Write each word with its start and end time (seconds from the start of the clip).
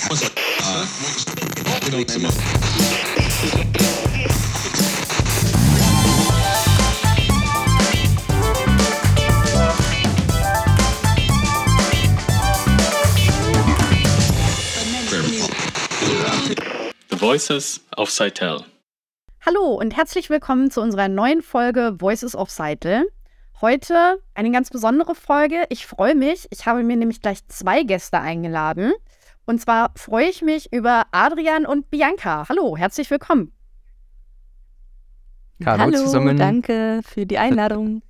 The 0.00 0.06
Voices 17.16 17.80
of 17.96 18.10
Seitel. 18.10 18.64
Hallo 19.44 19.74
und 19.74 19.96
herzlich 19.96 20.30
willkommen 20.30 20.70
zu 20.70 20.80
unserer 20.80 21.08
neuen 21.08 21.42
Folge 21.42 21.96
Voices 21.98 22.34
of 22.34 22.48
Seitel. 22.48 23.10
Heute 23.60 24.22
eine 24.34 24.50
ganz 24.50 24.70
besondere 24.70 25.14
Folge. 25.14 25.64
Ich 25.68 25.86
freue 25.86 26.14
mich. 26.14 26.48
Ich 26.50 26.64
habe 26.64 26.82
mir 26.82 26.96
nämlich 26.96 27.20
gleich 27.20 27.46
zwei 27.48 27.82
Gäste 27.82 28.18
eingeladen. 28.18 28.94
Und 29.50 29.60
zwar 29.60 29.90
freue 29.96 30.28
ich 30.28 30.42
mich 30.42 30.72
über 30.72 31.06
Adrian 31.10 31.66
und 31.66 31.90
Bianca. 31.90 32.48
Hallo, 32.48 32.76
herzlich 32.76 33.10
willkommen. 33.10 33.50
Hallo, 35.66 35.82
Hallo 35.82 35.96
zusammen. 35.96 36.36
danke 36.36 37.00
für 37.02 37.26
die 37.26 37.36
Einladung. 37.36 38.02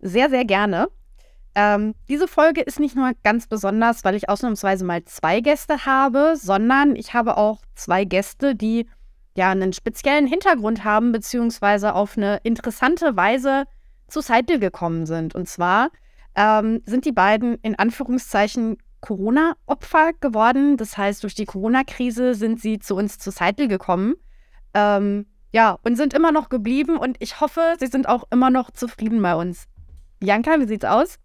Sehr, 0.00 0.28
sehr 0.28 0.44
gerne. 0.44 0.88
Ähm, 1.54 1.94
diese 2.10 2.28
Folge 2.28 2.60
ist 2.60 2.78
nicht 2.78 2.94
nur 2.94 3.12
ganz 3.24 3.46
besonders, 3.46 4.04
weil 4.04 4.16
ich 4.16 4.28
ausnahmsweise 4.28 4.84
mal 4.84 5.02
zwei 5.06 5.40
Gäste 5.40 5.86
habe, 5.86 6.34
sondern 6.36 6.94
ich 6.94 7.14
habe 7.14 7.38
auch 7.38 7.62
zwei 7.74 8.04
Gäste, 8.04 8.54
die 8.54 8.86
ja 9.34 9.52
einen 9.52 9.72
speziellen 9.72 10.26
Hintergrund 10.26 10.84
haben, 10.84 11.10
beziehungsweise 11.10 11.94
auf 11.94 12.18
eine 12.18 12.40
interessante 12.42 13.16
Weise 13.16 13.64
zu 14.08 14.20
Seidel 14.20 14.58
gekommen 14.58 15.06
sind. 15.06 15.34
Und 15.34 15.48
zwar 15.48 15.88
ähm, 16.34 16.82
sind 16.84 17.06
die 17.06 17.12
beiden 17.12 17.54
in 17.62 17.78
Anführungszeichen 17.78 18.76
Corona-Opfer 19.00 20.12
geworden. 20.20 20.76
Das 20.76 20.96
heißt, 20.96 21.22
durch 21.22 21.34
die 21.34 21.46
Corona-Krise 21.46 22.34
sind 22.34 22.60
sie 22.60 22.78
zu 22.78 22.94
uns 22.96 23.18
zu 23.18 23.30
Seidel 23.30 23.68
gekommen. 23.68 24.14
Ähm, 24.74 25.26
ja, 25.52 25.78
und 25.82 25.96
sind 25.96 26.12
immer 26.12 26.32
noch 26.32 26.48
geblieben 26.48 26.98
und 26.98 27.16
ich 27.20 27.40
hoffe, 27.40 27.76
sie 27.78 27.86
sind 27.86 28.08
auch 28.08 28.24
immer 28.30 28.50
noch 28.50 28.70
zufrieden 28.70 29.22
bei 29.22 29.34
uns. 29.34 29.66
Bianca, 30.18 30.58
wie 30.60 30.66
sieht's 30.66 30.84
aus? 30.84 31.18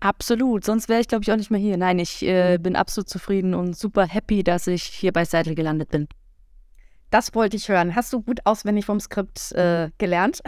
Absolut, 0.00 0.64
sonst 0.64 0.88
wäre 0.88 1.00
ich, 1.00 1.08
glaube 1.08 1.24
ich, 1.24 1.32
auch 1.32 1.36
nicht 1.36 1.50
mehr 1.50 1.60
hier. 1.60 1.76
Nein, 1.76 1.98
ich 1.98 2.24
äh, 2.24 2.58
bin 2.58 2.76
absolut 2.76 3.08
zufrieden 3.08 3.54
und 3.54 3.76
super 3.76 4.06
happy, 4.06 4.44
dass 4.44 4.66
ich 4.68 4.84
hier 4.84 5.12
bei 5.12 5.24
Seidel 5.24 5.54
gelandet 5.54 5.90
bin. 5.90 6.08
Das 7.10 7.34
wollte 7.34 7.56
ich 7.56 7.68
hören. 7.68 7.96
Hast 7.96 8.12
du 8.12 8.22
gut 8.22 8.40
auswendig 8.44 8.86
vom 8.86 9.00
Skript 9.00 9.52
äh, 9.52 9.90
gelernt? 9.98 10.40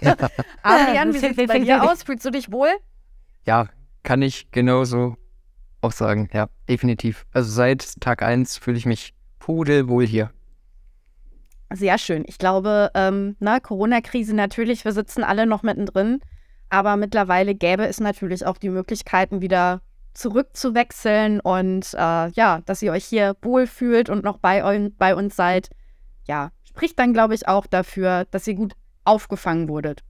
Adrian, 0.62 1.12
wie 1.14 1.18
sieht's 1.18 1.36
bei 1.36 1.58
dir 1.58 1.82
aus? 1.82 2.04
Fühlst 2.04 2.24
du 2.24 2.30
dich 2.30 2.52
wohl? 2.52 2.70
Ja, 3.46 3.68
kann 4.04 4.22
ich 4.22 4.50
genauso 4.52 5.16
auch 5.80 5.92
sagen. 5.92 6.28
Ja, 6.32 6.48
definitiv. 6.68 7.26
Also 7.32 7.50
seit 7.50 8.00
Tag 8.00 8.22
1 8.22 8.58
fühle 8.58 8.78
ich 8.78 8.86
mich 8.86 9.14
pudelwohl 9.40 10.06
hier. 10.06 10.30
Sehr 11.72 11.98
schön. 11.98 12.24
Ich 12.28 12.38
glaube, 12.38 12.90
ähm, 12.94 13.36
na, 13.40 13.58
Corona-Krise 13.58 14.34
natürlich, 14.34 14.84
wir 14.84 14.92
sitzen 14.92 15.24
alle 15.24 15.46
noch 15.46 15.62
mittendrin. 15.62 16.20
Aber 16.68 16.96
mittlerweile 16.96 17.54
gäbe 17.54 17.86
es 17.86 18.00
natürlich 18.00 18.46
auch 18.46 18.58
die 18.58 18.70
Möglichkeiten, 18.70 19.40
wieder 19.40 19.82
zurückzuwechseln 20.14 21.40
und 21.40 21.92
äh, 21.94 22.28
ja, 22.30 22.60
dass 22.64 22.82
ihr 22.82 22.92
euch 22.92 23.04
hier 23.04 23.36
wohlfühlt 23.42 24.08
und 24.08 24.24
noch 24.24 24.38
bei, 24.38 24.64
eu 24.64 24.90
bei 24.96 25.14
uns 25.14 25.34
seid. 25.34 25.70
Ja, 26.26 26.52
spricht 26.64 26.98
dann, 26.98 27.12
glaube 27.12 27.34
ich, 27.34 27.48
auch 27.48 27.66
dafür, 27.66 28.24
dass 28.30 28.46
ihr 28.46 28.54
gut 28.54 28.74
aufgefangen 29.04 29.68
wurdet. 29.68 30.02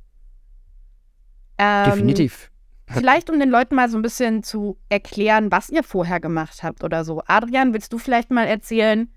Ähm, 1.58 1.90
Definitiv. 1.90 2.50
Vielleicht, 2.86 3.30
um 3.30 3.38
den 3.38 3.48
Leuten 3.48 3.74
mal 3.74 3.88
so 3.88 3.98
ein 3.98 4.02
bisschen 4.02 4.42
zu 4.42 4.78
erklären, 4.88 5.50
was 5.50 5.70
ihr 5.70 5.82
vorher 5.82 6.20
gemacht 6.20 6.62
habt 6.62 6.84
oder 6.84 7.04
so. 7.04 7.22
Adrian, 7.26 7.72
willst 7.72 7.92
du 7.92 7.98
vielleicht 7.98 8.30
mal 8.30 8.46
erzählen, 8.46 9.10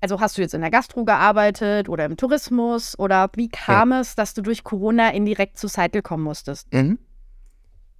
also 0.00 0.20
hast 0.20 0.38
du 0.38 0.42
jetzt 0.42 0.54
in 0.54 0.60
der 0.60 0.70
Gastro 0.70 1.04
gearbeitet 1.04 1.88
oder 1.88 2.04
im 2.04 2.16
Tourismus 2.16 2.98
oder 2.98 3.30
wie 3.36 3.48
kam 3.48 3.92
es, 3.92 4.16
dass 4.16 4.34
du 4.34 4.42
durch 4.42 4.64
Corona 4.64 5.10
indirekt 5.10 5.58
zu 5.58 5.68
Seitel 5.68 6.02
kommen 6.02 6.24
musstest? 6.24 6.72
Mhm. 6.72 6.98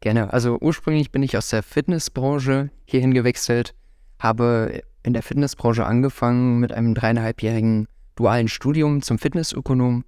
Gerne. 0.00 0.32
Also 0.32 0.58
ursprünglich 0.60 1.12
bin 1.12 1.22
ich 1.22 1.36
aus 1.36 1.50
der 1.50 1.62
Fitnessbranche 1.62 2.70
hierhin 2.84 3.12
gewechselt, 3.12 3.74
habe 4.18 4.82
in 5.02 5.12
der 5.12 5.22
Fitnessbranche 5.22 5.84
angefangen 5.84 6.58
mit 6.58 6.72
einem 6.72 6.94
dreieinhalbjährigen 6.94 7.86
dualen 8.16 8.48
Studium 8.48 9.02
zum 9.02 9.18
Fitnessökonom 9.18 10.04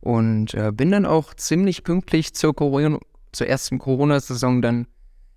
und 0.00 0.54
äh, 0.54 0.72
bin 0.72 0.90
dann 0.90 1.06
auch 1.06 1.32
ziemlich 1.34 1.84
pünktlich 1.84 2.34
zur, 2.34 2.54
Corona, 2.54 2.98
zur 3.34 3.46
ersten 3.46 3.78
Corona-Saison 3.78 4.62
dann 4.62 4.86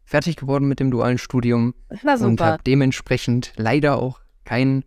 fertig 0.05 0.37
geworden 0.37 0.67
mit 0.67 0.79
dem 0.79 0.89
dualen 0.89 1.17
Studium 1.17 1.73
und 1.89 2.17
super. 2.17 2.45
habe 2.45 2.63
dementsprechend 2.65 3.53
leider 3.57 3.97
auch 3.97 4.21
keinen 4.45 4.85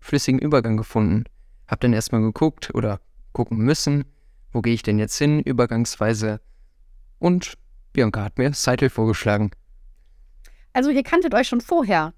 flüssigen 0.00 0.40
Übergang 0.40 0.76
gefunden. 0.76 1.24
Hab 1.68 1.80
dann 1.80 1.92
erstmal 1.92 2.22
geguckt 2.22 2.74
oder 2.74 3.00
gucken 3.32 3.58
müssen, 3.58 4.04
wo 4.50 4.60
gehe 4.62 4.74
ich 4.74 4.82
denn 4.82 4.98
jetzt 4.98 5.16
hin, 5.18 5.40
übergangsweise. 5.40 6.40
Und 7.18 7.54
Bianca 7.92 8.24
hat 8.24 8.38
mir 8.38 8.52
Seitel 8.54 8.90
vorgeschlagen. 8.90 9.50
Also 10.72 10.90
ihr 10.90 11.02
kanntet 11.02 11.34
euch 11.34 11.48
schon 11.48 11.60
vorher. 11.60 12.14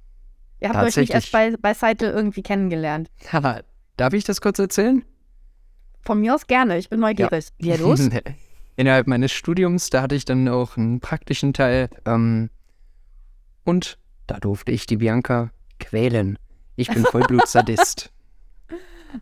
Ihr 0.60 0.69
habt 0.71 0.83
euch 0.84 0.97
nicht 0.97 1.12
erst 1.12 1.33
bei, 1.33 1.56
bei 1.56 1.75
Seitel 1.75 2.10
irgendwie 2.10 2.43
kennengelernt. 2.43 3.10
Haha, 3.33 3.62
darf 3.97 4.15
ich 4.15 4.25
das 4.25 4.41
kurz 4.41 4.59
erzählen? 4.59 5.04
Von 6.00 6.21
mir 6.21 6.34
aus 6.34 6.47
gerne, 6.47 6.78
ich 6.78 6.88
bin 6.88 7.00
neugierig. 7.00 7.49
Ja, 7.60 7.77
los. 7.77 8.09
Innerhalb 8.76 9.06
meines 9.06 9.32
Studiums, 9.32 9.90
da 9.90 10.02
hatte 10.02 10.14
ich 10.14 10.24
dann 10.24 10.48
auch 10.48 10.76
einen 10.76 11.00
praktischen 11.00 11.52
Teil. 11.52 11.88
Ähm, 12.06 12.50
und 13.64 13.98
da 14.26 14.38
durfte 14.40 14.72
ich 14.72 14.86
die 14.86 14.96
Bianca 14.96 15.50
quälen. 15.78 16.38
Ich 16.76 16.88
bin 16.88 17.04
Vollblut-Sadist. 17.04 18.10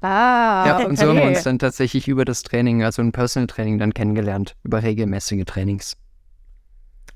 Ah, 0.00 0.64
ja, 0.66 0.86
und 0.86 0.98
so 0.98 1.08
haben 1.08 1.16
wir 1.18 1.24
uns 1.24 1.42
dann 1.42 1.58
tatsächlich 1.58 2.08
über 2.08 2.24
das 2.24 2.42
Training, 2.42 2.82
also 2.82 3.02
ein 3.02 3.12
Personal 3.12 3.46
Training, 3.46 3.78
dann 3.78 3.92
kennengelernt. 3.92 4.56
Über 4.62 4.82
regelmäßige 4.82 5.44
Trainings. 5.44 5.98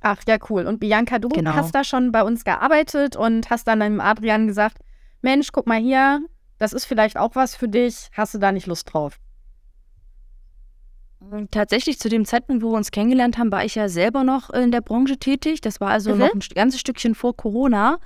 Ach 0.02 0.20
ja, 0.28 0.36
cool. 0.50 0.66
Und 0.66 0.78
Bianca, 0.78 1.18
du 1.18 1.28
Genau. 1.30 1.54
hast 1.54 1.74
da 1.74 1.84
schon 1.84 2.12
bei 2.12 2.22
uns 2.22 2.44
gearbeitet 2.44 3.16
und 3.16 3.48
hast 3.48 3.66
dann 3.66 3.80
dem 3.80 3.98
Adrian 3.98 4.46
gesagt, 4.46 4.76
Mensch, 5.22 5.52
guck 5.52 5.66
mal 5.66 5.80
hier, 5.80 6.20
das 6.58 6.74
ist 6.74 6.84
vielleicht 6.84 7.16
auch 7.16 7.34
was 7.34 7.56
für 7.56 7.66
dich. 7.68 8.08
Hast 8.12 8.34
du 8.34 8.38
da 8.38 8.52
nicht 8.52 8.66
Lust 8.66 8.92
drauf? 8.92 9.18
Tatsächlich 11.50 11.98
zu 11.98 12.08
dem 12.08 12.24
Zeitpunkt, 12.24 12.62
wo 12.62 12.70
wir 12.72 12.76
uns 12.76 12.90
kennengelernt 12.90 13.38
haben, 13.38 13.50
war 13.52 13.64
ich 13.64 13.74
ja 13.74 13.88
selber 13.88 14.24
noch 14.24 14.50
in 14.50 14.70
der 14.70 14.80
Branche 14.80 15.16
tätig. 15.18 15.60
Das 15.60 15.80
war 15.80 15.90
also 15.90 16.12
Mhm. 16.12 16.18
noch 16.18 16.34
ein 16.34 16.40
ganzes 16.54 16.80
Stückchen 16.80 17.14
vor 17.14 17.36
Corona. 17.36 17.98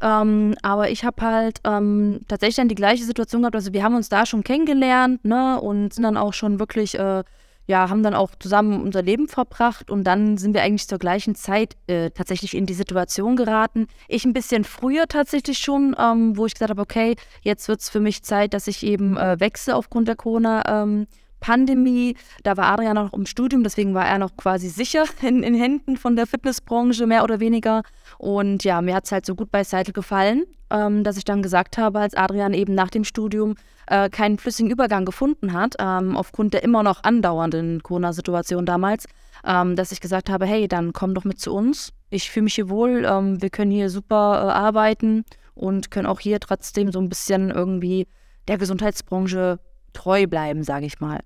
Ähm, 0.00 0.54
aber 0.62 0.90
ich 0.90 1.04
habe 1.04 1.22
halt 1.22 1.60
ähm, 1.64 2.20
tatsächlich 2.28 2.56
dann 2.56 2.68
die 2.68 2.76
gleiche 2.76 3.04
Situation 3.04 3.42
gehabt. 3.42 3.56
Also 3.56 3.72
wir 3.72 3.82
haben 3.82 3.96
uns 3.96 4.08
da 4.08 4.26
schon 4.26 4.44
kennengelernt, 4.44 5.24
ne, 5.24 5.60
und 5.60 5.92
sind 5.92 6.04
dann 6.04 6.16
auch 6.16 6.32
schon 6.34 6.60
wirklich, 6.60 6.96
äh, 6.96 7.24
ja, 7.66 7.90
haben 7.90 8.02
dann 8.04 8.14
auch 8.14 8.30
zusammen 8.38 8.80
unser 8.80 9.02
Leben 9.02 9.26
verbracht 9.28 9.90
und 9.90 10.04
dann 10.04 10.38
sind 10.38 10.54
wir 10.54 10.62
eigentlich 10.62 10.86
zur 10.88 10.98
gleichen 10.98 11.34
Zeit 11.34 11.76
äh, 11.88 12.10
tatsächlich 12.10 12.56
in 12.56 12.64
die 12.64 12.74
Situation 12.74 13.34
geraten. 13.34 13.88
Ich 14.06 14.24
ein 14.24 14.32
bisschen 14.32 14.62
früher 14.64 15.06
tatsächlich 15.08 15.58
schon, 15.58 15.96
ähm, 15.98 16.36
wo 16.36 16.46
ich 16.46 16.54
gesagt 16.54 16.70
habe, 16.70 16.80
okay, 16.80 17.16
jetzt 17.42 17.66
wird 17.68 17.80
es 17.80 17.90
für 17.90 18.00
mich 18.00 18.22
Zeit, 18.22 18.54
dass 18.54 18.68
ich 18.68 18.86
eben 18.86 19.16
äh, 19.16 19.38
wechsle 19.40 19.74
aufgrund 19.74 20.06
der 20.08 20.16
Corona. 20.16 20.82
Ähm, 20.82 21.06
Pandemie, 21.40 22.16
da 22.42 22.56
war 22.56 22.72
Adrian 22.72 22.94
noch 22.94 23.12
im 23.12 23.26
Studium, 23.26 23.62
deswegen 23.62 23.94
war 23.94 24.06
er 24.06 24.18
noch 24.18 24.36
quasi 24.36 24.68
sicher 24.68 25.04
in, 25.22 25.42
in 25.42 25.54
Händen 25.54 25.96
von 25.96 26.16
der 26.16 26.26
Fitnessbranche, 26.26 27.06
mehr 27.06 27.24
oder 27.24 27.40
weniger. 27.40 27.82
Und 28.18 28.64
ja, 28.64 28.80
mir 28.80 28.94
hat 28.94 29.04
es 29.04 29.12
halt 29.12 29.26
so 29.26 29.34
gut 29.34 29.50
bei 29.50 29.64
Seitel 29.64 29.92
gefallen, 29.92 30.44
ähm, 30.70 31.04
dass 31.04 31.16
ich 31.16 31.24
dann 31.24 31.42
gesagt 31.42 31.78
habe, 31.78 32.00
als 32.00 32.14
Adrian 32.14 32.54
eben 32.54 32.74
nach 32.74 32.90
dem 32.90 33.04
Studium 33.04 33.54
äh, 33.86 34.08
keinen 34.10 34.38
flüssigen 34.38 34.70
Übergang 34.70 35.04
gefunden 35.04 35.52
hat, 35.52 35.74
ähm, 35.78 36.16
aufgrund 36.16 36.54
der 36.54 36.62
immer 36.62 36.82
noch 36.82 37.04
andauernden 37.04 37.82
Corona-Situation 37.82 38.66
damals, 38.66 39.06
ähm, 39.44 39.76
dass 39.76 39.92
ich 39.92 40.00
gesagt 40.00 40.30
habe, 40.30 40.46
hey, 40.46 40.68
dann 40.68 40.92
komm 40.92 41.14
doch 41.14 41.24
mit 41.24 41.40
zu 41.40 41.54
uns. 41.54 41.92
Ich 42.10 42.30
fühle 42.30 42.44
mich 42.44 42.54
hier 42.54 42.68
wohl, 42.68 43.04
ähm, 43.04 43.40
wir 43.40 43.50
können 43.50 43.70
hier 43.70 43.90
super 43.90 44.42
äh, 44.44 44.50
arbeiten 44.50 45.24
und 45.54 45.90
können 45.90 46.06
auch 46.06 46.20
hier 46.20 46.40
trotzdem 46.40 46.92
so 46.92 47.00
ein 47.00 47.08
bisschen 47.08 47.50
irgendwie 47.50 48.06
der 48.46 48.58
Gesundheitsbranche 48.58 49.58
treu 49.92 50.26
bleiben, 50.26 50.62
sage 50.62 50.86
ich 50.86 51.00
mal. 51.00 51.20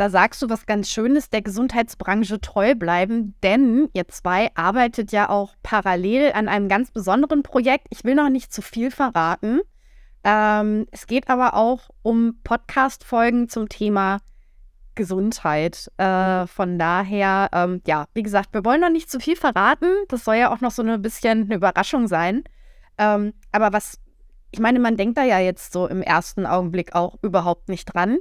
Da 0.00 0.08
sagst 0.08 0.40
du 0.40 0.48
was 0.48 0.64
ganz 0.64 0.88
Schönes, 0.88 1.28
der 1.28 1.42
Gesundheitsbranche 1.42 2.40
treu 2.40 2.74
bleiben, 2.74 3.34
denn 3.42 3.90
ihr 3.92 4.08
zwei 4.08 4.48
arbeitet 4.54 5.12
ja 5.12 5.28
auch 5.28 5.52
parallel 5.62 6.32
an 6.32 6.48
einem 6.48 6.70
ganz 6.70 6.90
besonderen 6.90 7.42
Projekt. 7.42 7.86
Ich 7.90 8.02
will 8.02 8.14
noch 8.14 8.30
nicht 8.30 8.50
zu 8.50 8.62
viel 8.62 8.90
verraten. 8.90 9.60
Ähm, 10.24 10.86
es 10.90 11.06
geht 11.06 11.28
aber 11.28 11.52
auch 11.52 11.90
um 12.00 12.40
Podcast-Folgen 12.44 13.50
zum 13.50 13.68
Thema 13.68 14.20
Gesundheit. 14.94 15.92
Äh, 15.98 16.46
von 16.46 16.78
daher, 16.78 17.50
ähm, 17.52 17.82
ja, 17.86 18.06
wie 18.14 18.22
gesagt, 18.22 18.54
wir 18.54 18.64
wollen 18.64 18.80
noch 18.80 18.88
nicht 18.88 19.10
zu 19.10 19.20
viel 19.20 19.36
verraten. 19.36 19.92
Das 20.08 20.24
soll 20.24 20.36
ja 20.36 20.50
auch 20.50 20.62
noch 20.62 20.70
so 20.70 20.82
ein 20.82 21.02
bisschen 21.02 21.42
eine 21.42 21.56
Überraschung 21.56 22.08
sein. 22.08 22.44
Ähm, 22.96 23.34
aber 23.52 23.74
was, 23.74 23.98
ich 24.50 24.60
meine, 24.60 24.78
man 24.78 24.96
denkt 24.96 25.18
da 25.18 25.24
ja 25.24 25.40
jetzt 25.40 25.74
so 25.74 25.86
im 25.86 26.00
ersten 26.00 26.46
Augenblick 26.46 26.94
auch 26.94 27.18
überhaupt 27.20 27.68
nicht 27.68 27.84
dran. 27.84 28.16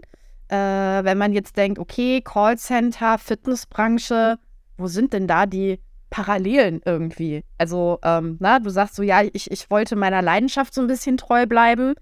Äh, 0.50 0.56
wenn 0.56 1.18
man 1.18 1.31
jetzt 1.31 1.57
denkt, 1.57 1.80
okay, 1.80 2.22
Callcenter, 2.22 3.18
Fitnessbranche, 3.18 4.40
wo 4.78 4.88
sind 4.88 5.13
denn 5.13 5.28
da 5.28 5.46
die 5.46 5.80
Parallelen 6.10 6.81
irgendwie. 6.86 7.44
Also, 7.57 8.00
ähm, 8.04 8.38
na, 8.40 8.60
du 8.60 8.69
sagst 8.69 8.96
so, 8.96 9.04
ja, 9.04 9.22
ich, 9.22 9.51
ich 9.51 9.69
wollte 9.69 9.96
meiner 9.96 10.22
Leidenschaft 10.22 10.74
so 10.74 10.81
ein 10.81 10.88
bisschen 10.88 11.18
treu 11.18 11.46
bleiben. 11.46 11.94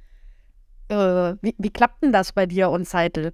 Äh, 0.88 1.35
wie, 1.41 1.55
wie 1.57 1.69
klappt 1.69 2.03
denn 2.03 2.13
das 2.13 2.31
bei 2.31 2.45
dir 2.45 2.69
und 2.69 2.85
Zeitel? 2.88 3.33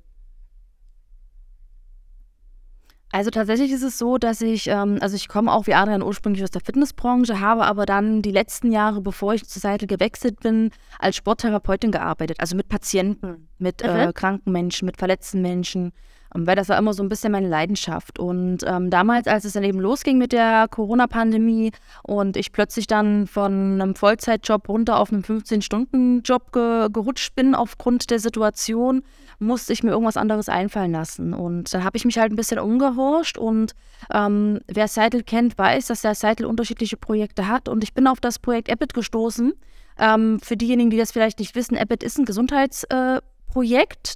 Also 3.13 3.29
tatsächlich 3.29 3.71
ist 3.71 3.83
es 3.83 3.99
so, 3.99 4.17
dass 4.17 4.41
ich, 4.41 4.65
ähm, 4.65 4.97
also 4.99 5.15
ich 5.15 5.27
komme 5.27 5.51
auch 5.53 5.67
wie 5.67 5.75
Adrian 5.75 6.01
ursprünglich 6.01 6.43
aus 6.43 6.49
der 6.49 6.63
Fitnessbranche, 6.65 7.39
habe 7.39 7.63
aber 7.63 7.85
dann 7.85 8.23
die 8.23 8.31
letzten 8.31 8.71
Jahre, 8.71 9.01
bevor 9.01 9.35
ich 9.35 9.45
zur 9.47 9.59
Seite 9.59 9.85
gewechselt 9.85 10.39
bin, 10.39 10.71
als 10.97 11.17
Sporttherapeutin 11.17 11.91
gearbeitet. 11.91 12.39
Also 12.39 12.55
mit 12.55 12.69
Patienten, 12.69 13.49
mit 13.59 13.83
äh, 13.83 14.11
kranken 14.15 14.51
Menschen, 14.51 14.87
mit 14.87 14.97
verletzten 14.97 15.43
Menschen, 15.43 15.91
weil 16.35 16.55
das 16.55 16.69
war 16.69 16.77
immer 16.77 16.93
so 16.93 17.03
ein 17.03 17.09
bisschen 17.09 17.31
meine 17.31 17.47
Leidenschaft. 17.47 18.19
Und 18.19 18.59
ähm, 18.65 18.89
damals, 18.89 19.27
als 19.27 19.45
es 19.45 19.53
dann 19.53 19.63
eben 19.63 19.79
losging 19.79 20.17
mit 20.17 20.31
der 20.31 20.67
Corona-Pandemie 20.69 21.71
und 22.03 22.37
ich 22.37 22.51
plötzlich 22.51 22.87
dann 22.87 23.27
von 23.27 23.81
einem 23.81 23.95
Vollzeitjob 23.95 24.67
runter 24.67 24.97
auf 24.99 25.11
einen 25.11 25.23
15-Stunden-Job 25.23 26.51
ge 26.51 26.89
gerutscht 26.91 27.35
bin 27.35 27.55
aufgrund 27.55 28.09
der 28.09 28.19
Situation, 28.19 29.03
musste 29.39 29.73
ich 29.73 29.83
mir 29.83 29.91
irgendwas 29.91 30.17
anderes 30.17 30.49
einfallen 30.49 30.91
lassen. 30.91 31.33
Und 31.33 31.73
dann 31.73 31.83
habe 31.83 31.97
ich 31.97 32.05
mich 32.05 32.17
halt 32.17 32.31
ein 32.31 32.35
bisschen 32.35 32.59
umgehorscht 32.59 33.37
und 33.37 33.73
ähm, 34.11 34.59
wer 34.67 34.87
Seitel 34.87 35.23
kennt, 35.23 35.57
weiß, 35.57 35.87
dass 35.87 36.01
der 36.01 36.15
Seitel 36.15 36.45
unterschiedliche 36.45 36.97
Projekte 36.97 37.47
hat. 37.47 37.69
Und 37.69 37.83
ich 37.83 37.93
bin 37.93 38.07
auf 38.07 38.19
das 38.19 38.39
Projekt 38.39 38.69
Epic 38.69 38.93
gestoßen. 38.93 39.53
Ähm, 39.99 40.39
für 40.41 40.57
diejenigen, 40.57 40.89
die 40.89 40.97
das 40.97 41.11
vielleicht 41.11 41.39
nicht 41.39 41.55
wissen, 41.55 41.75
Epic 41.75 42.05
ist 42.05 42.17
ein 42.17 42.25
Gesundheitsprojekt. 42.25 43.21
Äh, 43.23 43.32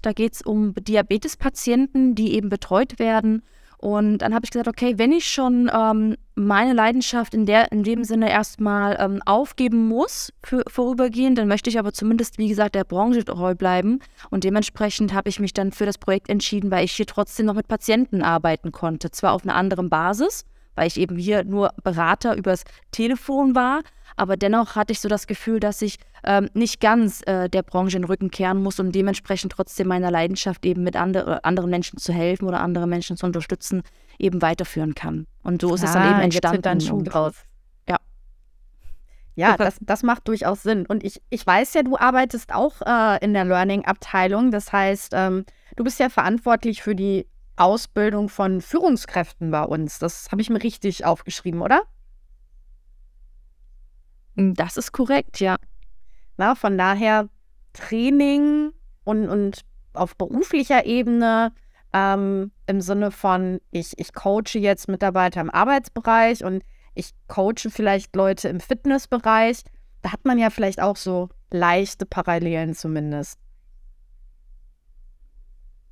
da 0.01 0.13
geht 0.13 0.33
es 0.33 0.41
um 0.41 0.73
Diabetespatienten, 0.75 2.15
die 2.15 2.33
eben 2.33 2.49
betreut 2.49 2.99
werden 2.99 3.43
und 3.79 4.19
dann 4.19 4.33
habe 4.33 4.43
ich 4.43 4.51
gesagt, 4.51 4.67
okay, 4.67 4.95
wenn 4.97 5.11
ich 5.11 5.29
schon 5.29 5.69
ähm, 5.71 6.15
meine 6.33 6.73
Leidenschaft 6.73 7.35
in, 7.35 7.45
der, 7.45 7.71
in 7.71 7.83
dem 7.83 8.03
Sinne 8.03 8.29
erstmal 8.29 8.97
ähm, 8.99 9.21
aufgeben 9.25 9.87
muss 9.87 10.33
für 10.43 10.63
vorübergehend, 10.67 11.37
dann 11.37 11.47
möchte 11.47 11.69
ich 11.69 11.77
aber 11.77 11.93
zumindest, 11.93 12.39
wie 12.39 12.47
gesagt, 12.47 12.73
der 12.73 12.85
Branche 12.85 13.23
treu 13.23 13.53
bleiben. 13.53 13.99
Und 14.31 14.43
dementsprechend 14.43 15.13
habe 15.13 15.29
ich 15.29 15.39
mich 15.39 15.53
dann 15.53 15.71
für 15.71 15.85
das 15.85 15.99
Projekt 15.99 16.29
entschieden, 16.29 16.71
weil 16.71 16.85
ich 16.85 16.93
hier 16.93 17.05
trotzdem 17.05 17.45
noch 17.45 17.53
mit 17.53 17.67
Patienten 17.67 18.23
arbeiten 18.23 18.71
konnte. 18.71 19.11
Zwar 19.11 19.33
auf 19.33 19.43
einer 19.43 19.55
anderen 19.55 19.91
Basis, 19.91 20.45
weil 20.73 20.87
ich 20.87 20.99
eben 20.99 21.15
hier 21.15 21.43
nur 21.43 21.69
Berater 21.83 22.35
übers 22.35 22.63
Telefon 22.91 23.53
war, 23.53 23.81
aber 24.17 24.35
dennoch 24.35 24.75
hatte 24.75 24.91
ich 24.91 24.99
so 24.99 25.07
das 25.07 25.27
Gefühl, 25.27 25.59
dass 25.59 25.81
ich 25.81 25.97
ähm, 26.23 26.49
nicht 26.53 26.81
ganz 26.81 27.21
äh, 27.27 27.49
der 27.49 27.61
Branche 27.61 27.97
in 27.97 28.01
den 28.01 28.09
Rücken 28.09 28.31
kehren 28.31 28.61
muss 28.61 28.79
und 28.79 28.93
dementsprechend 28.93 29.51
trotzdem 29.51 29.87
meiner 29.87 30.11
Leidenschaft 30.11 30.65
eben 30.65 30.83
mit 30.83 30.95
andre, 30.95 31.43
anderen 31.45 31.69
Menschen 31.69 31.99
zu 31.99 32.11
helfen 32.11 32.45
oder 32.45 32.59
andere 32.59 32.87
Menschen 32.87 33.15
zu 33.15 33.27
unterstützen, 33.27 33.83
eben 34.17 34.41
weiterführen 34.41 34.95
kann. 34.95 35.27
Und 35.43 35.61
so 35.61 35.73
ist 35.75 35.83
ah, 35.83 35.85
es 35.85 35.93
dann 35.93 36.11
eben 36.11 36.19
entstanden. 36.21 36.61
Dann 36.63 36.81
Schuh 36.81 37.03
drauf. 37.03 37.45
Ja. 37.87 37.97
Ja, 39.35 39.55
das, 39.55 39.77
das 39.81 40.01
macht 40.01 40.27
durchaus 40.27 40.63
Sinn. 40.63 40.87
Und 40.87 41.03
ich, 41.03 41.21
ich 41.29 41.45
weiß 41.45 41.75
ja, 41.75 41.83
du 41.83 41.95
arbeitest 41.95 42.55
auch 42.55 42.81
äh, 42.85 43.23
in 43.23 43.33
der 43.33 43.45
Learning-Abteilung. 43.45 44.49
Das 44.49 44.73
heißt, 44.73 45.11
ähm, 45.13 45.45
du 45.75 45.83
bist 45.83 45.99
ja 45.99 46.09
verantwortlich 46.09 46.81
für 46.81 46.95
die 46.95 47.27
Ausbildung 47.55 48.29
von 48.29 48.61
Führungskräften 48.61 49.51
bei 49.51 49.63
uns. 49.63 49.99
Das 49.99 50.31
habe 50.31 50.41
ich 50.41 50.49
mir 50.49 50.63
richtig 50.63 51.05
aufgeschrieben, 51.05 51.61
oder? 51.61 51.83
Hm, 54.37 54.53
das 54.53 54.77
ist 54.77 54.91
korrekt, 54.91 55.39
ja. 55.39 55.57
Na, 56.37 56.55
von 56.55 56.77
daher 56.77 57.27
Training 57.73 58.71
und, 59.03 59.27
und 59.27 59.61
auf 59.93 60.15
beruflicher 60.15 60.85
Ebene 60.85 61.51
ähm, 61.93 62.51
im 62.67 62.81
Sinne 62.81 63.11
von, 63.11 63.59
ich, 63.71 63.97
ich 63.97 64.13
coache 64.13 64.59
jetzt 64.59 64.87
Mitarbeiter 64.87 65.41
im 65.41 65.49
Arbeitsbereich 65.49 66.43
und 66.43 66.63
ich 66.93 67.11
coache 67.27 67.69
vielleicht 67.69 68.15
Leute 68.15 68.49
im 68.49 68.59
Fitnessbereich. 68.59 69.63
Da 70.01 70.11
hat 70.11 70.25
man 70.25 70.37
ja 70.37 70.49
vielleicht 70.49 70.81
auch 70.81 70.95
so 70.95 71.29
leichte 71.51 72.05
Parallelen 72.05 72.75
zumindest. 72.75 73.39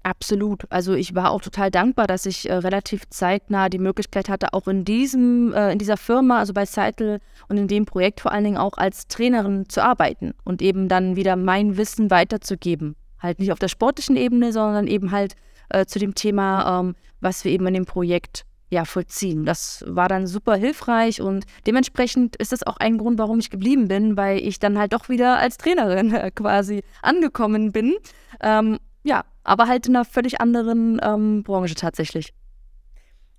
Absolut. 0.05 0.65
Also 0.69 0.93
ich 0.93 1.15
war 1.15 1.31
auch 1.31 1.41
total 1.41 1.71
dankbar, 1.71 2.05
dass 2.05 2.27
ich 2.27 2.47
äh, 2.47 2.53
relativ 2.53 3.09
zeitnah 3.09 3.69
die 3.69 3.79
Möglichkeit 3.79 4.29
hatte, 4.29 4.53
auch 4.53 4.67
in 4.67 4.85
diesem, 4.85 5.51
äh, 5.51 5.71
in 5.71 5.79
dieser 5.79 5.97
Firma, 5.97 6.37
also 6.37 6.53
bei 6.53 6.67
Seitel 6.67 7.19
und 7.47 7.57
in 7.57 7.67
dem 7.67 7.85
Projekt 7.85 8.21
vor 8.21 8.31
allen 8.31 8.43
Dingen 8.43 8.57
auch 8.57 8.77
als 8.77 9.07
Trainerin 9.07 9.67
zu 9.67 9.83
arbeiten 9.83 10.35
und 10.43 10.61
eben 10.61 10.89
dann 10.89 11.15
wieder 11.15 11.35
mein 11.35 11.75
Wissen 11.77 12.11
weiterzugeben. 12.11 12.95
Halt 13.17 13.39
nicht 13.39 13.51
auf 13.51 13.57
der 13.57 13.67
sportlichen 13.67 14.15
Ebene, 14.15 14.53
sondern 14.53 14.85
eben 14.85 15.09
halt 15.09 15.33
äh, 15.69 15.87
zu 15.87 15.97
dem 15.97 16.13
Thema, 16.13 16.81
ähm, 16.81 16.95
was 17.19 17.43
wir 17.43 17.51
eben 17.51 17.65
in 17.65 17.73
dem 17.73 17.85
Projekt 17.87 18.45
ja, 18.69 18.85
vollziehen. 18.85 19.43
Das 19.43 19.83
war 19.87 20.07
dann 20.07 20.27
super 20.27 20.55
hilfreich 20.55 21.19
und 21.19 21.45
dementsprechend 21.65 22.35
ist 22.35 22.51
das 22.51 22.61
auch 22.61 22.77
ein 22.77 22.99
Grund, 22.99 23.17
warum 23.17 23.39
ich 23.39 23.49
geblieben 23.49 23.87
bin, 23.87 24.15
weil 24.17 24.37
ich 24.37 24.59
dann 24.59 24.77
halt 24.77 24.93
doch 24.93 25.09
wieder 25.09 25.39
als 25.39 25.57
Trainerin 25.57 26.13
äh, 26.13 26.29
quasi 26.29 26.83
angekommen 27.01 27.71
bin. 27.71 27.95
Ähm, 28.39 28.77
ja, 29.03 29.23
aber 29.45 29.67
halt 29.67 29.87
in 29.87 29.95
einer 29.95 30.05
völlig 30.05 30.41
anderen 30.41 30.99
ähm, 31.01 31.43
Branche 31.43 31.75
tatsächlich. 31.75 32.33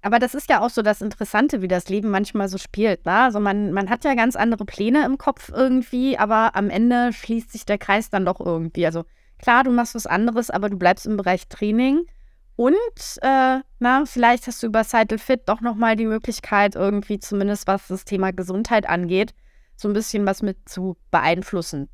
Aber 0.02 0.20
das 0.20 0.34
ist 0.34 0.48
ja 0.48 0.60
auch 0.60 0.70
so 0.70 0.82
das 0.82 1.02
Interessante, 1.02 1.62
wie 1.62 1.68
das 1.68 1.88
Leben 1.88 2.10
manchmal 2.10 2.48
so 2.48 2.58
spielt. 2.58 3.04
Ne? 3.06 3.12
Also 3.12 3.40
man, 3.40 3.72
man 3.72 3.90
hat 3.90 4.04
ja 4.04 4.14
ganz 4.14 4.36
andere 4.36 4.64
Pläne 4.64 5.04
im 5.04 5.18
Kopf 5.18 5.50
irgendwie, 5.52 6.16
aber 6.16 6.54
am 6.54 6.70
Ende 6.70 7.12
schließt 7.12 7.50
sich 7.50 7.66
der 7.66 7.78
Kreis 7.78 8.08
dann 8.08 8.24
doch 8.24 8.38
irgendwie. 8.38 8.86
Also 8.86 9.04
klar, 9.38 9.64
du 9.64 9.72
machst 9.72 9.96
was 9.96 10.06
anderes, 10.06 10.48
aber 10.50 10.70
du 10.70 10.76
bleibst 10.76 11.06
im 11.06 11.16
Bereich 11.16 11.48
Training. 11.48 12.06
Und 12.54 12.76
äh, 13.22 13.58
na, 13.80 14.04
vielleicht 14.06 14.46
hast 14.46 14.62
du 14.62 14.68
über 14.68 14.84
Cycle 14.84 15.18
Fit 15.18 15.42
doch 15.46 15.60
nochmal 15.60 15.96
die 15.96 16.06
Möglichkeit, 16.06 16.76
irgendwie 16.76 17.18
zumindest 17.18 17.66
was 17.66 17.88
das 17.88 18.04
Thema 18.04 18.30
Gesundheit 18.30 18.88
angeht, 18.88 19.34
so 19.74 19.88
ein 19.88 19.94
bisschen 19.94 20.24
was 20.24 20.40
mit 20.40 20.68
zu 20.68 20.96
beeinflussen. 21.10 21.88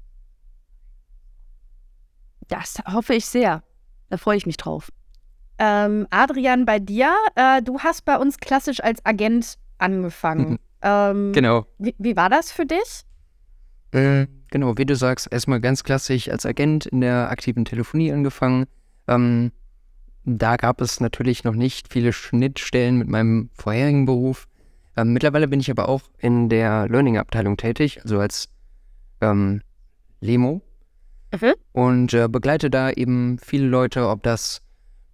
Das 2.49 2.77
hoffe 2.87 3.15
ich 3.15 3.25
sehr. 3.25 3.63
Da 4.13 4.19
freue 4.19 4.37
ich 4.37 4.45
mich 4.45 4.59
drauf. 4.59 4.93
Ähm, 5.59 6.07
Adrian, 6.11 6.67
bei 6.67 6.79
dir, 6.79 7.15
äh, 7.35 7.63
du 7.63 7.79
hast 7.79 8.05
bei 8.05 8.19
uns 8.19 8.37
klassisch 8.37 8.85
als 8.85 9.03
Agent 9.07 9.57
angefangen. 9.79 10.59
ähm, 10.83 11.33
genau. 11.33 11.65
Wie, 11.79 11.95
wie, 11.97 12.15
war 12.15 12.29
das 12.29 12.53
für 12.53 12.67
dich? 12.67 13.05
Äh, 13.93 14.27
genau, 14.51 14.77
wie 14.77 14.85
du 14.85 14.97
sagst, 14.97 15.33
erstmal 15.33 15.63
ganz 15.63 15.83
klassisch 15.83 16.29
als 16.29 16.45
Agent 16.45 16.85
in 16.85 17.01
der 17.01 17.31
aktiven 17.31 17.65
Telefonie 17.65 18.13
angefangen. 18.13 18.67
Ähm, 19.09 19.51
da 20.27 20.57
gab 20.57 20.83
es 20.83 21.01
natürlich 21.01 21.45
noch 21.45 21.55
nicht 21.55 21.91
viele 21.91 22.13
Schnittstellen 22.13 22.99
mit 22.99 23.09
meinem 23.09 23.49
vorherigen 23.55 24.05
Beruf. 24.05 24.47
Ähm, 24.95 25.15
mittlerweile 25.15 25.49
bin 25.49 25.59
ich 25.59 25.71
aber 25.71 25.89
auch 25.89 26.03
in 26.19 26.51
der 26.51 26.87
Learning-Abteilung 26.87 27.57
tätig, 27.57 28.03
also 28.03 28.21
als 28.21 28.51
ähm, 29.23 29.63
Lemo 30.21 30.61
Mhm. 31.33 31.55
Und 31.73 32.15
äh, 32.15 32.29
begleite 32.29 32.71
da 32.71 32.91
eben 32.91 33.39
viele 33.39 33.67
Leute, 33.67 34.09
ob 34.09 34.23
das 34.23 34.63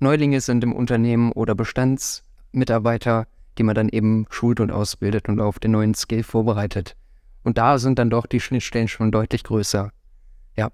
Neulinge 0.00 0.40
sind 0.40 0.64
im 0.64 0.72
Unternehmen 0.72 1.32
oder 1.32 1.54
Bestandsmitarbeiter, 1.54 3.26
die 3.56 3.62
man 3.62 3.74
dann 3.74 3.88
eben 3.88 4.26
schult 4.30 4.60
und 4.60 4.70
ausbildet 4.70 5.28
und 5.28 5.40
auf 5.40 5.58
den 5.58 5.72
neuen 5.72 5.94
Skill 5.94 6.22
vorbereitet. 6.22 6.96
Und 7.42 7.58
da 7.58 7.78
sind 7.78 7.98
dann 7.98 8.10
doch 8.10 8.26
die 8.26 8.40
Schnittstellen 8.40 8.88
schon 8.88 9.10
deutlich 9.10 9.44
größer. 9.44 9.90
Ja. 10.56 10.70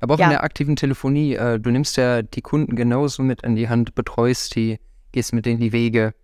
Aber 0.00 0.14
auch 0.14 0.18
ja. 0.18 0.26
in 0.26 0.30
der 0.30 0.44
aktiven 0.44 0.76
Telefonie, 0.76 1.34
äh, 1.34 1.58
du 1.58 1.70
nimmst 1.70 1.96
ja 1.96 2.22
die 2.22 2.42
Kunden 2.42 2.76
genauso 2.76 3.22
mit 3.22 3.44
an 3.44 3.56
die 3.56 3.68
Hand, 3.68 3.94
betreust 3.94 4.56
die, 4.56 4.78
gehst 5.12 5.32
mit 5.32 5.46
denen 5.46 5.60
die 5.60 5.72
Wege. 5.72 6.14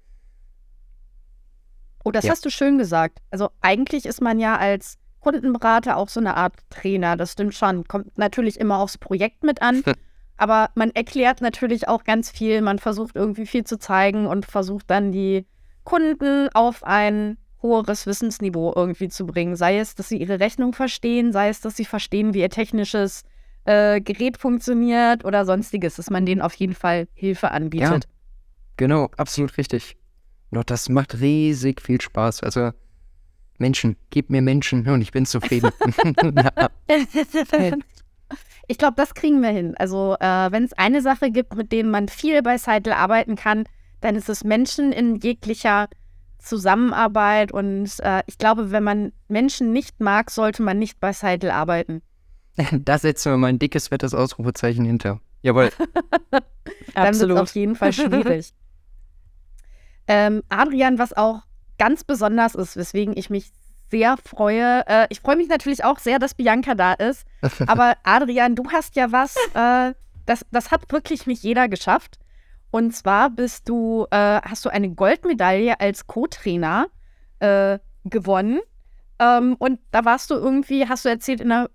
Oh, 2.05 2.11
das 2.11 2.25
ja. 2.25 2.31
hast 2.31 2.45
du 2.45 2.51
schön 2.51 2.79
gesagt. 2.79 3.21
Also 3.31 3.51
eigentlich 3.61 4.07
ist 4.07 4.21
man 4.21 4.39
ja 4.39 4.57
als 4.57 4.99
Kundenberater 5.27 5.97
auch 5.97 6.09
so 6.09 6.21
eine 6.21 6.37
Art 6.37 6.55
Trainer, 6.71 7.17
das 7.17 7.33
stimmt 7.33 7.53
schon. 7.53 7.83
Kommt 7.89 8.17
natürlich 8.17 8.61
immer 8.61 8.79
aufs 8.79 8.97
Projekt 8.97 9.43
mit 9.43 9.61
an. 9.61 9.83
aber 10.37 10.71
man 10.77 10.93
erklärt 10.93 11.41
natürlich 11.41 11.89
auch 11.89 12.05
ganz 12.05 12.31
viel. 12.31 12.61
Man 12.63 12.79
versucht 12.79 13.17
irgendwie 13.17 13.47
viel 13.47 13.65
zu 13.65 13.77
zeigen 13.77 14.27
und 14.29 14.47
versucht 14.47 14.89
dann 14.89 15.11
die 15.11 15.45
Kunden 15.83 16.49
auf 16.55 16.85
ein 16.85 17.39
hoheres 17.61 18.07
Wissensniveau 18.07 18.73
irgendwie 18.77 19.09
zu 19.09 19.27
bringen. 19.27 19.57
Sei 19.57 19.81
es, 19.81 19.97
dass 19.97 20.11
sie 20.11 20.19
ihre 20.19 20.39
Rechnung 20.39 20.73
verstehen, 20.75 21.33
sei 21.33 21.49
es, 21.49 21.61
dass 21.61 21.75
sie 21.77 21.87
verstehen, 21.87 22.33
wie 22.33 22.43
ihr 22.43 22.51
technisches 22.51 23.25
äh, 23.65 24.01
Gerät 24.01 24.37
funktioniert 24.37 25.25
oder 25.25 25.45
sonstiges, 25.45 25.97
dass 25.97 26.09
man 26.09 26.25
denen 26.25 26.41
auf 26.41 26.55
jeden 26.55 26.75
Fall 26.75 27.09
Hilfe 27.15 27.51
anbietet. 27.51 28.05
Ja, 28.05 28.11
genau, 28.77 29.11
absolut 29.17 29.59
richtig. 29.59 29.97
Doch 30.53 30.63
das 30.63 30.89
macht 30.89 31.21
riesig 31.21 31.83
viel 31.83 32.01
Spaß. 32.01 32.45
Also 32.45 32.71
Menschen, 33.61 33.97
gib 34.11 34.31
mir 34.31 34.43
Menschen 34.43 34.89
und 34.89 35.03
ich 35.03 35.13
bin 35.13 35.27
zufrieden. 35.27 35.71
ich 38.69 38.79
glaube, 38.79 38.95
das 38.97 39.15
kriegen 39.15 39.41
wir 39.41 39.51
hin. 39.51 39.75
Also, 39.77 40.17
äh, 40.21 40.53
wenn 40.53 40.65
es 40.65 40.73
eine 40.75 41.03
Sache 41.03 41.31
gibt, 41.31 41.55
mit 41.55 41.73
denen 41.73 41.91
man 41.91 42.09
viel 42.09 42.43
bei 42.43 42.59
Seidel 42.59 42.93
arbeiten 42.93 43.37
kann, 43.37 43.65
dann 44.01 44.17
ist 44.17 44.29
es 44.29 44.45
Menschen 44.45 44.93
in 44.93 45.17
jeglicher 45.17 45.89
Zusammenarbeit. 46.39 47.53
Und 47.53 47.91
äh, 48.01 48.23
ich 48.27 48.39
glaube, 48.39 48.71
wenn 48.71 48.85
man 48.85 49.13
Menschen 49.29 49.73
nicht 49.73 50.01
mag, 50.01 50.31
sollte 50.31 50.63
man 50.63 50.79
nicht 50.79 51.01
bei 51.01 51.13
Seidel 51.13 51.51
arbeiten. 51.51 52.03
Da 52.73 52.97
setzen 52.97 53.33
wir 53.33 53.37
mal 53.37 53.49
ein 53.49 53.59
dickes, 53.59 53.89
fettes 53.89 54.15
Ausrufezeichen 54.15 54.87
hinter. 54.87 55.21
Jawohl. 55.43 55.71
dann 56.95 57.19
wird 57.19 57.31
es 57.31 57.39
auf 57.39 57.55
jeden 57.55 57.77
Fall 57.77 57.93
schwierig. 57.93 58.55
ähm, 60.09 60.43
Adrian, 60.49 60.99
was 60.99 61.13
auch 61.13 61.43
ganz 61.79 62.05
besonders 62.05 62.55
ist, 62.55 62.77
weswegen 62.77 63.17
ich 63.17 63.31
mich 63.31 63.51
sehr 63.91 64.17
freue. 64.17 64.87
Äh, 64.87 65.07
ich 65.11 65.21
freue 65.21 65.37
mich 65.37 65.49
natürlich 65.49 65.85
auch 65.85 65.99
sehr, 65.99 66.19
dass 66.19 66.35
Bianca 66.35 66.75
da 66.75 66.93
ist. 66.95 67.27
Aber 67.67 67.95
Adrian, 68.03 68.55
du 68.55 68.65
hast 68.71 68.97
ja 68.97 69.13
was, 69.13 69.37
äh, 69.55 69.95
das, 70.27 70.45
das 70.51 70.71
hat 70.71 70.91
wirklich 70.93 71.27
nicht 71.27 71.43
jeder 71.43 71.69
geschafft. 71.69 72.19
Und 72.71 72.95
zwar 72.95 73.31
bist 73.31 73.69
du, 73.69 74.07
äh, 74.11 74.41
hast 74.43 74.65
du 74.65 74.69
eine 74.69 74.91
Goldmedaille 74.91 75.79
als 75.81 76.07
Co-Trainer 76.07 76.89
äh, 77.39 77.79
gewonnen. 78.05 78.61
Ähm, 79.19 79.57
und 79.59 79.79
da 79.93 80.05
warst 80.05 80.31
du 80.31 80.35
irgendwie, 80.35 80.89
hast 80.89 81.05
du 81.05 81.09
erzählt, 81.09 81.41
in 81.41 81.49
der 81.49 81.71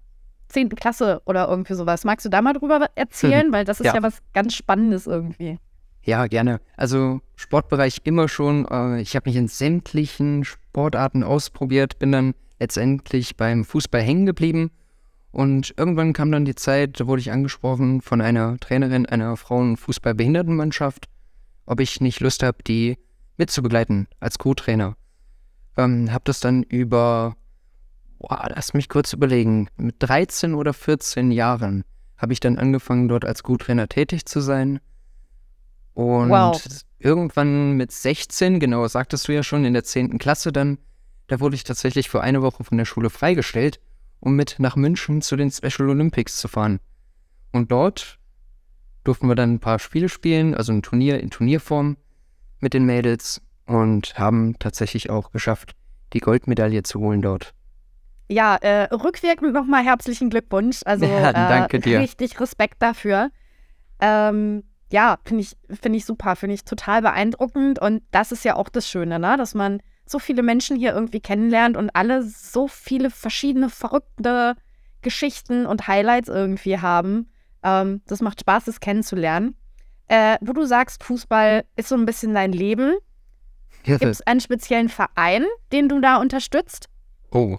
10. 0.50 0.70
Klasse 0.70 1.22
oder 1.26 1.48
irgendwie 1.48 1.74
sowas. 1.74 2.04
Magst 2.04 2.26
du 2.26 2.30
da 2.30 2.42
mal 2.42 2.54
drüber 2.54 2.90
erzählen? 2.96 3.52
Weil 3.52 3.66
das 3.66 3.80
ist 3.80 3.88
ja, 3.88 3.96
ja 3.96 4.04
was 4.04 4.22
ganz 4.34 4.54
Spannendes 4.54 5.08
irgendwie. 5.08 5.60
Ja, 6.04 6.28
gerne. 6.28 6.60
Also 6.78 7.22
Sportbereich 7.36 8.02
immer 8.04 8.28
schon. 8.28 8.66
Äh, 8.68 9.02
ich 9.02 9.16
habe 9.16 9.30
mich 9.30 9.38
in 9.38 9.48
sämtlichen 9.48 10.44
Sportarten 10.44 11.24
ausprobiert, 11.24 12.00
bin 12.00 12.12
dann 12.12 12.34
letztendlich 12.60 13.38
beim 13.38 13.64
Fußball 13.64 14.02
hängen 14.02 14.26
geblieben. 14.26 14.72
Und 15.32 15.74
irgendwann 15.78 16.14
kam 16.14 16.32
dann 16.32 16.46
die 16.46 16.56
Zeit, 16.56 17.00
da 17.00 17.08
wurde 17.08 17.22
ich 17.22 17.32
angesprochen 17.32 18.02
von 18.02 18.20
einer 18.20 18.58
Trainerin 18.60 19.06
einer 19.06 19.38
Frauenfußballbehindertenmannschaft, 19.38 21.08
ob 21.66 21.80
ich 21.80 22.02
nicht 22.02 22.20
Lust 22.20 22.44
habe, 22.44 22.58
die 22.64 22.98
mitzubegleiten 23.38 24.08
als 24.20 24.38
Co-Trainer. 24.40 24.98
Ähm, 25.78 26.12
habe 26.12 26.24
das 26.26 26.42
dann 26.42 26.64
über, 26.64 27.38
boah, 28.20 28.50
lass 28.54 28.74
mich 28.74 28.90
kurz 28.90 29.14
überlegen, 29.14 29.70
mit 29.78 29.96
13 30.00 30.54
oder 30.54 30.74
14 30.74 31.32
Jahren 31.32 31.84
habe 32.18 32.34
ich 32.34 32.42
dann 32.42 32.58
angefangen, 32.58 33.08
dort 33.08 33.24
als 33.24 33.42
Co-Trainer 33.42 33.88
tätig 33.88 34.26
zu 34.26 34.42
sein 34.42 34.80
und 35.94 36.30
wow. 36.30 36.62
irgendwann 37.00 37.74
mit 37.74 37.92
16, 37.92 38.60
genau, 38.60 38.88
sagtest 38.88 39.28
du 39.28 39.34
ja 39.34 39.44
schon, 39.44 39.66
in 39.66 39.74
der 39.74 39.84
10. 39.84 40.18
Klasse 40.18 40.52
dann, 40.52 40.78
da 41.28 41.40
wurde 41.40 41.56
ich 41.56 41.64
tatsächlich 41.64 42.10
für 42.10 42.22
eine 42.22 42.42
Woche 42.42 42.64
von 42.64 42.78
der 42.78 42.86
Schule 42.86 43.10
freigestellt, 43.10 43.80
um 44.20 44.36
mit 44.36 44.56
nach 44.60 44.76
München 44.76 45.22
zu 45.22 45.36
den 45.36 45.52
Special 45.52 45.90
Olympics 45.90 46.38
zu 46.38 46.48
fahren. 46.48 46.80
Und 47.52 47.72
dort 47.72 48.20
durften 49.04 49.28
wir 49.28 49.36
dann 49.36 49.54
ein 49.54 49.60
paar 49.60 49.80
Spiele 49.80 50.10
spielen, 50.10 50.56
also 50.56 50.72
ein 50.72 50.82
Turnier 50.82 51.20
in 51.20 51.30
Turnierform 51.30 51.98
mit 52.60 52.74
den 52.74 52.86
Mädels 52.86 53.42
und 53.66 54.18
haben 54.18 54.58
tatsächlich 54.60 55.10
auch 55.10 55.32
geschafft, 55.32 55.76
die 56.14 56.20
Goldmedaille 56.20 56.84
zu 56.84 57.00
holen 57.00 57.22
dort. 57.22 57.54
Ja, 58.30 58.56
äh, 58.58 58.94
rückwirkend 58.94 59.54
nochmal 59.54 59.84
herzlichen 59.84 60.30
Glückwunsch. 60.30 60.82
Also 60.86 61.06
ja, 61.08 61.34
danke 61.34 61.78
äh, 61.78 61.82
dir. 61.82 62.00
richtig 62.00 62.40
Respekt 62.40 62.82
dafür. 62.82 63.32
Ähm, 64.00 64.64
ja, 64.92 65.18
finde 65.24 65.44
ich, 65.44 65.56
find 65.80 65.96
ich 65.96 66.06
super, 66.06 66.36
finde 66.36 66.54
ich 66.54 66.66
total 66.66 67.02
beeindruckend. 67.02 67.80
Und 67.80 68.04
das 68.12 68.32
ist 68.32 68.46
ja 68.46 68.56
auch 68.56 68.70
das 68.70 68.88
Schöne, 68.88 69.20
ne? 69.20 69.38
dass 69.38 69.56
man 69.56 69.82
so 70.06 70.20
viele 70.20 70.44
Menschen 70.44 70.76
hier 70.76 70.94
irgendwie 70.94 71.22
kennenlernt 71.22 71.78
und 71.78 71.90
alle 71.96 72.24
so 72.24 72.68
viele 72.68 73.10
verschiedene 73.10 73.70
verrückte 73.70 74.56
Geschichten 75.02 75.66
und 75.66 75.88
Highlights 75.88 76.30
irgendwie 76.30 76.80
haben. 76.80 77.32
Ähm, 77.64 78.02
das 78.08 78.22
macht 78.22 78.42
Spaß, 78.42 78.66
das 78.66 78.80
kennenzulernen. 78.80 79.56
Äh, 80.08 80.38
wo 80.42 80.52
du 80.52 80.66
sagst, 80.66 81.04
Fußball 81.04 81.64
ist 81.78 81.88
so 81.88 81.96
ein 81.96 82.06
bisschen 82.06 82.34
dein 82.34 82.52
Leben. 82.52 82.96
Gibt 83.84 84.04
es 84.04 84.22
einen 84.22 84.42
speziellen 84.42 84.90
Verein, 84.90 85.46
den 85.72 85.90
du 85.90 86.02
da 86.02 86.18
unterstützt? 86.18 86.90
Oh. 87.32 87.58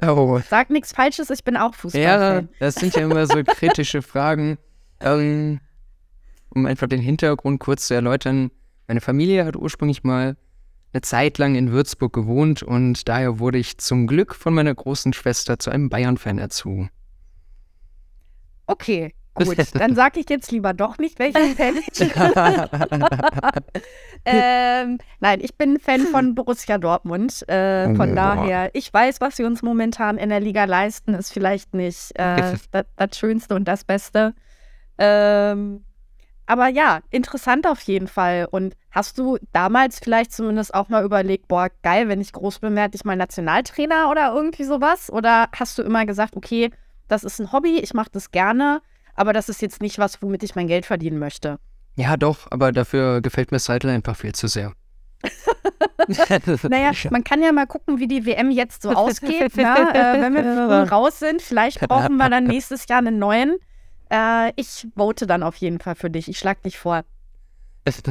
Oh. 0.00 0.40
Sag 0.48 0.70
nichts 0.70 0.92
Falsches, 0.92 1.30
ich 1.30 1.42
bin 1.42 1.56
auch 1.56 1.74
Fußballfan. 1.74 2.48
Ja, 2.50 2.56
das 2.60 2.76
sind 2.76 2.94
ja 2.94 3.02
immer 3.02 3.26
so 3.26 3.42
kritische 3.42 4.02
Fragen. 4.02 4.58
Ähm, 5.00 5.60
um 6.54 6.66
einfach 6.66 6.86
den 6.86 7.00
Hintergrund 7.00 7.60
kurz 7.60 7.86
zu 7.88 7.94
erläutern. 7.94 8.50
Meine 8.86 9.00
Familie 9.00 9.44
hat 9.44 9.56
ursprünglich 9.56 10.04
mal 10.04 10.36
eine 10.92 11.00
Zeit 11.00 11.38
lang 11.38 11.54
in 11.54 11.72
Würzburg 11.72 12.12
gewohnt 12.12 12.62
und 12.62 13.08
daher 13.08 13.38
wurde 13.38 13.58
ich 13.58 13.78
zum 13.78 14.06
Glück 14.06 14.34
von 14.34 14.52
meiner 14.54 14.74
großen 14.74 15.12
Schwester 15.12 15.58
zu 15.58 15.70
einem 15.70 15.88
Bayern-Fan 15.88 16.38
erzogen. 16.38 16.90
Okay, 18.66 19.14
gut. 19.34 19.56
Dann 19.74 19.94
sage 19.94 20.20
ich 20.20 20.28
jetzt 20.28 20.52
lieber 20.52 20.74
doch 20.74 20.98
nicht, 20.98 21.18
welchen 21.18 21.56
Fan 21.56 21.76
ich 21.76 22.00
ähm, 24.26 24.98
Nein, 25.20 25.40
ich 25.40 25.56
bin 25.56 25.78
Fan 25.78 26.02
von 26.02 26.34
Borussia 26.34 26.76
Dortmund. 26.76 27.48
Äh, 27.48 27.94
von 27.94 28.12
oh. 28.12 28.14
daher, 28.14 28.70
ich 28.74 28.92
weiß, 28.92 29.22
was 29.22 29.36
sie 29.36 29.44
uns 29.44 29.62
momentan 29.62 30.18
in 30.18 30.28
der 30.28 30.40
Liga 30.40 30.64
leisten, 30.64 31.14
ist 31.14 31.32
vielleicht 31.32 31.72
nicht 31.72 32.12
äh, 32.16 32.56
das, 32.70 32.84
das 32.96 33.18
Schönste 33.18 33.54
und 33.54 33.66
das 33.66 33.84
Beste. 33.84 34.34
Ähm, 34.98 35.84
aber 36.52 36.68
ja, 36.68 37.00
interessant 37.08 37.66
auf 37.66 37.80
jeden 37.80 38.08
Fall. 38.08 38.46
Und 38.50 38.74
hast 38.90 39.16
du 39.18 39.38
damals 39.54 39.98
vielleicht 39.98 40.32
zumindest 40.32 40.74
auch 40.74 40.90
mal 40.90 41.02
überlegt, 41.02 41.48
boah, 41.48 41.70
geil, 41.82 42.08
wenn 42.08 42.20
ich 42.20 42.30
groß 42.32 42.58
bin, 42.58 42.76
werde 42.76 42.94
ich 42.94 43.06
mal 43.06 43.16
Nationaltrainer 43.16 44.10
oder 44.10 44.34
irgendwie 44.34 44.64
sowas? 44.64 45.10
Oder 45.10 45.48
hast 45.56 45.78
du 45.78 45.82
immer 45.82 46.04
gesagt, 46.04 46.36
okay, 46.36 46.70
das 47.08 47.24
ist 47.24 47.40
ein 47.40 47.52
Hobby, 47.52 47.78
ich 47.78 47.94
mache 47.94 48.10
das 48.12 48.32
gerne, 48.32 48.82
aber 49.14 49.32
das 49.32 49.48
ist 49.48 49.62
jetzt 49.62 49.80
nicht 49.80 49.98
was, 49.98 50.20
womit 50.20 50.42
ich 50.42 50.54
mein 50.54 50.66
Geld 50.66 50.84
verdienen 50.84 51.18
möchte? 51.18 51.58
Ja, 51.96 52.18
doch, 52.18 52.50
aber 52.50 52.70
dafür 52.70 53.22
gefällt 53.22 53.50
mir 53.50 53.58
Seidel 53.58 53.88
einfach 53.88 54.16
viel 54.16 54.34
zu 54.34 54.46
sehr. 54.46 54.74
naja, 56.68 56.92
man 57.10 57.24
kann 57.24 57.42
ja 57.42 57.52
mal 57.52 57.66
gucken, 57.66 57.98
wie 57.98 58.08
die 58.08 58.26
WM 58.26 58.50
jetzt 58.50 58.82
so 58.82 58.90
ausgeht. 58.94 59.52
Na, 59.56 60.16
äh, 60.16 60.20
wenn 60.20 60.34
wir 60.34 60.42
raus 60.92 61.18
sind, 61.18 61.40
vielleicht 61.40 61.80
brauchen 61.80 62.18
wir 62.18 62.28
dann 62.28 62.44
nächstes 62.44 62.86
Jahr 62.88 62.98
einen 62.98 63.18
neuen. 63.18 63.56
Äh, 64.12 64.52
ich 64.56 64.86
vote 64.94 65.26
dann 65.26 65.42
auf 65.42 65.56
jeden 65.56 65.80
Fall 65.80 65.94
für 65.94 66.10
dich. 66.10 66.28
Ich 66.28 66.38
schlag 66.38 66.62
dich 66.62 66.78
vor. 66.78 67.02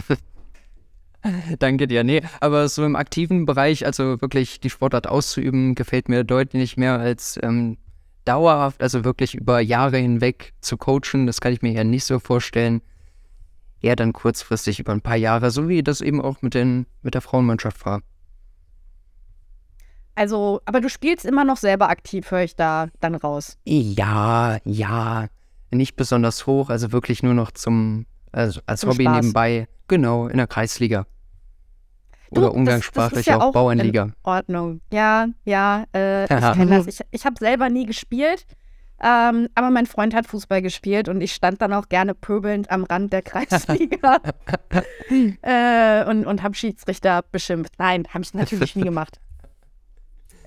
Danke 1.59 1.87
dir. 1.87 2.03
Nee, 2.03 2.23
aber 2.39 2.67
so 2.67 2.83
im 2.83 2.95
aktiven 2.95 3.45
Bereich, 3.45 3.85
also 3.85 4.19
wirklich 4.19 4.59
die 4.59 4.71
Sportart 4.71 5.05
auszuüben, 5.05 5.75
gefällt 5.75 6.09
mir 6.09 6.23
deutlich 6.23 6.75
mehr 6.77 6.99
als 6.99 7.39
ähm, 7.43 7.77
dauerhaft, 8.25 8.81
also 8.81 9.03
wirklich 9.05 9.35
über 9.35 9.59
Jahre 9.59 9.97
hinweg 9.97 10.53
zu 10.59 10.75
coachen. 10.77 11.27
Das 11.27 11.39
kann 11.39 11.53
ich 11.53 11.61
mir 11.61 11.71
ja 11.71 11.83
nicht 11.83 12.05
so 12.05 12.17
vorstellen. 12.17 12.81
Eher 13.79 13.95
dann 13.95 14.13
kurzfristig 14.13 14.79
über 14.79 14.93
ein 14.93 15.01
paar 15.01 15.15
Jahre, 15.15 15.51
so 15.51 15.69
wie 15.69 15.83
das 15.83 16.01
eben 16.01 16.19
auch 16.19 16.41
mit, 16.41 16.55
den, 16.55 16.87
mit 17.03 17.13
der 17.13 17.21
Frauenmannschaft 17.21 17.85
war. 17.85 18.01
Also, 20.15 20.61
aber 20.65 20.81
du 20.81 20.89
spielst 20.89 21.25
immer 21.25 21.45
noch 21.45 21.57
selber 21.57 21.89
aktiv, 21.89 22.31
höre 22.31 22.43
ich 22.43 22.55
da 22.55 22.89
dann 22.99 23.15
raus. 23.15 23.57
Ja, 23.65 24.57
ja 24.65 25.27
nicht 25.71 25.95
besonders 25.95 26.45
hoch, 26.47 26.69
also 26.69 26.91
wirklich 26.91 27.23
nur 27.23 27.33
noch 27.33 27.51
zum, 27.51 28.05
also 28.31 28.61
als 28.65 28.81
zum 28.81 28.91
Hobby 28.91 29.03
Spaß. 29.03 29.15
nebenbei, 29.15 29.67
genau, 29.87 30.27
in 30.27 30.37
der 30.37 30.47
Kreisliga. 30.47 31.05
Oder 32.31 32.47
du, 32.47 32.53
umgangssprachlich 32.53 33.25
das, 33.25 33.25
das 33.25 33.33
ja 33.33 33.39
auch, 33.39 33.49
auch 33.49 33.53
Bauernliga. 33.53 34.03
In 34.03 34.13
Ordnung. 34.23 34.81
Ja, 34.91 35.27
ja, 35.43 35.85
äh, 35.93 36.23
ich 36.23 36.29
kenne 36.29 36.77
das. 36.77 36.87
Ich, 36.87 37.01
ich 37.11 37.25
habe 37.25 37.35
selber 37.39 37.69
nie 37.69 37.85
gespielt, 37.85 38.45
ähm, 39.03 39.49
aber 39.55 39.69
mein 39.69 39.85
Freund 39.85 40.13
hat 40.13 40.27
Fußball 40.27 40.61
gespielt 40.61 41.09
und 41.09 41.21
ich 41.21 41.33
stand 41.33 41.61
dann 41.61 41.73
auch 41.73 41.89
gerne 41.89 42.13
pöbelnd 42.13 42.69
am 42.71 42.83
Rand 42.83 43.11
der 43.11 43.21
Kreisliga 43.21 44.19
äh, 45.41 46.05
und, 46.09 46.25
und 46.25 46.43
habe 46.43 46.55
Schiedsrichter 46.55 47.23
beschimpft. 47.31 47.73
Nein, 47.79 48.05
habe 48.13 48.23
ich 48.23 48.33
natürlich 48.33 48.75
nie 48.75 48.83
gemacht. 48.83 49.19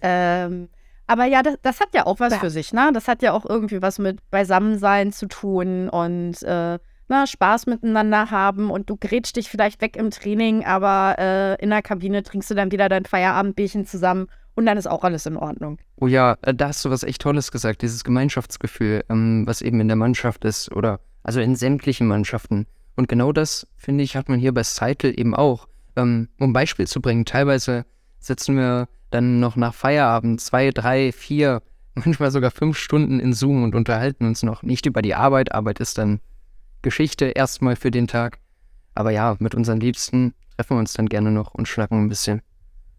Ähm, 0.06 0.68
aber 1.06 1.24
ja, 1.26 1.42
das, 1.42 1.56
das, 1.62 1.80
hat 1.80 1.94
ja 1.94 2.06
auch 2.06 2.20
was 2.20 2.32
ja. 2.32 2.38
für 2.38 2.50
sich, 2.50 2.72
ne? 2.72 2.90
Das 2.92 3.08
hat 3.08 3.22
ja 3.22 3.32
auch 3.32 3.44
irgendwie 3.44 3.82
was 3.82 3.98
mit 3.98 4.18
Beisammensein 4.30 5.12
zu 5.12 5.26
tun 5.26 5.88
und 5.88 6.42
äh, 6.42 6.78
na, 7.08 7.20
ne, 7.20 7.26
Spaß 7.26 7.66
miteinander 7.66 8.30
haben 8.30 8.70
und 8.70 8.88
du 8.88 8.96
grätschst 8.96 9.36
dich 9.36 9.50
vielleicht 9.50 9.80
weg 9.82 9.96
im 9.96 10.10
Training, 10.10 10.64
aber 10.64 11.16
äh, 11.18 11.62
in 11.62 11.70
der 11.70 11.82
Kabine 11.82 12.22
trinkst 12.22 12.50
du 12.50 12.54
dann 12.54 12.72
wieder 12.72 12.88
dein 12.88 13.04
Feierabendbierchen 13.04 13.84
zusammen 13.84 14.28
und 14.54 14.66
dann 14.66 14.78
ist 14.78 14.86
auch 14.86 15.04
alles 15.04 15.26
in 15.26 15.36
Ordnung. 15.36 15.78
Oh 15.96 16.06
ja, 16.06 16.36
äh, 16.42 16.54
da 16.54 16.68
hast 16.68 16.84
du 16.84 16.90
was 16.90 17.02
echt 17.02 17.20
Tolles 17.20 17.50
gesagt, 17.52 17.82
dieses 17.82 18.04
Gemeinschaftsgefühl, 18.04 19.04
ähm, 19.10 19.46
was 19.46 19.60
eben 19.60 19.80
in 19.80 19.88
der 19.88 19.96
Mannschaft 19.96 20.44
ist 20.44 20.72
oder 20.72 21.00
also 21.22 21.40
in 21.40 21.56
sämtlichen 21.56 22.06
Mannschaften. 22.06 22.66
Und 22.96 23.08
genau 23.08 23.32
das, 23.32 23.66
finde 23.76 24.04
ich, 24.04 24.16
hat 24.16 24.28
man 24.28 24.38
hier 24.38 24.54
bei 24.54 24.62
Seitel 24.62 25.18
eben 25.18 25.34
auch. 25.34 25.68
Ähm, 25.96 26.28
um 26.38 26.50
ein 26.50 26.52
Beispiel 26.52 26.86
zu 26.86 27.00
bringen, 27.00 27.24
teilweise 27.24 27.84
sitzen 28.26 28.56
wir 28.56 28.88
dann 29.10 29.40
noch 29.40 29.56
nach 29.56 29.74
Feierabend 29.74 30.40
zwei, 30.40 30.70
drei, 30.70 31.12
vier, 31.12 31.62
manchmal 31.94 32.30
sogar 32.30 32.50
fünf 32.50 32.76
Stunden 32.78 33.20
in 33.20 33.32
Zoom 33.32 33.62
und 33.62 33.74
unterhalten 33.74 34.26
uns 34.26 34.42
noch 34.42 34.62
nicht 34.62 34.86
über 34.86 35.02
die 35.02 35.14
Arbeit. 35.14 35.52
Arbeit 35.52 35.80
ist 35.80 35.98
dann 35.98 36.20
Geschichte 36.82 37.26
erstmal 37.26 37.76
für 37.76 37.90
den 37.90 38.06
Tag. 38.06 38.38
Aber 38.94 39.10
ja, 39.10 39.36
mit 39.38 39.54
unseren 39.54 39.80
Liebsten 39.80 40.34
treffen 40.56 40.76
wir 40.76 40.80
uns 40.80 40.92
dann 40.92 41.08
gerne 41.08 41.30
noch 41.30 41.54
und 41.54 41.66
schnacken 41.66 42.04
ein 42.04 42.08
bisschen. 42.08 42.42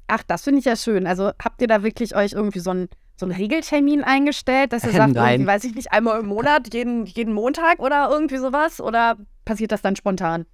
Ach, 0.08 0.24
das 0.24 0.44
finde 0.44 0.60
ich 0.60 0.66
ja 0.66 0.76
schön. 0.76 1.08
Also 1.08 1.32
habt 1.42 1.62
ihr 1.62 1.68
da 1.68 1.84
wirklich 1.84 2.16
euch 2.16 2.34
irgendwie 2.34 2.60
so 2.60 2.72
einen 2.72 2.90
so 3.16 3.26
Regeltermin 3.26 4.04
eingestellt, 4.04 4.74
dass 4.74 4.84
ihr 4.84 4.92
sagt, 4.92 5.16
irgendwie, 5.16 5.48
weiß 5.48 5.64
ich 5.64 5.76
nicht, 5.76 5.92
einmal 5.92 6.20
im 6.20 6.28
Monat, 6.28 6.74
jeden, 6.74 7.06
jeden 7.06 7.34
Montag 7.34 7.80
oder 7.80 8.10
irgendwie 8.10 8.38
sowas? 8.38 8.82
Oder 8.82 9.18
passiert 9.46 9.72
das 9.72 9.82
dann 9.82 9.96
spontan? 9.96 10.46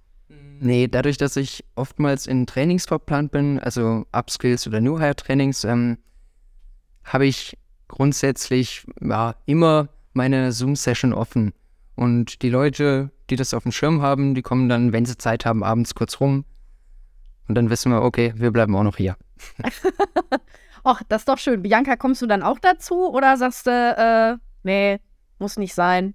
Nee, 0.60 0.86
dadurch, 0.86 1.16
dass 1.16 1.36
ich 1.36 1.64
oftmals 1.74 2.28
in 2.28 2.46
Trainings 2.46 2.86
verplant 2.86 3.32
bin, 3.32 3.58
also 3.58 4.06
Upskills 4.12 4.66
oder 4.66 4.80
New 4.80 4.98
Hire 4.98 5.16
Trainings, 5.16 5.64
ähm, 5.64 5.98
habe 7.04 7.26
ich 7.26 7.58
grundsätzlich 7.88 8.86
ja, 9.00 9.34
immer 9.46 9.88
meine 10.12 10.52
Zoom-Session 10.52 11.12
offen. 11.12 11.52
Und 11.96 12.42
die 12.42 12.48
Leute, 12.48 13.10
die 13.28 13.36
das 13.36 13.54
auf 13.54 13.64
dem 13.64 13.72
Schirm 13.72 14.02
haben, 14.02 14.34
die 14.34 14.42
kommen 14.42 14.68
dann, 14.68 14.92
wenn 14.92 15.04
sie 15.04 15.18
Zeit 15.18 15.44
haben, 15.44 15.64
abends 15.64 15.94
kurz 15.94 16.20
rum. 16.20 16.44
Und 17.48 17.56
dann 17.56 17.70
wissen 17.70 17.90
wir, 17.90 18.02
okay, 18.02 18.32
wir 18.36 18.50
bleiben 18.50 18.74
auch 18.76 18.84
noch 18.84 18.96
hier. 18.96 19.16
Ach, 20.84 21.02
das 21.08 21.22
ist 21.22 21.28
doch 21.28 21.38
schön. 21.38 21.62
Bianca, 21.62 21.96
kommst 21.96 22.22
du 22.22 22.26
dann 22.26 22.42
auch 22.42 22.58
dazu 22.58 23.10
oder 23.12 23.36
sagst 23.36 23.66
du, 23.66 23.70
äh, 23.70 24.38
nee, 24.62 25.00
muss 25.38 25.56
nicht 25.56 25.74
sein? 25.74 26.14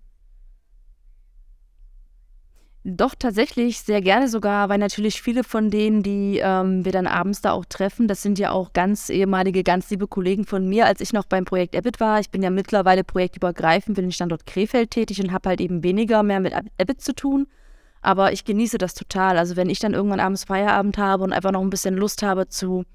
Doch, 2.89 3.15
tatsächlich 3.19 3.81
sehr 3.81 3.99
gerne 3.99 4.29
sogar, 4.29 4.69
weil 4.69 4.77
natürlich 4.77 5.21
viele 5.21 5.43
von 5.43 5.69
denen, 5.69 6.03
die 6.03 6.39
ähm, 6.41 6.85
wir 6.85 6.93
dann 6.93 7.05
abends 7.05 7.41
da 7.41 7.51
auch 7.51 7.65
treffen, 7.65 8.07
das 8.07 8.21
sind 8.21 8.39
ja 8.39 8.51
auch 8.51 8.71
ganz 8.71 9.09
ehemalige, 9.09 9.61
ganz 9.61 9.89
liebe 9.89 10.07
Kollegen 10.07 10.45
von 10.45 10.69
mir, 10.69 10.85
als 10.85 11.01
ich 11.01 11.11
noch 11.11 11.25
beim 11.25 11.43
Projekt 11.43 11.75
Abbott 11.75 11.99
war. 11.99 12.21
Ich 12.21 12.29
bin 12.29 12.41
ja 12.41 12.49
mittlerweile 12.49 13.03
projektübergreifend 13.03 13.97
für 13.97 14.01
den 14.01 14.13
Standort 14.13 14.45
Krefeld 14.45 14.91
tätig 14.91 15.21
und 15.21 15.33
habe 15.33 15.49
halt 15.49 15.59
eben 15.59 15.83
weniger 15.83 16.23
mehr 16.23 16.39
mit 16.39 16.53
Abbott 16.53 17.01
zu 17.01 17.13
tun. 17.13 17.47
Aber 18.01 18.31
ich 18.31 18.45
genieße 18.45 18.77
das 18.77 18.93
total. 18.93 19.37
Also 19.37 19.57
wenn 19.57 19.69
ich 19.69 19.79
dann 19.79 19.93
irgendwann 19.93 20.21
abends 20.21 20.45
Feierabend 20.45 20.97
habe 20.97 21.25
und 21.25 21.33
einfach 21.33 21.51
noch 21.51 21.61
ein 21.61 21.69
bisschen 21.69 21.97
Lust 21.97 22.23
habe 22.23 22.47
zu 22.47 22.85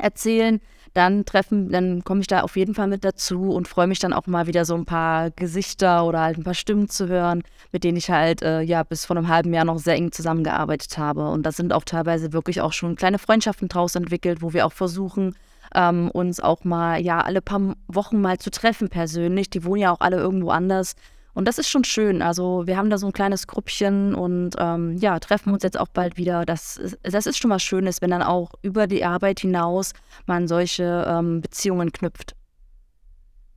erzählen, 0.00 0.60
dann 0.96 1.26
treffen, 1.26 1.70
dann 1.70 2.04
komme 2.04 2.22
ich 2.22 2.26
da 2.26 2.40
auf 2.40 2.56
jeden 2.56 2.74
Fall 2.74 2.86
mit 2.86 3.04
dazu 3.04 3.50
und 3.50 3.68
freue 3.68 3.86
mich 3.86 3.98
dann 3.98 4.14
auch 4.14 4.26
mal 4.26 4.46
wieder 4.46 4.64
so 4.64 4.74
ein 4.74 4.86
paar 4.86 5.30
Gesichter 5.30 6.06
oder 6.06 6.20
halt 6.20 6.38
ein 6.38 6.44
paar 6.44 6.54
Stimmen 6.54 6.88
zu 6.88 7.06
hören, 7.06 7.42
mit 7.70 7.84
denen 7.84 7.98
ich 7.98 8.10
halt 8.10 8.40
äh, 8.40 8.62
ja 8.62 8.82
bis 8.82 9.04
vor 9.04 9.16
einem 9.16 9.28
halben 9.28 9.52
Jahr 9.52 9.66
noch 9.66 9.78
sehr 9.78 9.94
eng 9.94 10.10
zusammengearbeitet 10.10 10.96
habe. 10.96 11.28
Und 11.28 11.44
da 11.44 11.52
sind 11.52 11.74
auch 11.74 11.84
teilweise 11.84 12.32
wirklich 12.32 12.62
auch 12.62 12.72
schon 12.72 12.96
kleine 12.96 13.18
Freundschaften 13.18 13.68
draus 13.68 13.94
entwickelt, 13.94 14.40
wo 14.40 14.54
wir 14.54 14.64
auch 14.64 14.72
versuchen, 14.72 15.34
ähm, 15.74 16.10
uns 16.10 16.40
auch 16.40 16.64
mal 16.64 16.98
ja 17.00 17.20
alle 17.20 17.42
paar 17.42 17.74
Wochen 17.88 18.20
mal 18.22 18.38
zu 18.38 18.50
treffen 18.50 18.88
persönlich. 18.88 19.50
Die 19.50 19.64
wohnen 19.64 19.82
ja 19.82 19.92
auch 19.92 20.00
alle 20.00 20.16
irgendwo 20.16 20.48
anders 20.48 20.94
und 21.36 21.46
das 21.46 21.58
ist 21.58 21.68
schon 21.68 21.84
schön. 21.84 22.22
Also 22.22 22.66
wir 22.66 22.78
haben 22.78 22.88
da 22.88 22.96
so 22.96 23.08
ein 23.08 23.12
kleines 23.12 23.46
Grüppchen 23.46 24.14
und 24.14 24.52
ähm, 24.58 24.96
ja, 24.96 25.18
treffen 25.18 25.52
uns 25.52 25.62
jetzt 25.62 25.78
auch 25.78 25.88
bald 25.88 26.16
wieder. 26.16 26.46
Das, 26.46 26.80
das 27.02 27.26
ist 27.26 27.36
schon 27.36 27.50
was 27.50 27.62
Schönes, 27.62 28.00
wenn 28.00 28.08
dann 28.08 28.22
auch 28.22 28.52
über 28.62 28.86
die 28.86 29.04
Arbeit 29.04 29.40
hinaus 29.40 29.92
man 30.24 30.48
solche 30.48 31.04
ähm, 31.06 31.42
Beziehungen 31.42 31.92
knüpft. 31.92 32.34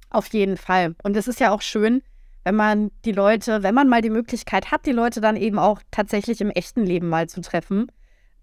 Auf 0.09 0.27
jeden 0.33 0.57
Fall. 0.57 0.93
Und 1.03 1.15
es 1.15 1.29
ist 1.29 1.39
ja 1.39 1.51
auch 1.51 1.61
schön, 1.61 2.01
wenn 2.43 2.55
man 2.55 2.91
die 3.05 3.13
Leute, 3.13 3.63
wenn 3.63 3.75
man 3.75 3.87
mal 3.87 4.01
die 4.01 4.09
Möglichkeit 4.09 4.71
hat, 4.71 4.85
die 4.85 4.91
Leute 4.91 5.21
dann 5.21 5.37
eben 5.37 5.57
auch 5.57 5.79
tatsächlich 5.89 6.41
im 6.41 6.49
echten 6.49 6.85
Leben 6.85 7.07
mal 7.07 7.29
zu 7.29 7.39
treffen. 7.39 7.89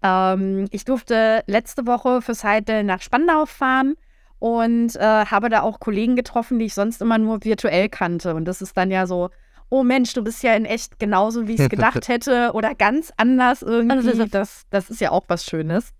Ähm, 0.01 0.65
ich 0.71 0.83
durfte 0.83 1.43
letzte 1.45 1.85
Woche 1.85 2.23
für 2.23 2.33
Seidel 2.33 2.83
nach 2.83 3.03
Spandau 3.03 3.45
fahren 3.45 3.97
und 4.39 4.95
äh, 4.95 5.25
habe 5.25 5.49
da 5.49 5.61
auch 5.61 5.79
Kollegen 5.79 6.15
getroffen, 6.15 6.59
die 6.59 6.65
ich 6.65 6.73
sonst 6.73 7.01
immer 7.01 7.17
nur 7.17 7.43
virtuell 7.43 7.89
kannte. 7.89 8.35
Und 8.35 8.45
das 8.45 8.61
ist 8.61 8.77
dann 8.77 8.91
ja 8.91 9.07
so, 9.07 9.29
oh 9.69 9.83
Mensch, 9.83 10.13
du 10.13 10.23
bist 10.23 10.43
ja 10.43 10.53
in 10.53 10.65
echt 10.65 10.99
genauso, 10.99 11.47
wie 11.47 11.55
ich 11.55 11.59
es 11.59 11.69
gedacht 11.69 12.07
hätte 12.07 12.51
oder 12.53 12.75
ganz 12.75 13.11
anders 13.17 13.61
irgendwie. 13.61 14.09
Also 14.09 14.25
das, 14.25 14.65
das 14.69 14.89
ist 14.89 15.01
ja 15.01 15.11
auch 15.11 15.23
was 15.27 15.45
Schönes. 15.45 15.93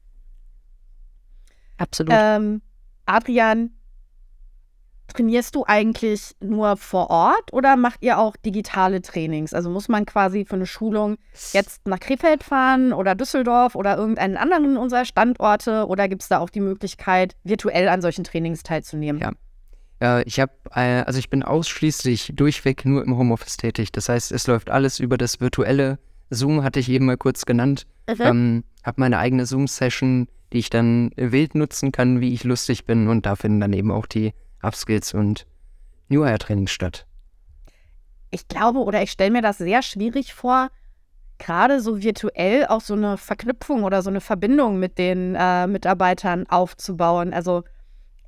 Absolut. 1.78 2.14
Ähm, 2.16 2.62
Adrian, 3.06 3.72
trainierst 5.08 5.56
du 5.56 5.64
eigentlich 5.66 6.36
nur 6.40 6.78
vor 6.78 7.10
Ort 7.10 7.54
oder 7.54 7.76
macht 7.76 8.04
ihr 8.04 8.18
auch 8.20 8.36
digitale 8.36 9.02
Trainings? 9.02 9.54
Also 9.54 9.70
muss 9.70 9.88
man 9.88 10.06
quasi 10.06 10.46
für 10.46 10.56
eine 10.56 10.66
Schulung 10.66 11.18
jetzt 11.54 11.88
nach 11.88 12.00
Krefeld 12.00 12.44
fahren 12.44 12.94
oder 12.94 13.16
Düsseldorf 13.16 13.76
oder 13.76 13.98
irgendeinen 13.98 14.38
anderen 14.38 14.78
unserer 14.78 15.06
Standorte 15.06 15.88
oder 15.88 16.08
gibt 16.08 16.24
es 16.24 16.28
da 16.28 16.40
auch 16.40 16.50
die 16.50 16.60
Möglichkeit, 16.60 17.36
virtuell 17.44 17.88
an 17.88 18.02
solchen 18.02 18.24
Trainings 18.24 18.64
teilzunehmen? 18.64 19.22
Ja. 19.22 19.32
Äh, 20.02 20.24
ich 20.24 20.40
habe, 20.40 20.52
äh, 20.72 21.04
also 21.04 21.20
ich 21.20 21.30
bin 21.30 21.44
ausschließlich 21.44 22.34
durchweg 22.36 22.86
nur 22.86 23.04
im 23.04 23.18
Homeoffice 23.18 23.58
tätig. 23.58 23.92
Das 23.92 24.10
heißt, 24.10 24.32
es 24.32 24.48
läuft 24.48 24.70
alles 24.70 25.00
über 25.00 25.18
das 25.18 25.40
virtuelle 25.40 26.00
Zoom, 26.30 26.64
hatte 26.64 26.80
ich 26.80 26.90
eben 26.90 27.06
mal 27.06 27.18
kurz 27.18 27.46
genannt. 27.46 27.88
Mhm. 28.10 28.16
Ähm, 28.20 28.64
habe 28.84 29.02
meine 29.02 29.18
eigene 29.18 29.46
Zoom-Session, 29.46 30.28
die 30.54 30.60
ich 30.60 30.70
dann 30.70 31.12
wild 31.16 31.56
nutzen 31.56 31.92
kann, 31.92 32.22
wie 32.22 32.34
ich 32.34 32.44
lustig 32.44 32.86
bin 32.86 33.08
und 33.08 33.26
da 33.26 33.36
finden 33.36 33.60
dann 33.60 33.74
eben 33.74 33.92
auch 33.92 34.06
die 34.06 34.34
Upskills 34.62 35.14
und 35.14 35.46
New 36.10 36.26
Hire 36.26 36.38
Trainings 36.38 36.72
statt? 36.72 37.06
Ich 38.30 38.48
glaube 38.48 38.80
oder 38.80 39.02
ich 39.02 39.12
stelle 39.12 39.32
mir 39.32 39.42
das 39.42 39.58
sehr 39.58 39.82
schwierig 39.82 40.34
vor, 40.34 40.70
gerade 41.38 41.80
so 41.80 42.02
virtuell 42.02 42.66
auch 42.68 42.82
so 42.82 42.94
eine 42.94 43.18
Verknüpfung 43.18 43.84
oder 43.84 44.02
so 44.02 44.10
eine 44.10 44.22
Verbindung 44.22 44.80
mit 44.80 44.98
den 44.98 45.36
äh, 45.36 45.68
Mitarbeitern 45.68 46.48
aufzubauen. 46.48 47.34
Also 47.34 47.64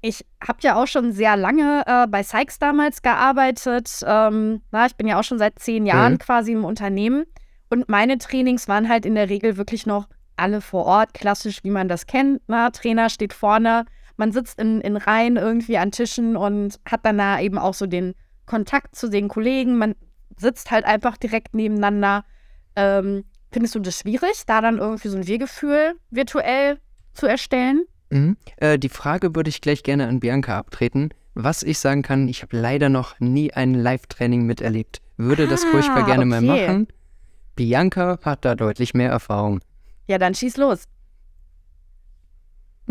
ich 0.02 0.26
habe 0.42 0.60
ja 0.62 0.82
auch 0.82 0.88
schon 0.88 1.12
sehr 1.12 1.36
lange 1.36 1.84
äh, 1.86 2.08
bei 2.08 2.24
Sykes 2.24 2.60
damals 2.60 3.02
gearbeitet. 3.02 4.02
Ähm, 4.06 4.62
na, 4.72 4.86
ich 4.86 4.96
bin 4.96 5.08
ja 5.08 5.20
auch 5.20 5.24
schon 5.24 5.40
seit 5.40 5.60
zehn 5.60 5.86
Jahren 5.86 6.14
mhm. 6.14 6.20
quasi 6.20 6.54
im 6.54 6.64
Unternehmen. 6.64 7.26
Und 7.70 7.90
meine 7.90 8.18
Trainings 8.18 8.68
waren 8.68 8.88
halt 8.88 9.06
in 9.06 9.16
der 9.16 9.30
Regel 9.30 9.58
wirklich 9.58 9.86
noch 9.86 10.08
alle 10.38 10.62
vor 10.62 10.86
Ort, 10.86 11.14
klassisch, 11.14 11.64
wie 11.64 11.70
man 11.70 11.90
das 11.90 12.08
kennt. 12.08 12.42
Na, 12.48 12.70
Trainer 12.70 13.10
steht 13.10 13.34
vorne, 13.34 13.86
man 14.20 14.34
sitzt 14.34 14.60
in, 14.60 14.82
in 14.82 14.98
Reihen 14.98 15.38
irgendwie 15.38 15.78
an 15.78 15.92
Tischen 15.92 16.36
und 16.36 16.80
hat 16.86 17.06
dann 17.06 17.18
da 17.18 17.40
eben 17.40 17.58
auch 17.58 17.74
so 17.74 17.88
den 17.88 18.14
Kontakt 18.46 18.96
zu 18.96 19.08
den 19.08 19.30
Kollegen. 19.30 19.78
Man 19.78 19.96
sitzt 20.38 20.72
halt 20.72 20.84
einfach 20.84 21.16
direkt 21.16 21.56
nebeneinander. 21.56 22.26
Ähm, 22.76 23.24
findest 23.50 23.76
du 23.76 23.80
das 23.80 24.00
schwierig, 24.00 24.44
da 24.46 24.60
dann 24.60 24.78
irgendwie 24.78 25.08
so 25.08 25.18
ein 25.18 25.26
Wir-Gefühl 25.26 25.94
virtuell 26.12 26.80
zu 27.14 27.28
erstellen? 27.28 27.86
Mhm. 28.10 28.36
Äh, 28.58 28.78
die 28.78 28.90
Frage 28.90 29.36
würde 29.36 29.50
ich 29.50 29.62
gleich 29.62 29.84
gerne 29.84 30.08
an 30.08 30.20
Bianca 30.20 30.58
abtreten. 30.58 31.10
Was 31.34 31.64
ich 31.64 31.80
sagen 31.80 32.02
kann, 32.02 32.28
ich 32.28 32.42
habe 32.42 32.58
leider 32.58 32.90
noch 32.90 33.18
nie 33.22 33.54
ein 33.54 33.74
Live-Training 33.74 34.44
miterlebt. 34.46 35.02
Würde 35.16 35.48
das 35.48 35.64
ah, 35.64 35.68
furchtbar 35.72 36.04
gerne 36.04 36.26
okay. 36.26 36.26
mal 36.26 36.42
machen. 36.42 36.88
Bianca 37.56 38.20
hat 38.24 38.44
da 38.44 38.56
deutlich 38.56 38.94
mehr 38.94 39.12
Erfahrung. 39.12 39.62
Ja, 40.08 40.18
dann 40.18 40.36
schieß 40.36 40.58
los. 40.58 40.84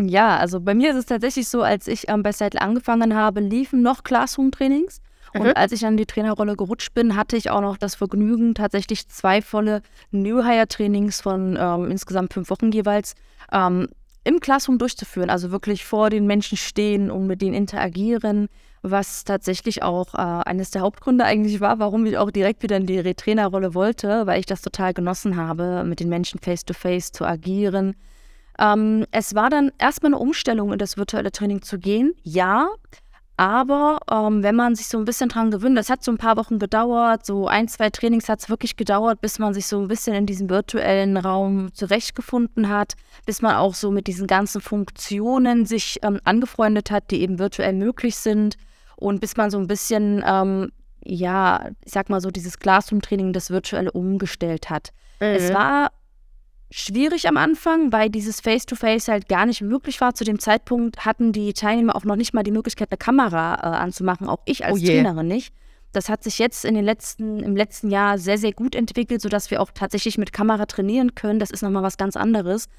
Ja, 0.01 0.37
also 0.37 0.61
bei 0.61 0.73
mir 0.73 0.91
ist 0.91 0.95
es 0.95 1.05
tatsächlich 1.07 1.49
so, 1.49 1.61
als 1.61 1.87
ich 1.87 2.07
ähm, 2.07 2.23
bei 2.23 2.31
Seattle 2.31 2.61
angefangen 2.61 3.15
habe, 3.15 3.41
liefen 3.41 3.81
noch 3.81 4.03
Classroom-Trainings. 4.03 5.01
Mhm. 5.33 5.41
Und 5.41 5.57
als 5.57 5.73
ich 5.73 5.85
an 5.85 5.97
die 5.97 6.05
Trainerrolle 6.05 6.55
gerutscht 6.55 6.93
bin, 6.93 7.17
hatte 7.17 7.35
ich 7.35 7.49
auch 7.49 7.59
noch 7.59 7.77
das 7.77 7.95
Vergnügen, 7.95 8.55
tatsächlich 8.55 9.09
zwei 9.09 9.41
volle 9.41 9.81
New 10.11 10.41
Hire-Trainings 10.41 11.19
von 11.19 11.57
ähm, 11.59 11.91
insgesamt 11.91 12.33
fünf 12.33 12.49
Wochen 12.49 12.71
jeweils 12.71 13.13
ähm, 13.51 13.89
im 14.23 14.39
Classroom 14.39 14.77
durchzuführen. 14.77 15.29
Also 15.29 15.51
wirklich 15.51 15.83
vor 15.83 16.09
den 16.09 16.25
Menschen 16.25 16.57
stehen 16.57 17.11
und 17.11 17.27
mit 17.27 17.41
denen 17.41 17.53
interagieren, 17.53 18.47
was 18.81 19.25
tatsächlich 19.25 19.83
auch 19.83 20.13
äh, 20.13 20.17
eines 20.17 20.71
der 20.71 20.81
Hauptgründe 20.81 21.25
eigentlich 21.25 21.59
war, 21.59 21.79
warum 21.79 22.05
ich 22.05 22.17
auch 22.17 22.31
direkt 22.31 22.63
wieder 22.63 22.77
in 22.77 22.85
die 22.85 23.15
Trainerrolle 23.15 23.73
wollte, 23.73 24.25
weil 24.27 24.39
ich 24.39 24.45
das 24.45 24.61
total 24.61 24.93
genossen 24.93 25.35
habe, 25.35 25.83
mit 25.83 25.99
den 25.99 26.07
Menschen 26.07 26.39
face-to-face 26.39 27.09
-face 27.09 27.13
zu 27.13 27.25
agieren 27.25 27.95
ähm, 28.59 29.05
es 29.11 29.35
war 29.35 29.49
dann 29.49 29.71
erstmal 29.79 30.13
eine 30.13 30.21
Umstellung, 30.21 30.73
in 30.73 30.79
das 30.79 30.97
virtuelle 30.97 31.31
Training 31.31 31.61
zu 31.61 31.79
gehen, 31.79 32.13
ja. 32.23 32.67
Aber 33.37 33.99
ähm, 34.11 34.43
wenn 34.43 34.57
man 34.57 34.75
sich 34.75 34.89
so 34.89 34.97
ein 34.97 35.05
bisschen 35.05 35.29
dran 35.29 35.49
gewöhnt, 35.49 35.77
das 35.77 35.89
hat 35.89 36.03
so 36.03 36.11
ein 36.11 36.17
paar 36.17 36.35
Wochen 36.35 36.59
gedauert, 36.59 37.25
so 37.25 37.47
ein, 37.47 37.69
zwei 37.69 37.89
Trainings 37.89 38.27
hat 38.27 38.41
es 38.41 38.49
wirklich 38.49 38.75
gedauert, 38.75 39.21
bis 39.21 39.39
man 39.39 39.53
sich 39.53 39.65
so 39.65 39.79
ein 39.79 39.87
bisschen 39.87 40.13
in 40.13 40.25
diesem 40.25 40.49
virtuellen 40.49 41.15
Raum 41.15 41.73
zurechtgefunden 41.73 42.67
hat, 42.67 42.95
bis 43.25 43.41
man 43.41 43.55
auch 43.55 43.75
so 43.75 43.91
mit 43.91 44.07
diesen 44.07 44.27
ganzen 44.27 44.59
Funktionen 44.59 45.65
sich 45.65 45.99
ähm, 46.03 46.19
angefreundet 46.25 46.91
hat, 46.91 47.11
die 47.11 47.21
eben 47.21 47.39
virtuell 47.39 47.71
möglich 47.71 48.17
sind 48.17 48.57
und 48.97 49.21
bis 49.21 49.37
man 49.37 49.49
so 49.49 49.57
ein 49.57 49.67
bisschen, 49.67 50.21
ähm, 50.27 50.73
ja, 51.05 51.69
ich 51.85 51.93
sag 51.93 52.09
mal 52.09 52.19
so, 52.19 52.31
dieses 52.31 52.59
Classroom-Training, 52.59 53.31
das 53.31 53.51
virtuelle 53.51 53.93
umgestellt 53.93 54.69
hat. 54.69 54.89
Mhm. 55.21 55.27
Es 55.27 55.53
war 55.53 55.91
schwierig 56.71 57.27
am 57.27 57.37
Anfang, 57.37 57.91
weil 57.91 58.09
dieses 58.09 58.41
Face-to-Face 58.41 59.05
-face 59.05 59.11
halt 59.11 59.27
gar 59.27 59.45
nicht 59.45 59.61
möglich 59.61 59.99
war. 60.01 60.13
Zu 60.13 60.23
dem 60.23 60.39
Zeitpunkt 60.39 61.05
hatten 61.05 61.31
die 61.31 61.53
Teilnehmer 61.53 61.95
auch 61.95 62.03
noch 62.03 62.15
nicht 62.15 62.33
mal 62.33 62.43
die 62.43 62.51
Möglichkeit, 62.51 62.91
eine 62.91 62.97
Kamera 62.97 63.55
äh, 63.55 63.77
anzumachen, 63.77 64.27
auch 64.27 64.41
ich 64.45 64.65
als 64.65 64.81
oh 64.81 64.85
Trainerin 64.85 65.27
nicht. 65.27 65.53
Das 65.91 66.07
hat 66.07 66.23
sich 66.23 66.37
jetzt 66.37 66.65
in 66.65 66.75
den 66.75 66.85
letzten, 66.85 67.39
im 67.39 67.55
letzten 67.55 67.89
Jahr 67.89 68.19
sehr, 68.19 68.37
sehr 68.37 68.53
gut 68.53 68.75
entwickelt, 68.75 69.21
sodass 69.21 69.49
wir 69.49 69.61
auch 69.61 69.71
tatsächlich 69.73 70.19
mit 70.19 70.31
Kamera 70.31 70.67
trainieren 70.67 71.15
können. 71.15 71.39
Das 71.39 71.49
ist 71.49 71.63
nochmal 71.63 71.81
was 71.81 71.97
ganz 71.97 72.15
anderes. 72.15 72.69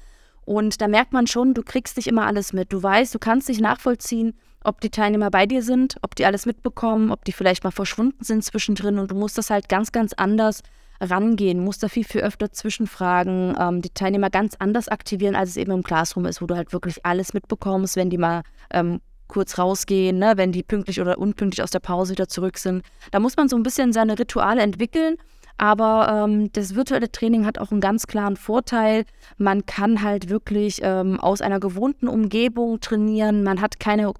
Und 0.45 0.81
da 0.81 0.87
merkt 0.87 1.11
man 1.11 1.27
schon, 1.27 1.53
du 1.53 1.61
kriegst 1.61 1.97
nicht 1.97 2.07
immer 2.07 2.25
alles 2.25 2.53
mit. 2.53 2.71
Du 2.71 2.81
weißt, 2.81 3.13
du 3.13 3.19
kannst 3.19 3.49
dich 3.49 3.59
nachvollziehen, 3.59 4.33
ob 4.63 4.79
die 4.79 4.89
Teilnehmer 4.89 5.29
bei 5.29 5.45
dir 5.45 5.61
sind, 5.61 5.97
ob 6.01 6.15
die 6.15 6.25
alles 6.25 6.45
mitbekommen, 6.45 7.11
ob 7.11 7.25
die 7.25 7.33
vielleicht 7.33 7.63
mal 7.63 7.71
verschwunden 7.71 8.23
sind 8.23 8.43
zwischendrin. 8.43 8.97
Und 8.97 9.11
du 9.11 9.15
musst 9.15 9.37
das 9.37 9.49
halt 9.49 9.67
ganz, 9.67 9.91
ganz 9.91 10.13
anders 10.13 10.63
rangehen, 11.01 11.63
muss 11.63 11.79
da 11.79 11.87
viel, 11.87 12.03
viel 12.03 12.21
öfter 12.21 12.51
zwischenfragen, 12.51 13.55
ähm, 13.59 13.81
die 13.81 13.89
Teilnehmer 13.89 14.29
ganz 14.29 14.55
anders 14.59 14.87
aktivieren, 14.87 15.35
als 15.35 15.49
es 15.51 15.57
eben 15.57 15.71
im 15.71 15.83
Classroom 15.83 16.25
ist, 16.25 16.41
wo 16.41 16.45
du 16.45 16.55
halt 16.55 16.71
wirklich 16.71 17.05
alles 17.05 17.33
mitbekommst, 17.33 17.95
wenn 17.95 18.09
die 18.09 18.17
mal 18.17 18.43
ähm, 18.71 19.01
kurz 19.27 19.57
rausgehen, 19.57 20.19
ne, 20.19 20.33
wenn 20.35 20.51
die 20.51 20.63
pünktlich 20.63 21.01
oder 21.01 21.17
unpünktlich 21.17 21.63
aus 21.63 21.71
der 21.71 21.79
Pause 21.79 22.13
wieder 22.13 22.27
zurück 22.27 22.57
sind. 22.57 22.83
Da 23.11 23.19
muss 23.19 23.37
man 23.37 23.49
so 23.49 23.55
ein 23.55 23.63
bisschen 23.63 23.93
seine 23.93 24.19
Rituale 24.19 24.61
entwickeln. 24.61 25.17
Aber 25.57 26.25
ähm, 26.25 26.51
das 26.53 26.75
virtuelle 26.75 27.11
Training 27.11 27.45
hat 27.45 27.59
auch 27.59 27.71
einen 27.71 27.81
ganz 27.81 28.07
klaren 28.07 28.35
Vorteil. 28.35 29.05
Man 29.37 29.65
kann 29.65 30.01
halt 30.01 30.29
wirklich 30.29 30.79
ähm, 30.81 31.19
aus 31.19 31.41
einer 31.41 31.59
gewohnten 31.59 32.07
Umgebung 32.07 32.79
trainieren. 32.79 33.43
Man 33.43 33.61
hat 33.61 33.79
keine 33.79 34.11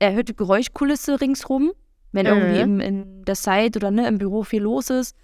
erhöhte 0.00 0.34
Geräuschkulisse 0.34 1.20
ringsrum, 1.20 1.72
wenn 2.10 2.26
mhm. 2.26 2.32
irgendwie 2.32 2.60
im, 2.60 2.80
in 2.80 3.24
der 3.24 3.36
Site 3.36 3.78
oder 3.78 3.90
ne, 3.90 4.08
im 4.08 4.18
Büro 4.18 4.42
viel 4.42 4.62
los 4.62 4.90
ist. 4.90 5.14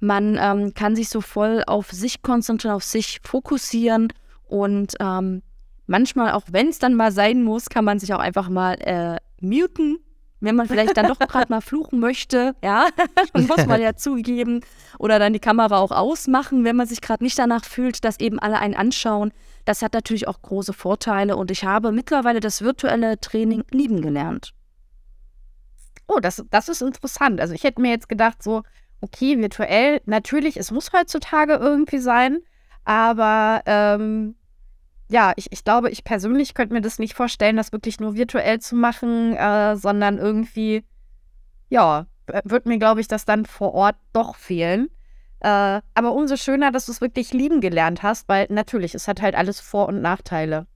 Man 0.00 0.38
ähm, 0.40 0.74
kann 0.74 0.94
sich 0.94 1.08
so 1.08 1.20
voll 1.20 1.62
auf 1.66 1.90
sich 1.90 2.22
konzentrieren, 2.22 2.76
auf 2.76 2.84
sich 2.84 3.20
fokussieren 3.24 4.12
Und 4.46 4.94
ähm, 5.00 5.42
manchmal, 5.86 6.32
auch 6.32 6.44
wenn 6.50 6.68
es 6.68 6.78
dann 6.78 6.94
mal 6.94 7.12
sein 7.12 7.42
muss, 7.42 7.68
kann 7.68 7.84
man 7.84 7.98
sich 7.98 8.14
auch 8.14 8.20
einfach 8.20 8.48
mal 8.48 8.74
äh, 8.80 9.16
muten, 9.40 9.98
wenn 10.40 10.54
man 10.54 10.68
vielleicht 10.68 10.96
dann 10.96 11.08
doch 11.08 11.18
gerade 11.18 11.50
mal 11.50 11.60
fluchen 11.60 11.98
möchte, 11.98 12.54
ja, 12.62 12.88
muss 13.34 13.66
man 13.66 13.80
ja 13.80 13.96
zugeben. 13.96 14.60
Oder 14.98 15.18
dann 15.18 15.32
die 15.32 15.40
Kamera 15.40 15.78
auch 15.78 15.90
ausmachen, 15.90 16.64
wenn 16.64 16.76
man 16.76 16.86
sich 16.86 17.00
gerade 17.00 17.24
nicht 17.24 17.38
danach 17.38 17.64
fühlt, 17.64 18.04
dass 18.04 18.20
eben 18.20 18.38
alle 18.38 18.58
einen 18.58 18.74
anschauen. 18.74 19.32
Das 19.64 19.82
hat 19.82 19.94
natürlich 19.94 20.28
auch 20.28 20.40
große 20.40 20.72
Vorteile 20.72 21.36
und 21.36 21.50
ich 21.50 21.64
habe 21.64 21.90
mittlerweile 21.92 22.40
das 22.40 22.62
virtuelle 22.62 23.18
Training 23.20 23.64
lieben 23.70 24.00
gelernt. 24.00 24.54
Oh, 26.06 26.20
das, 26.20 26.42
das 26.50 26.68
ist 26.68 26.80
interessant. 26.82 27.40
Also 27.40 27.52
ich 27.52 27.64
hätte 27.64 27.82
mir 27.82 27.90
jetzt 27.90 28.08
gedacht, 28.08 28.42
so, 28.42 28.62
okay, 29.00 29.38
virtuell, 29.38 30.00
natürlich, 30.06 30.56
es 30.56 30.70
muss 30.70 30.92
heutzutage 30.92 31.54
irgendwie 31.54 31.98
sein, 31.98 32.38
aber 32.84 33.62
ähm, 33.66 34.34
ja, 35.10 35.32
ich, 35.36 35.52
ich 35.52 35.64
glaube, 35.64 35.90
ich 35.90 36.04
persönlich 36.04 36.54
könnte 36.54 36.74
mir 36.74 36.80
das 36.80 36.98
nicht 36.98 37.14
vorstellen, 37.14 37.56
das 37.56 37.72
wirklich 37.72 38.00
nur 38.00 38.14
virtuell 38.14 38.60
zu 38.60 38.76
machen, 38.76 39.34
äh, 39.36 39.76
sondern 39.76 40.18
irgendwie, 40.18 40.84
ja, 41.70 42.06
wird 42.44 42.66
mir, 42.66 42.78
glaube 42.78 43.00
ich, 43.00 43.08
das 43.08 43.24
dann 43.24 43.46
vor 43.46 43.72
Ort 43.74 43.96
doch 44.12 44.36
fehlen. 44.36 44.90
Äh, 45.40 45.80
aber 45.94 46.12
umso 46.12 46.36
schöner, 46.36 46.72
dass 46.72 46.86
du 46.86 46.92
es 46.92 47.00
wirklich 47.00 47.32
lieben 47.32 47.60
gelernt 47.60 48.02
hast, 48.02 48.28
weil 48.28 48.46
natürlich, 48.50 48.94
es 48.94 49.08
hat 49.08 49.22
halt 49.22 49.34
alles 49.34 49.60
Vor- 49.60 49.88
und 49.88 50.02
Nachteile. 50.02 50.66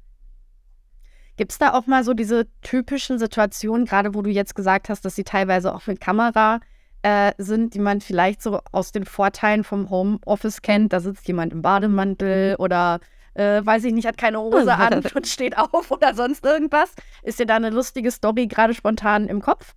Gibt 1.36 1.52
es 1.52 1.58
da 1.58 1.72
auch 1.72 1.86
mal 1.86 2.04
so 2.04 2.14
diese 2.14 2.46
typischen 2.62 3.18
Situationen, 3.18 3.86
gerade 3.86 4.14
wo 4.14 4.22
du 4.22 4.30
jetzt 4.30 4.54
gesagt 4.54 4.88
hast, 4.88 5.04
dass 5.04 5.14
sie 5.14 5.24
teilweise 5.24 5.74
auch 5.74 5.86
mit 5.86 6.00
Kamera 6.00 6.60
äh, 7.02 7.32
sind, 7.38 7.74
die 7.74 7.78
man 7.78 8.00
vielleicht 8.00 8.42
so 8.42 8.60
aus 8.72 8.92
den 8.92 9.04
Vorteilen 9.04 9.64
vom 9.64 9.90
Homeoffice 9.90 10.62
kennt? 10.62 10.92
Da 10.92 11.00
sitzt 11.00 11.26
jemand 11.28 11.52
im 11.52 11.62
Bademantel 11.62 12.56
oder 12.58 13.00
äh, 13.34 13.64
weiß 13.64 13.84
ich 13.84 13.92
nicht, 13.92 14.06
hat 14.06 14.18
keine 14.18 14.40
Hose 14.40 14.74
an 14.74 15.04
und 15.14 15.26
steht 15.26 15.56
auf 15.56 15.90
oder 15.90 16.14
sonst 16.14 16.44
irgendwas. 16.44 16.94
Ist 17.22 17.38
dir 17.38 17.46
da 17.46 17.56
eine 17.56 17.70
lustige 17.70 18.10
Story 18.10 18.46
gerade 18.46 18.74
spontan 18.74 19.28
im 19.28 19.40
Kopf? 19.40 19.74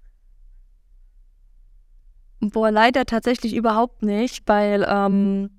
Boah, 2.42 2.70
leider 2.70 3.06
tatsächlich 3.06 3.56
überhaupt 3.56 4.04
nicht, 4.04 4.44
weil 4.48 4.86
ähm, 4.88 5.50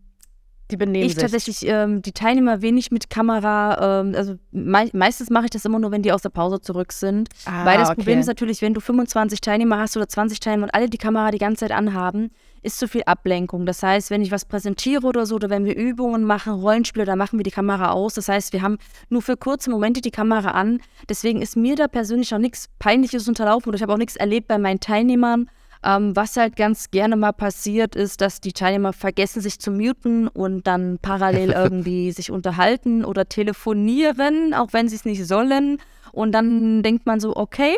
die 0.70 0.76
benehmen 0.76 1.06
ich 1.06 1.14
sich. 1.14 1.22
tatsächlich 1.22 1.66
ähm, 1.66 2.02
die 2.02 2.12
Teilnehmer 2.12 2.60
wenig 2.60 2.90
mit 2.90 3.08
Kamera, 3.08 4.00
ähm, 4.00 4.14
also 4.16 4.34
mei 4.50 4.90
meistens 4.92 5.30
mache 5.30 5.44
ich 5.44 5.50
das 5.50 5.64
immer 5.64 5.78
nur, 5.78 5.92
wenn 5.92 6.02
die 6.02 6.12
aus 6.12 6.22
der 6.22 6.30
Pause 6.30 6.60
zurück 6.60 6.92
sind. 6.92 7.28
Ah, 7.44 7.64
weil 7.64 7.78
das 7.78 7.88
okay. 7.88 7.96
Problem 7.96 8.18
ist 8.20 8.26
natürlich, 8.26 8.62
wenn 8.62 8.74
du 8.74 8.80
25 8.80 9.40
Teilnehmer 9.40 9.78
hast 9.78 9.96
oder 9.96 10.08
20 10.08 10.40
Teilnehmer 10.40 10.64
und 10.64 10.74
alle 10.74 10.88
die 10.88 10.98
Kamera 10.98 11.30
die 11.30 11.38
ganze 11.38 11.60
Zeit 11.60 11.72
anhaben, 11.72 12.30
ist 12.62 12.80
zu 12.80 12.88
viel 12.88 13.02
Ablenkung. 13.06 13.64
Das 13.64 13.82
heißt, 13.82 14.10
wenn 14.10 14.22
ich 14.22 14.32
was 14.32 14.44
präsentiere 14.44 15.06
oder 15.06 15.24
so, 15.24 15.36
oder 15.36 15.48
wenn 15.50 15.64
wir 15.64 15.76
Übungen 15.76 16.24
machen, 16.24 16.52
Rollenspiele, 16.54 17.04
da 17.04 17.14
machen 17.14 17.38
wir 17.38 17.44
die 17.44 17.52
Kamera 17.52 17.92
aus. 17.92 18.14
Das 18.14 18.28
heißt, 18.28 18.52
wir 18.52 18.62
haben 18.62 18.78
nur 19.08 19.22
für 19.22 19.36
kurze 19.36 19.70
Momente 19.70 20.00
die 20.00 20.10
Kamera 20.10 20.50
an. 20.50 20.80
Deswegen 21.08 21.42
ist 21.42 21.56
mir 21.56 21.76
da 21.76 21.86
persönlich 21.86 22.34
auch 22.34 22.38
nichts 22.38 22.68
Peinliches 22.80 23.28
unterlaufen 23.28 23.68
oder 23.68 23.76
ich 23.76 23.82
habe 23.82 23.92
auch 23.92 23.98
nichts 23.98 24.16
erlebt 24.16 24.48
bei 24.48 24.58
meinen 24.58 24.80
Teilnehmern. 24.80 25.48
Ähm, 25.86 26.16
was 26.16 26.36
halt 26.36 26.56
ganz 26.56 26.90
gerne 26.90 27.14
mal 27.14 27.32
passiert 27.32 27.94
ist, 27.94 28.20
dass 28.20 28.40
die 28.40 28.52
Teilnehmer 28.52 28.92
vergessen, 28.92 29.40
sich 29.40 29.60
zu 29.60 29.70
muten 29.70 30.26
und 30.26 30.66
dann 30.66 30.98
parallel 31.00 31.50
irgendwie 31.56 32.10
sich 32.10 32.32
unterhalten 32.32 33.04
oder 33.04 33.28
telefonieren, 33.28 34.52
auch 34.52 34.72
wenn 34.72 34.88
sie 34.88 34.96
es 34.96 35.04
nicht 35.04 35.24
sollen. 35.24 35.78
Und 36.10 36.32
dann 36.32 36.82
denkt 36.82 37.06
man 37.06 37.20
so, 37.20 37.36
okay, 37.36 37.76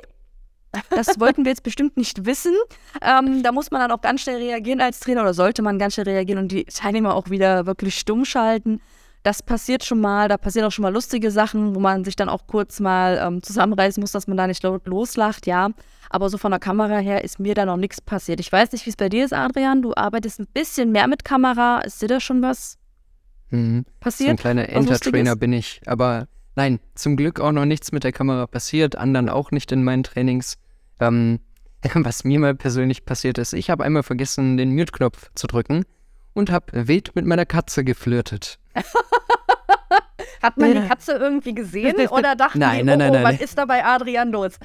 das 0.90 1.20
wollten 1.20 1.44
wir 1.44 1.50
jetzt 1.50 1.62
bestimmt 1.62 1.98
nicht 1.98 2.24
wissen. 2.24 2.54
Ähm, 3.02 3.42
da 3.42 3.52
muss 3.52 3.70
man 3.70 3.82
dann 3.82 3.90
auch 3.90 4.00
ganz 4.00 4.22
schnell 4.22 4.38
reagieren 4.38 4.80
als 4.80 5.00
Trainer 5.00 5.22
oder 5.22 5.34
sollte 5.34 5.60
man 5.60 5.78
ganz 5.78 5.94
schnell 5.94 6.08
reagieren 6.08 6.38
und 6.40 6.52
die 6.52 6.64
Teilnehmer 6.64 7.14
auch 7.14 7.28
wieder 7.28 7.66
wirklich 7.66 7.98
stumm 7.98 8.24
schalten. 8.24 8.80
Das 9.22 9.42
passiert 9.42 9.84
schon 9.84 10.00
mal, 10.00 10.28
da 10.28 10.36
passieren 10.38 10.66
auch 10.66 10.72
schon 10.72 10.84
mal 10.84 10.92
lustige 10.92 11.30
Sachen, 11.30 11.74
wo 11.74 11.80
man 11.80 12.04
sich 12.04 12.16
dann 12.16 12.28
auch 12.28 12.46
kurz 12.46 12.80
mal 12.80 13.18
ähm, 13.22 13.42
zusammenreißen 13.42 14.00
muss, 14.00 14.12
dass 14.12 14.26
man 14.26 14.36
da 14.36 14.46
nicht 14.46 14.62
loslacht, 14.62 15.46
ja. 15.46 15.70
Aber 16.10 16.30
so 16.30 16.38
von 16.38 16.50
der 16.52 16.60
Kamera 16.60 16.98
her 16.98 17.24
ist 17.24 17.38
mir 17.38 17.54
da 17.54 17.66
noch 17.66 17.76
nichts 17.76 18.00
passiert. 18.00 18.40
Ich 18.40 18.50
weiß 18.50 18.72
nicht, 18.72 18.86
wie 18.86 18.90
es 18.90 18.96
bei 18.96 19.08
dir 19.08 19.24
ist, 19.24 19.34
Adrian. 19.34 19.82
Du 19.82 19.92
arbeitest 19.94 20.40
ein 20.40 20.46
bisschen 20.46 20.92
mehr 20.92 21.06
mit 21.08 21.24
Kamera. 21.24 21.80
Ist 21.80 22.00
dir 22.00 22.08
da 22.08 22.20
schon 22.20 22.40
was 22.42 22.78
Mhm. 23.50 23.84
passiert? 24.00 24.28
So 24.28 24.30
ein 24.32 24.36
kleiner? 24.36 24.68
Entertrainer 24.68 25.36
bin 25.36 25.52
ich. 25.52 25.80
Aber 25.86 26.28
nein, 26.54 26.80
zum 26.94 27.16
Glück 27.16 27.40
auch 27.40 27.52
noch 27.52 27.64
nichts 27.64 27.92
mit 27.92 28.04
der 28.04 28.12
Kamera 28.12 28.46
passiert, 28.46 28.96
anderen 28.96 29.28
auch 29.28 29.50
nicht 29.50 29.72
in 29.72 29.84
meinen 29.84 30.02
Trainings. 30.02 30.56
Ähm, 31.00 31.40
was 31.94 32.24
mir 32.24 32.38
mal 32.38 32.54
persönlich 32.54 33.04
passiert 33.04 33.38
ist, 33.38 33.52
ich 33.52 33.70
habe 33.70 33.84
einmal 33.84 34.02
vergessen, 34.02 34.56
den 34.56 34.74
Mute-Knopf 34.74 35.30
zu 35.34 35.46
drücken 35.46 35.84
und 36.34 36.50
habe 36.50 36.88
wild 36.88 37.14
mit 37.14 37.24
meiner 37.26 37.46
Katze 37.46 37.84
geflirtet. 37.84 38.58
Hat 40.42 40.56
man 40.56 40.72
die 40.72 40.86
Katze 40.86 41.12
irgendwie 41.12 41.54
gesehen 41.54 41.96
oder 42.10 42.36
dachten 42.36 42.60
Nein, 42.60 42.78
die, 42.78 42.84
nein, 42.84 42.96
oh, 42.96 42.98
nein, 42.98 43.10
oh, 43.10 43.14
nein, 43.14 43.24
was 43.24 43.40
ist 43.40 43.58
da 43.58 43.64
bei 43.64 43.84
Adrian 43.84 44.30
los? 44.30 44.58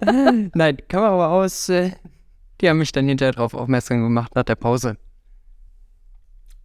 nein, 0.00 0.78
Kamera 0.88 1.28
aus. 1.28 1.68
Äh, 1.68 1.92
die 2.60 2.68
haben 2.68 2.78
mich 2.78 2.92
dann 2.92 3.08
hinterher 3.08 3.32
darauf 3.32 3.54
aufmerksam 3.54 4.02
gemacht 4.02 4.34
nach 4.34 4.44
der 4.44 4.54
Pause. 4.54 4.96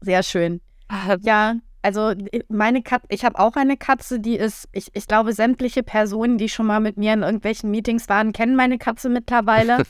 Sehr 0.01 0.23
schön. 0.23 0.61
Ah, 0.87 1.17
Ja, 1.21 1.55
also 1.81 2.13
meine 2.47 2.81
Katze, 2.81 3.07
ich 3.09 3.25
habe 3.25 3.37
auch 3.39 3.55
eine 3.55 3.75
Katze, 3.77 4.19
die 4.19 4.35
ist, 4.37 4.69
ich, 4.71 4.87
ich 4.93 5.05
glaube, 5.05 5.33
sämtliche 5.33 5.83
Personen, 5.83 6.37
die 6.37 6.47
schon 6.49 6.65
mal 6.65 6.79
mit 6.79 6.97
mir 6.97 7.13
in 7.13 7.23
irgendwelchen 7.23 7.69
Meetings 7.71 8.07
waren, 8.07 8.31
kennen 8.31 8.55
meine 8.55 8.77
Katze 8.77 9.09
mittlerweile, 9.09 9.83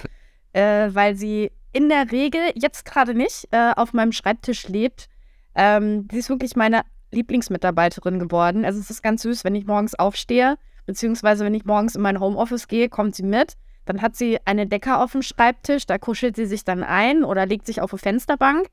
äh, 0.53 0.89
weil 0.91 1.15
sie 1.15 1.51
in 1.71 1.89
der 1.89 2.11
Regel, 2.11 2.41
jetzt 2.55 2.85
gerade 2.85 3.13
nicht, 3.13 3.47
äh, 3.51 3.73
auf 3.75 3.93
meinem 3.93 4.11
Schreibtisch 4.11 4.67
lebt. 4.67 5.07
Ähm, 5.55 6.07
sie 6.11 6.19
ist 6.19 6.29
wirklich 6.29 6.55
meine 6.55 6.81
Lieblingsmitarbeiterin 7.11 8.19
geworden. 8.19 8.65
Also 8.65 8.79
es 8.79 8.89
ist 8.89 9.03
ganz 9.03 9.21
süß, 9.21 9.43
wenn 9.43 9.55
ich 9.55 9.65
morgens 9.65 9.95
aufstehe, 9.95 10.57
beziehungsweise 10.85 11.45
wenn 11.45 11.53
ich 11.53 11.65
morgens 11.65 11.95
in 11.95 12.01
mein 12.01 12.19
Homeoffice 12.19 12.67
gehe, 12.67 12.89
kommt 12.89 13.15
sie 13.15 13.23
mit. 13.23 13.53
Dann 13.85 14.01
hat 14.01 14.15
sie 14.15 14.39
eine 14.45 14.65
Decke 14.65 14.97
auf 14.97 15.11
dem 15.11 15.21
Schreibtisch, 15.21 15.85
da 15.85 15.97
kuschelt 15.97 16.35
sie 16.35 16.45
sich 16.45 16.63
dann 16.63 16.83
ein 16.83 17.23
oder 17.23 17.45
legt 17.45 17.65
sich 17.65 17.81
auf 17.81 17.93
eine 17.93 17.99
Fensterbank. 17.99 18.67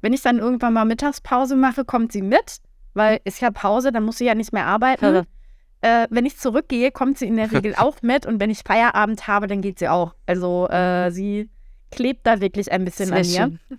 Wenn 0.00 0.12
ich 0.12 0.22
dann 0.22 0.38
irgendwann 0.38 0.72
mal 0.72 0.84
Mittagspause 0.84 1.56
mache, 1.56 1.84
kommt 1.84 2.12
sie 2.12 2.22
mit, 2.22 2.58
weil 2.94 3.20
ist 3.24 3.40
ja 3.40 3.50
Pause, 3.50 3.92
dann 3.92 4.02
muss 4.02 4.18
sie 4.18 4.24
ja 4.24 4.34
nicht 4.34 4.52
mehr 4.52 4.66
arbeiten. 4.66 5.26
äh, 5.82 6.06
wenn 6.10 6.26
ich 6.26 6.36
zurückgehe, 6.38 6.90
kommt 6.90 7.18
sie 7.18 7.26
in 7.26 7.36
der 7.36 7.52
Regel 7.52 7.74
auch 7.78 8.02
mit 8.02 8.26
und 8.26 8.40
wenn 8.40 8.50
ich 8.50 8.60
Feierabend 8.66 9.26
habe, 9.28 9.46
dann 9.46 9.60
geht 9.60 9.78
sie 9.78 9.88
auch. 9.88 10.14
Also 10.26 10.68
äh, 10.68 11.10
sie 11.10 11.48
klebt 11.90 12.26
da 12.26 12.40
wirklich 12.40 12.72
ein 12.72 12.84
bisschen 12.84 13.06
Sehr 13.06 13.16
an 13.16 13.50
mir. 13.50 13.58
schön. 13.68 13.78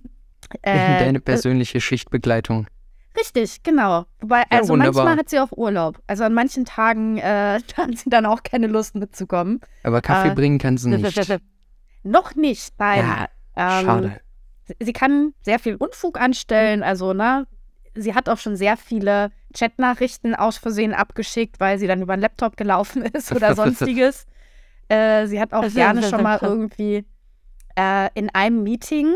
Äh, 0.62 0.98
Deine 1.00 1.18
äh, 1.18 1.22
persönliche 1.22 1.82
Schichtbegleitung. 1.82 2.68
Richtig, 3.18 3.62
genau. 3.64 4.06
Wobei, 4.22 4.44
also 4.50 4.74
wunderbar. 4.74 5.04
manchmal 5.04 5.18
hat 5.20 5.30
sie 5.30 5.40
auch 5.40 5.52
Urlaub. 5.52 6.02
Also 6.08 6.24
an 6.24 6.34
manchen 6.34 6.64
Tagen 6.66 7.18
äh, 7.18 7.60
hat 7.78 7.98
sie 7.98 8.10
dann 8.10 8.26
auch 8.26 8.44
keine 8.44 8.68
Lust 8.68 8.96
mitzukommen. 8.96 9.60
Aber 9.84 10.02
Kaffee 10.02 10.30
Äh, 10.30 10.36
bringen 10.36 10.60
kann 10.60 10.78
sie 10.78 10.90
nicht. 10.90 11.30
Noch 12.04 12.36
nicht, 12.36 12.74
nein. 12.80 13.00
Ja, 13.00 13.28
Ähm, 13.56 13.86
schade. 13.86 14.08
sie- 14.68 14.76
Sie 14.80 14.94
kann 14.94 15.34
sehr 15.42 15.60
viel 15.60 15.76
Unfug 15.76 16.18
anstellen, 16.22 16.82
also, 16.82 17.12
ne? 17.14 17.46
Sie 17.94 18.16
hat 18.16 18.30
auch 18.30 18.38
schon 18.38 18.56
sehr 18.56 18.78
viele 18.78 19.32
Chatnachrichten 19.54 20.34
aus 20.34 20.58
Versehen 20.58 20.94
abgeschickt, 20.94 21.60
weil 21.60 21.78
sie 21.78 21.88
dann 21.88 22.02
über 22.02 22.16
den 22.16 22.22
Laptop 22.22 22.56
gelaufen 22.56 23.02
ist 23.02 23.32
oder 23.36 23.54
sonstiges. 23.54 24.26
äh, 24.88 25.28
sie 25.28 25.42
hat 25.42 25.52
auch 25.54 25.68
gerne 25.74 26.02
schon 26.04 26.24
mal 26.24 26.40
irgendwie 26.42 27.06
äh, 27.78 28.10
in 28.14 28.30
einem 28.30 28.64
Meeting, 28.64 29.16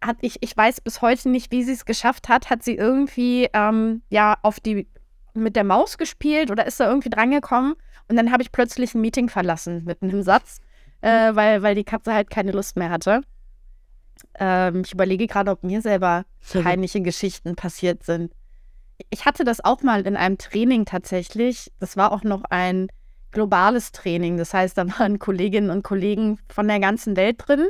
hat 0.00 0.16
ich, 0.20 0.38
ich 0.40 0.56
weiß 0.56 0.80
bis 0.80 1.02
heute 1.02 1.28
nicht, 1.28 1.52
wie 1.52 1.62
sie 1.62 1.72
es 1.72 1.84
geschafft 1.84 2.28
hat, 2.28 2.50
hat 2.50 2.62
sie 2.62 2.74
irgendwie 2.74 3.48
ähm, 3.52 4.02
ja 4.08 4.36
auf 4.42 4.60
die 4.60 4.88
mit 5.34 5.56
der 5.56 5.64
Maus 5.64 5.98
gespielt 5.98 6.50
oder 6.50 6.66
ist 6.66 6.80
da 6.80 6.88
irgendwie 6.88 7.10
drangekommen 7.10 7.74
und 8.08 8.16
dann 8.16 8.32
habe 8.32 8.42
ich 8.42 8.50
plötzlich 8.50 8.94
ein 8.94 9.00
Meeting 9.00 9.28
verlassen 9.28 9.84
mit 9.84 10.02
einem 10.02 10.22
Satz, 10.22 10.60
äh, 11.00 11.34
weil, 11.34 11.62
weil 11.62 11.76
die 11.76 11.84
Katze 11.84 12.12
halt 12.12 12.28
keine 12.28 12.50
Lust 12.50 12.76
mehr 12.76 12.90
hatte. 12.90 13.22
Ähm, 14.38 14.82
ich 14.84 14.92
überlege 14.92 15.26
gerade, 15.28 15.52
ob 15.52 15.62
mir 15.62 15.80
selber 15.80 16.24
peinliche 16.52 17.00
Geschichten 17.00 17.54
passiert 17.54 18.02
sind. 18.02 18.32
Ich 19.10 19.24
hatte 19.24 19.44
das 19.44 19.64
auch 19.64 19.82
mal 19.82 20.06
in 20.06 20.16
einem 20.16 20.38
Training 20.38 20.84
tatsächlich. 20.84 21.70
Das 21.78 21.96
war 21.96 22.12
auch 22.12 22.24
noch 22.24 22.42
ein 22.50 22.88
globales 23.30 23.92
Training. 23.92 24.36
Das 24.36 24.52
heißt, 24.52 24.76
da 24.76 24.86
waren 24.98 25.18
Kolleginnen 25.18 25.70
und 25.70 25.84
Kollegen 25.84 26.38
von 26.48 26.66
der 26.66 26.80
ganzen 26.80 27.16
Welt 27.16 27.36
drin. 27.46 27.68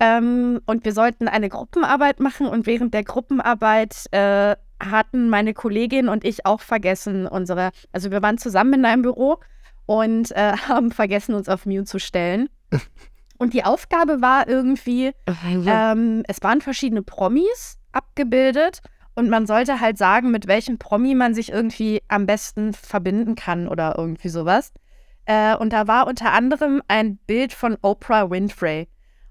Ähm, 0.00 0.60
und 0.66 0.84
wir 0.84 0.92
sollten 0.92 1.28
eine 1.28 1.48
Gruppenarbeit 1.48 2.20
machen. 2.20 2.46
Und 2.46 2.66
während 2.66 2.94
der 2.94 3.04
Gruppenarbeit 3.04 4.06
äh, 4.12 4.56
hatten 4.80 5.28
meine 5.28 5.54
Kollegin 5.54 6.08
und 6.08 6.24
ich 6.24 6.46
auch 6.46 6.60
vergessen, 6.60 7.26
unsere, 7.26 7.70
also 7.92 8.10
wir 8.10 8.22
waren 8.22 8.38
zusammen 8.38 8.74
in 8.74 8.84
einem 8.84 9.02
Büro 9.02 9.38
und 9.86 10.30
äh, 10.32 10.52
haben 10.68 10.92
vergessen, 10.92 11.34
uns 11.34 11.48
auf 11.48 11.66
Mute 11.66 11.84
zu 11.84 11.98
stellen. 11.98 12.48
Und 13.38 13.54
die 13.54 13.64
Aufgabe 13.64 14.20
war 14.20 14.48
irgendwie, 14.48 15.12
ähm, 15.66 16.24
es 16.26 16.42
waren 16.42 16.60
verschiedene 16.60 17.02
Promis 17.02 17.78
abgebildet 17.92 18.80
und 19.14 19.30
man 19.30 19.46
sollte 19.46 19.80
halt 19.80 19.96
sagen, 19.96 20.30
mit 20.30 20.46
welchem 20.46 20.78
Promi 20.78 21.14
man 21.14 21.34
sich 21.34 21.50
irgendwie 21.50 22.02
am 22.08 22.26
besten 22.26 22.72
verbinden 22.72 23.36
kann 23.36 23.68
oder 23.68 23.94
irgendwie 23.96 24.28
sowas. 24.28 24.72
Äh, 25.24 25.56
und 25.56 25.72
da 25.72 25.86
war 25.86 26.06
unter 26.06 26.32
anderem 26.32 26.82
ein 26.88 27.16
Bild 27.16 27.52
von 27.52 27.76
Oprah 27.82 28.30
Winfrey. 28.30 28.88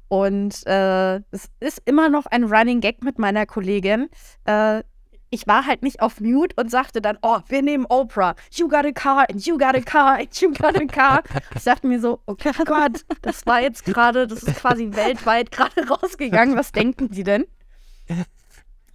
Und 0.10 0.66
äh, 0.66 1.18
es 1.32 1.50
ist 1.60 1.82
immer 1.86 2.10
noch 2.10 2.26
ein 2.28 2.46
Running 2.46 2.80
Gag 2.82 3.04
mit 3.04 3.20
meiner 3.20 3.46
Kollegin. 3.46 4.10
Äh, 4.46 4.84
ich 5.30 5.46
war 5.46 5.66
halt 5.66 5.84
nicht 5.84 6.02
auf 6.02 6.22
Mute 6.22 6.56
und 6.56 6.72
sagte 6.72 7.02
dann, 7.02 7.18
oh, 7.22 7.40
wir 7.48 7.62
nehmen 7.62 7.86
Oprah. 7.90 8.36
You 8.54 8.70
got 8.70 8.86
a 8.86 8.92
car 8.92 9.26
and 9.30 9.46
you 9.46 9.58
got 9.58 9.76
a 9.76 9.82
car 9.82 10.20
and 10.20 10.34
you 10.40 10.54
got 10.54 10.78
a 10.78 10.86
car. 10.86 11.22
Ich 11.56 11.64
dachte 11.64 11.88
mir 11.88 12.00
so, 12.00 12.22
oh 12.26 12.36
Gott, 12.36 13.06
das 13.22 13.46
war 13.46 13.62
jetzt 13.62 13.84
gerade, 13.84 14.28
das 14.28 14.44
ist 14.44 14.56
quasi 14.60 14.90
weltweit 14.94 15.52
gerade 15.52 15.88
rausgegangen. 15.88 16.56
Was 16.56 16.72
denken 16.72 17.10
die 17.10 17.24
denn? 17.24 17.46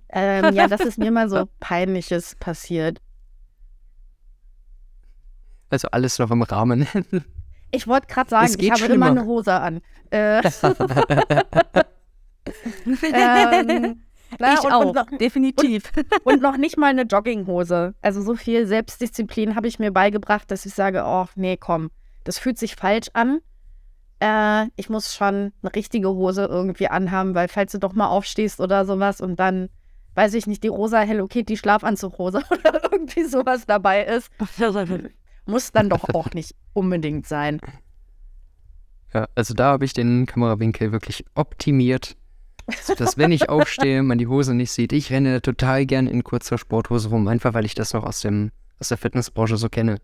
Ähm, 0.09 0.55
ja, 0.55 0.68
das 0.68 0.81
ist 0.81 0.98
mir 0.98 1.11
mal 1.11 1.29
so 1.29 1.48
peinliches 1.61 2.35
passiert. 2.37 3.01
Also 5.70 5.88
alles 5.90 6.18
noch 6.18 6.31
im 6.31 6.42
Rahmen. 6.42 6.87
Ich 7.72 7.88
wollte 7.88 8.06
gerade 8.06 8.30
sagen, 8.30 8.54
ich 8.58 8.70
habe 8.70 8.78
schlimmer. 8.78 9.08
immer 9.08 9.20
eine 9.20 9.24
Hose 9.24 9.52
an. 9.54 9.80
Äh, 10.11 10.38
ähm, 13.02 14.02
na, 14.38 14.54
ich 14.54 14.61
und, 14.64 14.72
auch, 14.72 14.85
Und 14.85 14.94
noch, 14.94 15.06
definitiv. 15.18 15.90
und 16.24 16.42
noch 16.42 16.56
nicht 16.56 16.76
mal 16.76 16.88
eine 16.88 17.02
Jogginghose. 17.02 17.94
Also 18.02 18.22
so 18.22 18.35
viel 18.35 18.66
Selbstdisziplin 18.66 19.56
habe 19.56 19.68
ich 19.68 19.78
mir 19.78 19.90
beigebracht, 19.90 20.50
dass 20.50 20.66
ich 20.66 20.74
sage, 20.74 21.02
oh, 21.06 21.26
nee, 21.35 21.56
komm, 21.56 21.90
das 22.24 22.38
fühlt 22.38 22.58
sich 22.58 22.76
falsch 22.76 23.08
an. 23.14 23.40
Äh, 24.20 24.66
ich 24.76 24.88
muss 24.90 25.14
schon 25.14 25.52
eine 25.62 25.74
richtige 25.74 26.11
Hose 26.11 26.44
irgendwie 26.44 26.88
anhaben, 26.88 27.35
weil 27.35 27.48
falls 27.48 27.72
du 27.72 27.78
doch 27.78 27.94
mal 27.94 28.08
aufstehst 28.08 28.61
oder 28.61 28.85
sowas 28.85 29.20
und 29.20 29.40
dann, 29.40 29.68
weiß 30.14 30.35
ich 30.35 30.46
nicht, 30.46 30.62
die 30.62 30.68
rosa 30.68 31.00
Hello 31.00 31.26
Kitty 31.26 31.56
Schlafanzughose 31.56 32.42
oder 32.50 32.92
irgendwie 32.92 33.24
sowas 33.24 33.64
dabei 33.66 34.04
ist, 34.04 34.30
muss 35.46 35.72
dann 35.72 35.88
doch 35.88 36.09
auch 36.14 36.31
nicht 36.33 36.55
unbedingt 36.72 37.26
sein. 37.26 37.61
Ja, 39.12 39.28
also 39.35 39.55
da 39.55 39.72
habe 39.72 39.85
ich 39.85 39.92
den 39.92 40.26
Kamerawinkel 40.26 40.92
wirklich 40.92 41.24
optimiert, 41.35 42.16
sodass 42.83 43.18
wenn 43.18 43.33
ich 43.33 43.48
aufstehe, 43.50 44.02
man 44.02 44.18
die 44.18 44.26
Hose 44.26 44.55
nicht 44.55 44.72
sieht. 44.72 44.92
Ich 44.92 45.11
renne 45.11 45.42
total 45.42 45.85
gern 45.85 46.07
in 46.07 46.24
kurzer 46.24 46.57
Sporthose 46.57 47.11
rum, 47.11 47.28
einfach 47.28 47.52
weil 47.55 47.66
ich 47.66 47.74
das 47.74 47.92
noch 47.92 48.05
aus 48.05 48.20
dem 48.20 48.52
aus 48.81 48.88
der 48.88 48.98
Fitnessbranche 48.98 49.57
so 49.57 49.68
kenne. 49.68 49.98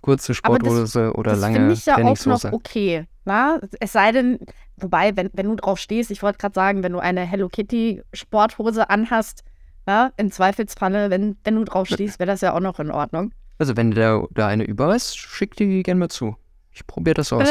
Kurze 0.00 0.32
Aber 0.42 0.58
das- 0.58 0.68
Sporthose 0.68 1.12
oder 1.14 1.32
das 1.32 1.40
lange 1.40 1.56
finde 1.56 1.72
ich 1.74 1.86
ja 1.86 1.96
auch 1.98 2.26
noch 2.26 2.52
okay. 2.52 3.06
Na? 3.24 3.60
Es 3.78 3.92
sei 3.92 4.10
denn, 4.12 4.38
wobei, 4.76 5.16
wenn, 5.16 5.28
wenn 5.34 5.46
du 5.46 5.56
drauf 5.56 5.78
stehst, 5.78 6.10
ich 6.10 6.22
wollte 6.22 6.38
gerade 6.38 6.54
sagen, 6.54 6.82
wenn 6.82 6.92
du 6.92 6.98
eine 6.98 7.20
Hello 7.20 7.48
Kitty 7.48 8.02
Sporthose 8.14 8.88
anhast, 8.90 9.44
na, 9.86 10.12
im 10.16 10.30
Zweifelsfalle, 10.30 11.10
wenn, 11.10 11.36
wenn 11.44 11.56
du 11.56 11.64
drauf 11.64 11.88
stehst, 11.88 12.18
wäre 12.18 12.26
das 12.28 12.40
ja 12.40 12.54
auch 12.54 12.60
noch 12.60 12.78
in 12.80 12.90
Ordnung. 12.90 13.32
Also 13.58 13.76
wenn 13.76 13.90
da, 13.90 14.24
da 14.30 14.46
eine 14.46 14.64
über 14.64 14.94
ist, 14.94 15.16
schick 15.18 15.56
die 15.56 15.82
gerne 15.82 15.98
mal 16.00 16.08
zu. 16.08 16.36
Ich 16.72 16.86
probiere 16.86 17.14
das 17.14 17.32
aus. 17.32 17.48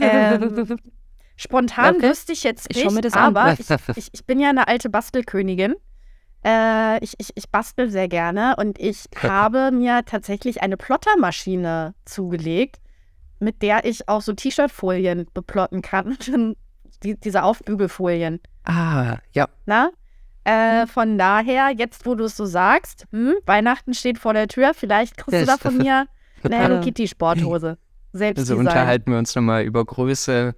Ähm, 0.00 0.78
Spontan 1.36 1.96
Okay. 1.96 2.10
wüsste 2.10 2.32
ich 2.32 2.42
jetzt 2.44 2.66
Ich 2.70 2.76
nicht, 2.76 2.84
schau 2.86 2.92
mir 2.92 3.00
das 3.00 3.14
an. 3.14 3.36
aber 3.36 3.52
ich, 3.58 3.66
ich, 3.96 4.08
ich 4.12 4.24
bin 4.24 4.40
ja 4.40 4.48
eine 4.50 4.68
alte 4.68 4.88
Bastelkönigin. 4.90 5.74
Äh, 6.44 7.02
ich, 7.02 7.14
ich, 7.18 7.30
ich 7.34 7.48
bastel 7.50 7.90
sehr 7.90 8.08
gerne 8.08 8.56
und 8.56 8.78
ich 8.78 9.04
habe 9.22 9.70
mir 9.70 10.04
tatsächlich 10.04 10.62
eine 10.62 10.76
Plottermaschine 10.76 11.94
zugelegt, 12.04 12.80
mit 13.40 13.62
der 13.62 13.84
ich 13.84 14.08
auch 14.08 14.22
so 14.22 14.32
T-Shirt-Folien 14.32 15.26
beplotten 15.34 15.82
kann. 15.82 16.16
Die, 17.02 17.18
diese 17.20 17.42
Aufbügelfolien. 17.42 18.40
ah, 18.64 19.18
ja. 19.32 19.48
Na? 19.66 19.90
Äh, 20.44 20.86
von 20.86 21.16
daher, 21.18 21.70
jetzt 21.76 22.04
wo 22.06 22.14
du 22.14 22.24
es 22.24 22.36
so 22.36 22.44
sagst, 22.44 23.06
hm, 23.12 23.34
Weihnachten 23.46 23.94
steht 23.94 24.18
vor 24.18 24.34
der 24.34 24.46
Tür, 24.48 24.72
vielleicht 24.74 25.16
kriegst 25.16 25.40
du 25.40 25.46
da 25.46 25.56
von 25.56 25.76
mir 25.78 26.06
eine 26.42 26.56
Hello 26.56 26.80
Kitty 26.80 27.08
Sporthose. 27.08 27.78
Selbst 28.12 28.40
Also 28.40 28.56
unterhalten 28.56 29.10
wir 29.10 29.18
uns 29.18 29.34
nochmal 29.34 29.62
über 29.64 29.84
Größe, 29.84 30.54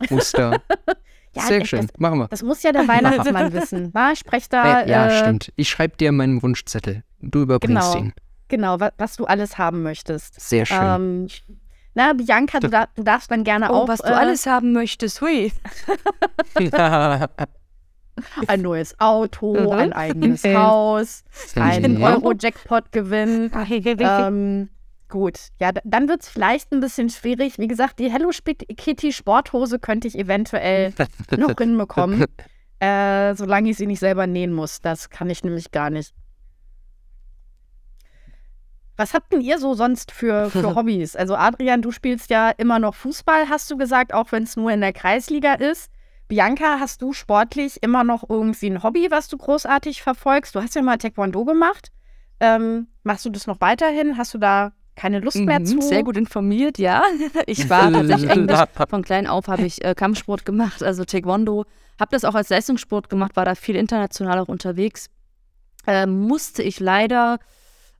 Muster. 0.10 0.60
Ja, 1.34 1.42
Sehr 1.42 1.60
das- 1.60 1.68
schön, 1.68 1.88
machen 1.98 2.18
wir. 2.18 2.28
Das 2.28 2.42
muss 2.42 2.62
ja 2.62 2.72
der 2.72 2.88
Weihnachtsmann 2.88 3.52
wissen. 3.52 3.90
Na, 3.94 4.12
ich 4.12 4.18
spreche 4.20 4.48
da. 4.48 4.80
Äh, 4.82 4.90
ja, 4.90 5.06
äh, 5.08 5.18
stimmt. 5.20 5.52
Ich 5.56 5.68
schreibe 5.68 5.96
dir 5.98 6.10
meinen 6.12 6.42
Wunschzettel. 6.42 7.02
Du 7.20 7.42
überbringst 7.42 7.92
Genau. 7.92 8.04
ihn. 8.06 8.12
Genau, 8.48 8.80
wa 8.80 8.90
was 8.96 9.16
du 9.16 9.26
alles 9.26 9.58
haben 9.58 9.82
möchtest. 9.82 10.40
Sehr 10.40 10.64
schön. 10.66 10.78
Ähm, 10.80 11.26
na, 11.94 12.12
Bianca, 12.12 12.60
du, 12.60 12.68
da, 12.68 12.86
du 12.94 13.02
darfst 13.02 13.30
dann 13.30 13.44
gerne 13.44 13.70
Oh, 13.70 13.74
auch 13.82 13.88
was 13.88 14.00
du 14.00 14.08
äh, 14.08 14.14
alles 14.14 14.46
haben 14.46 14.72
möchtest, 14.72 15.20
hui. 15.20 15.52
ein 18.46 18.62
neues 18.62 18.98
Auto, 19.00 19.54
Mhm. 19.54 19.70
ein 19.70 19.92
eigenes 19.92 20.44
Haus, 20.44 21.24
einen 21.54 22.00
Ja. 22.00 22.14
Euro-Jackpot 22.14 22.92
gewinnen. 22.92 23.50
ähm, 24.00 24.68
gut, 25.08 25.38
ja, 25.60 25.70
dann 25.84 26.08
wird 26.08 26.22
es 26.22 26.28
vielleicht 26.28 26.72
ein 26.72 26.80
bisschen 26.80 27.10
schwierig. 27.10 27.58
Wie 27.58 27.68
gesagt, 27.68 27.98
die 27.98 28.10
Hello 28.10 28.30
Kitty 28.30 29.12
Sporthose 29.12 29.78
könnte 29.78 30.08
ich 30.08 30.18
eventuell 30.18 30.92
noch 31.36 31.56
hinbekommen, 31.58 32.24
äh, 32.80 33.34
solange 33.34 33.70
ich 33.70 33.76
sie 33.76 33.86
nicht 33.86 34.00
selber 34.00 34.26
nähen 34.26 34.52
muss. 34.52 34.80
Das 34.80 35.10
kann 35.10 35.30
ich 35.30 35.44
nämlich 35.44 35.70
gar 35.70 35.90
nicht. 35.90 36.14
Was 38.98 39.12
habt 39.12 39.30
denn 39.30 39.42
ihr 39.42 39.58
so 39.58 39.74
sonst 39.74 40.10
für, 40.10 40.48
für 40.48 40.74
Hobbys? 40.74 41.16
Also 41.16 41.36
Adrian, 41.36 41.82
du 41.82 41.90
spielst 41.92 42.30
ja 42.30 42.48
immer 42.48 42.78
noch 42.78 42.94
Fußball, 42.94 43.50
hast 43.50 43.70
du 43.70 43.76
gesagt, 43.76 44.14
auch 44.14 44.32
wenn 44.32 44.44
es 44.44 44.56
nur 44.56 44.70
in 44.72 44.80
der 44.80 44.94
Kreisliga 44.94 45.52
ist. 45.52 45.90
Bianca, 46.28 46.78
hast 46.80 47.02
du 47.02 47.12
sportlich 47.12 47.82
immer 47.82 48.02
noch 48.04 48.28
irgendwie 48.28 48.66
ein 48.70 48.82
Hobby, 48.82 49.08
was 49.10 49.28
du 49.28 49.36
großartig 49.36 50.02
verfolgst? 50.02 50.54
Du 50.54 50.62
hast 50.62 50.74
ja 50.74 50.82
mal 50.82 50.98
Taekwondo 50.98 51.44
gemacht. 51.44 51.90
Ähm, 52.40 52.88
machst 53.04 53.24
du 53.24 53.30
das 53.30 53.46
noch 53.46 53.60
weiterhin? 53.60 54.18
Hast 54.18 54.34
du 54.34 54.38
da 54.38 54.72
keine 54.96 55.20
Lust 55.20 55.36
mehr 55.36 55.60
Mhm, 55.60 55.66
zu? 55.66 55.80
Sehr 55.82 56.02
gut 56.02 56.16
informiert, 56.16 56.78
ja. 56.78 57.02
Ich 57.46 57.70
war 57.70 57.92
tatsächlich 57.92 58.30
eigentlich 58.30 58.58
von 58.88 59.02
klein 59.02 59.26
auf 59.26 59.46
habe 59.48 59.62
ich 59.62 59.84
äh, 59.84 59.94
Kampfsport 59.94 60.44
gemacht, 60.44 60.82
also 60.82 61.04
Taekwondo. 61.04 61.64
Habe 62.00 62.10
das 62.10 62.24
auch 62.24 62.34
als 62.34 62.48
Leistungssport 62.48 63.08
gemacht, 63.08 63.36
war 63.36 63.44
da 63.44 63.54
viel 63.54 63.76
international 63.76 64.38
auch 64.40 64.48
unterwegs. 64.48 65.08
Ähm, 65.86 66.20
musste 66.26 66.62
ich 66.62 66.80
leider 66.80 67.38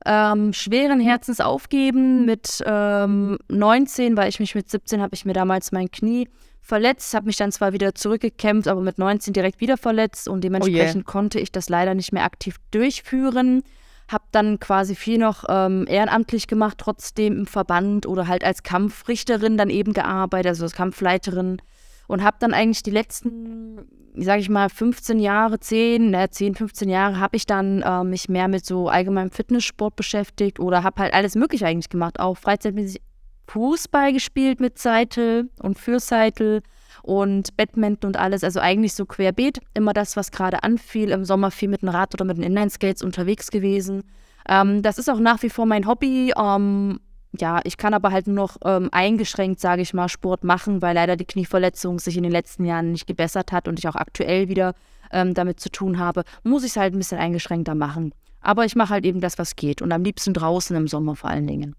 ähm, 0.05 0.53
schweren 0.53 0.99
Herzens 0.99 1.39
aufgeben. 1.39 2.25
Mit 2.25 2.61
ähm, 2.65 3.37
19, 3.47 4.17
weil 4.17 4.29
ich 4.29 4.39
mich 4.39 4.53
mit 4.53 4.69
17 4.69 5.01
habe 5.01 5.15
ich 5.15 5.23
mir 5.25 5.33
damals 5.33 5.71
mein 5.71 5.89
Knie 5.89 6.27
verletzt, 6.67 7.13
habe 7.13 7.27
mich 7.27 7.37
dann 7.37 7.51
zwar 7.51 7.73
wieder 7.73 7.95
zurückgekämpft, 7.95 8.67
aber 8.67 8.81
mit 8.81 8.97
19 8.97 9.33
direkt 9.33 9.61
wieder 9.61 9.77
verletzt 9.77 10.27
und 10.27 10.43
dementsprechend 10.43 11.05
konnte 11.05 11.39
ich 11.39 11.51
das 11.51 11.69
leider 11.69 11.95
nicht 11.95 12.11
mehr 12.11 12.25
aktiv 12.25 12.57
durchführen. 12.71 13.63
Habe 14.09 14.25
dann 14.31 14.59
quasi 14.59 14.95
viel 14.95 15.17
noch 15.17 15.45
ähm, 15.49 15.85
ehrenamtlich 15.87 16.47
gemacht, 16.47 16.77
trotzdem 16.77 17.37
im 17.39 17.45
Verband 17.45 18.05
oder 18.05 18.27
halt 18.27 18.43
als 18.43 18.63
Kampfrichterin 18.63 19.57
dann 19.57 19.69
eben 19.69 19.93
gearbeitet, 19.93 20.49
also 20.49 20.65
als 20.65 20.73
Kampfleiterin. 20.73 21.61
Und 22.07 22.23
habe 22.23 22.37
dann 22.39 22.53
eigentlich 22.53 22.83
die 22.83 22.91
letzten, 22.91 23.79
sage 24.15 24.39
ich 24.39 24.47
mal, 24.47 24.69
15 24.69 25.19
Jahre, 25.19 25.59
10, 25.59 26.11
ne, 26.11 26.29
10, 26.29 26.55
15 26.55 26.87
Jahre, 26.87 27.19
habe 27.19 27.35
ich 27.35 27.45
dann 27.45 27.81
äh, 27.81 28.03
mich 28.05 28.29
mehr 28.29 28.47
mit 28.47 28.65
so 28.65 28.87
allgemeinem 28.87 29.31
Fitnesssport 29.31 29.97
beschäftigt 29.97 30.59
oder 30.61 30.83
habe 30.83 31.01
halt 31.01 31.13
alles 31.13 31.35
Mögliche 31.35 31.65
eigentlich 31.65 31.89
gemacht. 31.89 32.21
Auch 32.21 32.37
freizeitmäßig 32.37 33.01
Fußball 33.47 34.13
gespielt 34.13 34.59
mit 34.59 34.77
Seitel 34.77 35.49
und 35.61 35.79
für 35.79 35.99
Seitel 35.99 36.61
und 37.01 37.55
Badminton 37.57 38.09
und 38.09 38.17
alles. 38.17 38.43
Also 38.43 38.59
eigentlich 38.59 38.93
so 38.93 39.05
querbeet. 39.05 39.59
Immer 39.73 39.93
das, 39.93 40.17
was 40.17 40.31
gerade 40.31 40.63
anfiel. 40.63 41.11
Im 41.11 41.25
Sommer 41.25 41.51
viel 41.51 41.69
mit 41.69 41.81
dem 41.81 41.89
Rad 41.89 42.13
oder 42.13 42.25
mit 42.25 42.37
den 42.37 42.43
Inline-Skates 42.43 43.03
unterwegs 43.03 43.49
gewesen. 43.49 44.03
Ähm, 44.47 44.81
das 44.81 44.97
ist 44.97 45.09
auch 45.09 45.19
nach 45.19 45.41
wie 45.43 45.49
vor 45.49 45.65
mein 45.65 45.87
Hobby. 45.87 46.33
Ähm, 46.37 46.99
ja, 47.39 47.61
ich 47.63 47.77
kann 47.77 47.93
aber 47.93 48.11
halt 48.11 48.27
nur 48.27 48.35
noch 48.35 48.57
ähm, 48.63 48.89
eingeschränkt, 48.91 49.59
sage 49.59 49.81
ich 49.81 49.93
mal, 49.93 50.09
Sport 50.09 50.43
machen, 50.43 50.81
weil 50.81 50.95
leider 50.95 51.15
die 51.15 51.25
Knieverletzung 51.25 51.99
sich 51.99 52.17
in 52.17 52.23
den 52.23 52.31
letzten 52.31 52.65
Jahren 52.65 52.91
nicht 52.91 53.07
gebessert 53.07 53.51
hat 53.51 53.67
und 53.67 53.79
ich 53.79 53.87
auch 53.87 53.95
aktuell 53.95 54.49
wieder 54.49 54.73
ähm, 55.11 55.33
damit 55.33 55.59
zu 55.59 55.69
tun 55.69 55.99
habe, 55.99 56.23
muss 56.43 56.63
ich 56.63 56.71
es 56.71 56.77
halt 56.77 56.93
ein 56.93 56.97
bisschen 56.97 57.19
eingeschränkter 57.19 57.75
machen. 57.75 58.13
Aber 58.41 58.65
ich 58.65 58.75
mache 58.75 58.93
halt 58.93 59.05
eben 59.05 59.21
das, 59.21 59.37
was 59.37 59.55
geht 59.55 59.81
und 59.81 59.91
am 59.91 60.03
liebsten 60.03 60.33
draußen 60.33 60.75
im 60.75 60.87
Sommer 60.87 61.15
vor 61.15 61.29
allen 61.29 61.47
Dingen. 61.47 61.75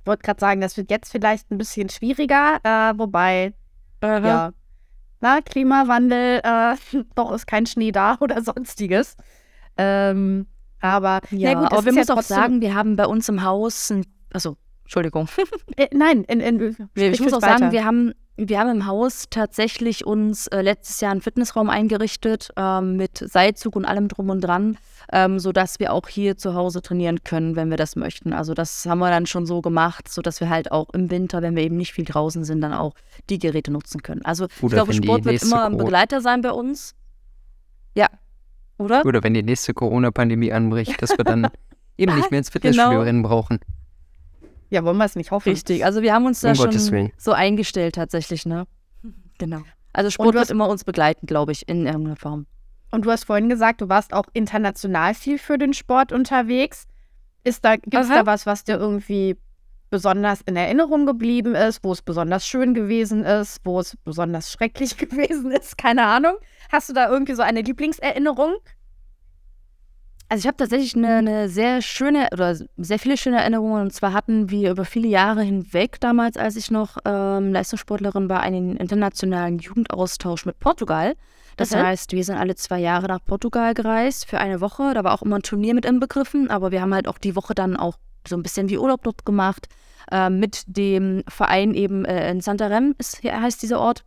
Ich 0.00 0.06
wollte 0.06 0.22
gerade 0.22 0.40
sagen, 0.40 0.60
das 0.60 0.76
wird 0.76 0.90
jetzt 0.90 1.10
vielleicht 1.12 1.50
ein 1.50 1.58
bisschen 1.58 1.88
schwieriger, 1.88 2.58
äh, 2.62 2.98
wobei, 2.98 3.52
ja, 4.26 4.52
na, 5.20 5.40
Klimawandel, 5.42 6.40
äh, 6.42 6.76
doch 7.14 7.32
ist 7.32 7.46
kein 7.46 7.66
Schnee 7.66 7.92
da 7.92 8.16
oder 8.20 8.42
sonstiges. 8.42 9.16
Ähm, 9.76 10.46
aber 10.80 11.20
Ja, 11.30 11.54
gut, 11.54 11.72
aber 11.72 11.84
wir 11.84 11.92
ja 11.92 11.98
müssen 11.98 12.12
auch 12.12 12.22
sagen, 12.22 12.60
wir 12.62 12.74
haben 12.74 12.96
bei 12.96 13.06
uns 13.06 13.28
im 13.28 13.42
Haus, 13.42 13.90
ein, 13.90 14.06
also 14.32 14.56
Entschuldigung, 14.84 15.28
Äh, 15.76 15.88
nein, 15.92 16.24
in, 16.24 16.40
in, 16.40 16.88
ich 16.94 17.20
muss 17.20 17.32
auch 17.32 17.42
weiter. 17.42 17.58
sagen, 17.58 17.72
wir 17.72 17.84
haben, 17.84 18.12
wir 18.48 18.58
haben 18.58 18.70
im 18.70 18.86
Haus 18.86 19.26
tatsächlich 19.28 20.06
uns 20.06 20.46
äh, 20.48 20.62
letztes 20.62 21.00
Jahr 21.00 21.12
einen 21.12 21.20
Fitnessraum 21.20 21.68
eingerichtet 21.68 22.50
ähm, 22.56 22.96
mit 22.96 23.18
Seilzug 23.18 23.76
und 23.76 23.84
allem 23.84 24.08
drum 24.08 24.30
und 24.30 24.40
dran, 24.40 24.78
ähm, 25.12 25.38
sodass 25.38 25.78
wir 25.78 25.92
auch 25.92 26.08
hier 26.08 26.36
zu 26.36 26.54
Hause 26.54 26.80
trainieren 26.82 27.22
können, 27.24 27.56
wenn 27.56 27.70
wir 27.70 27.76
das 27.76 27.96
möchten. 27.96 28.32
Also 28.32 28.54
das 28.54 28.86
haben 28.86 28.98
wir 28.98 29.10
dann 29.10 29.26
schon 29.26 29.46
so 29.46 29.60
gemacht, 29.60 30.08
sodass 30.08 30.40
wir 30.40 30.48
halt 30.48 30.72
auch 30.72 30.88
im 30.90 31.10
Winter, 31.10 31.42
wenn 31.42 31.54
wir 31.56 31.62
eben 31.62 31.76
nicht 31.76 31.92
viel 31.92 32.04
draußen 32.04 32.44
sind, 32.44 32.60
dann 32.60 32.72
auch 32.72 32.94
die 33.28 33.38
Geräte 33.38 33.70
nutzen 33.70 34.02
können. 34.02 34.24
Also 34.24 34.46
ich 34.46 34.62
Oder 34.62 34.76
glaube, 34.76 34.92
wenn 34.92 35.00
die 35.00 35.06
Sport 35.06 35.24
wird 35.26 35.42
immer 35.42 35.66
ein 35.66 35.76
Begleiter 35.76 36.20
sein 36.20 36.40
bei 36.40 36.52
uns. 36.52 36.94
Ja, 37.94 38.08
oder? 38.78 39.04
Oder 39.04 39.22
wenn 39.22 39.34
die 39.34 39.42
nächste 39.42 39.74
Corona-Pandemie 39.74 40.52
anbricht, 40.52 41.02
dass 41.02 41.10
wir 41.10 41.24
dann 41.24 41.48
eben 41.98 42.14
nicht 42.16 42.30
mehr 42.30 42.38
ins 42.38 42.48
Fitnessstudio 42.48 42.90
Genau. 42.90 43.02
rennen 43.02 43.22
brauchen. 43.22 43.60
Ja, 44.70 44.84
wollen 44.84 44.96
wir 44.96 45.04
es 45.04 45.16
nicht 45.16 45.30
hoffen. 45.30 45.50
Richtig, 45.50 45.84
also 45.84 46.00
wir 46.02 46.14
haben 46.14 46.26
uns 46.26 46.40
da 46.40 46.50
Um 46.50 46.56
schon 46.56 47.12
so 47.18 47.32
eingestellt 47.32 47.96
tatsächlich, 47.96 48.46
ne? 48.46 48.66
Genau. 49.38 49.62
Also 49.92 50.10
Sport 50.10 50.34
wird 50.34 50.50
immer 50.50 50.68
uns 50.68 50.84
begleiten, 50.84 51.26
glaube 51.26 51.52
ich, 51.52 51.68
in 51.68 51.86
irgendeiner 51.86 52.16
Form. 52.16 52.46
Und 52.90 53.04
du 53.04 53.10
hast 53.10 53.24
vorhin 53.24 53.48
gesagt, 53.48 53.80
du 53.80 53.88
warst 53.88 54.12
auch 54.12 54.26
international 54.32 55.14
viel 55.14 55.38
für 55.38 55.58
den 55.58 55.72
Sport 55.72 56.12
unterwegs. 56.12 56.86
Ist 57.42 57.64
da, 57.64 57.76
gibt 57.76 57.94
es 57.94 58.08
da 58.08 58.26
was, 58.26 58.46
was 58.46 58.64
dir 58.64 58.76
irgendwie 58.76 59.36
besonders 59.88 60.40
in 60.42 60.56
Erinnerung 60.56 61.06
geblieben 61.06 61.54
ist, 61.54 61.82
wo 61.82 61.92
es 61.92 62.02
besonders 62.02 62.46
schön 62.46 62.74
gewesen 62.74 63.24
ist, 63.24 63.60
wo 63.64 63.80
es 63.80 63.96
besonders 64.04 64.52
schrecklich 64.52 64.96
gewesen 64.96 65.50
ist? 65.50 65.76
Keine 65.78 66.04
Ahnung. 66.04 66.34
Hast 66.70 66.88
du 66.88 66.92
da 66.92 67.10
irgendwie 67.10 67.34
so 67.34 67.42
eine 67.42 67.62
Lieblingserinnerung? 67.62 68.56
Also 70.30 70.42
ich 70.42 70.46
habe 70.46 70.58
tatsächlich 70.58 70.94
eine, 70.94 71.16
eine, 71.16 71.48
sehr 71.48 71.82
schöne 71.82 72.28
oder 72.32 72.54
sehr 72.54 73.00
viele 73.00 73.16
schöne 73.16 73.38
Erinnerungen. 73.38 73.82
Und 73.82 73.92
zwar 73.92 74.12
hatten 74.12 74.48
wir 74.48 74.70
über 74.70 74.84
viele 74.84 75.08
Jahre 75.08 75.42
hinweg 75.42 75.98
damals, 75.98 76.36
als 76.36 76.54
ich 76.54 76.70
noch 76.70 76.98
ähm, 77.04 77.52
Leistungssportlerin 77.52 78.28
war, 78.28 78.40
einen 78.40 78.76
internationalen 78.76 79.58
Jugendaustausch 79.58 80.46
mit 80.46 80.60
Portugal. 80.60 81.16
Das 81.56 81.72
mhm. 81.72 81.78
heißt, 81.78 82.12
wir 82.12 82.22
sind 82.22 82.36
alle 82.36 82.54
zwei 82.54 82.78
Jahre 82.78 83.08
nach 83.08 83.24
Portugal 83.24 83.74
gereist 83.74 84.24
für 84.26 84.38
eine 84.38 84.60
Woche. 84.60 84.94
Da 84.94 85.02
war 85.02 85.14
auch 85.14 85.22
immer 85.22 85.34
ein 85.34 85.42
Turnier 85.42 85.74
mit 85.74 85.84
inbegriffen, 85.84 86.48
aber 86.48 86.70
wir 86.70 86.80
haben 86.80 86.94
halt 86.94 87.08
auch 87.08 87.18
die 87.18 87.34
Woche 87.34 87.56
dann 87.56 87.76
auch 87.76 87.96
so 88.24 88.36
ein 88.36 88.44
bisschen 88.44 88.68
wie 88.68 88.78
Urlaub 88.78 89.02
dort 89.02 89.26
gemacht. 89.26 89.66
Äh, 90.12 90.30
mit 90.30 90.62
dem 90.68 91.24
Verein 91.26 91.74
eben 91.74 92.04
äh, 92.04 92.30
in 92.30 92.40
Santarem 92.40 92.94
ist, 92.98 93.24
heißt 93.24 93.60
dieser 93.62 93.80
Ort 93.80 94.04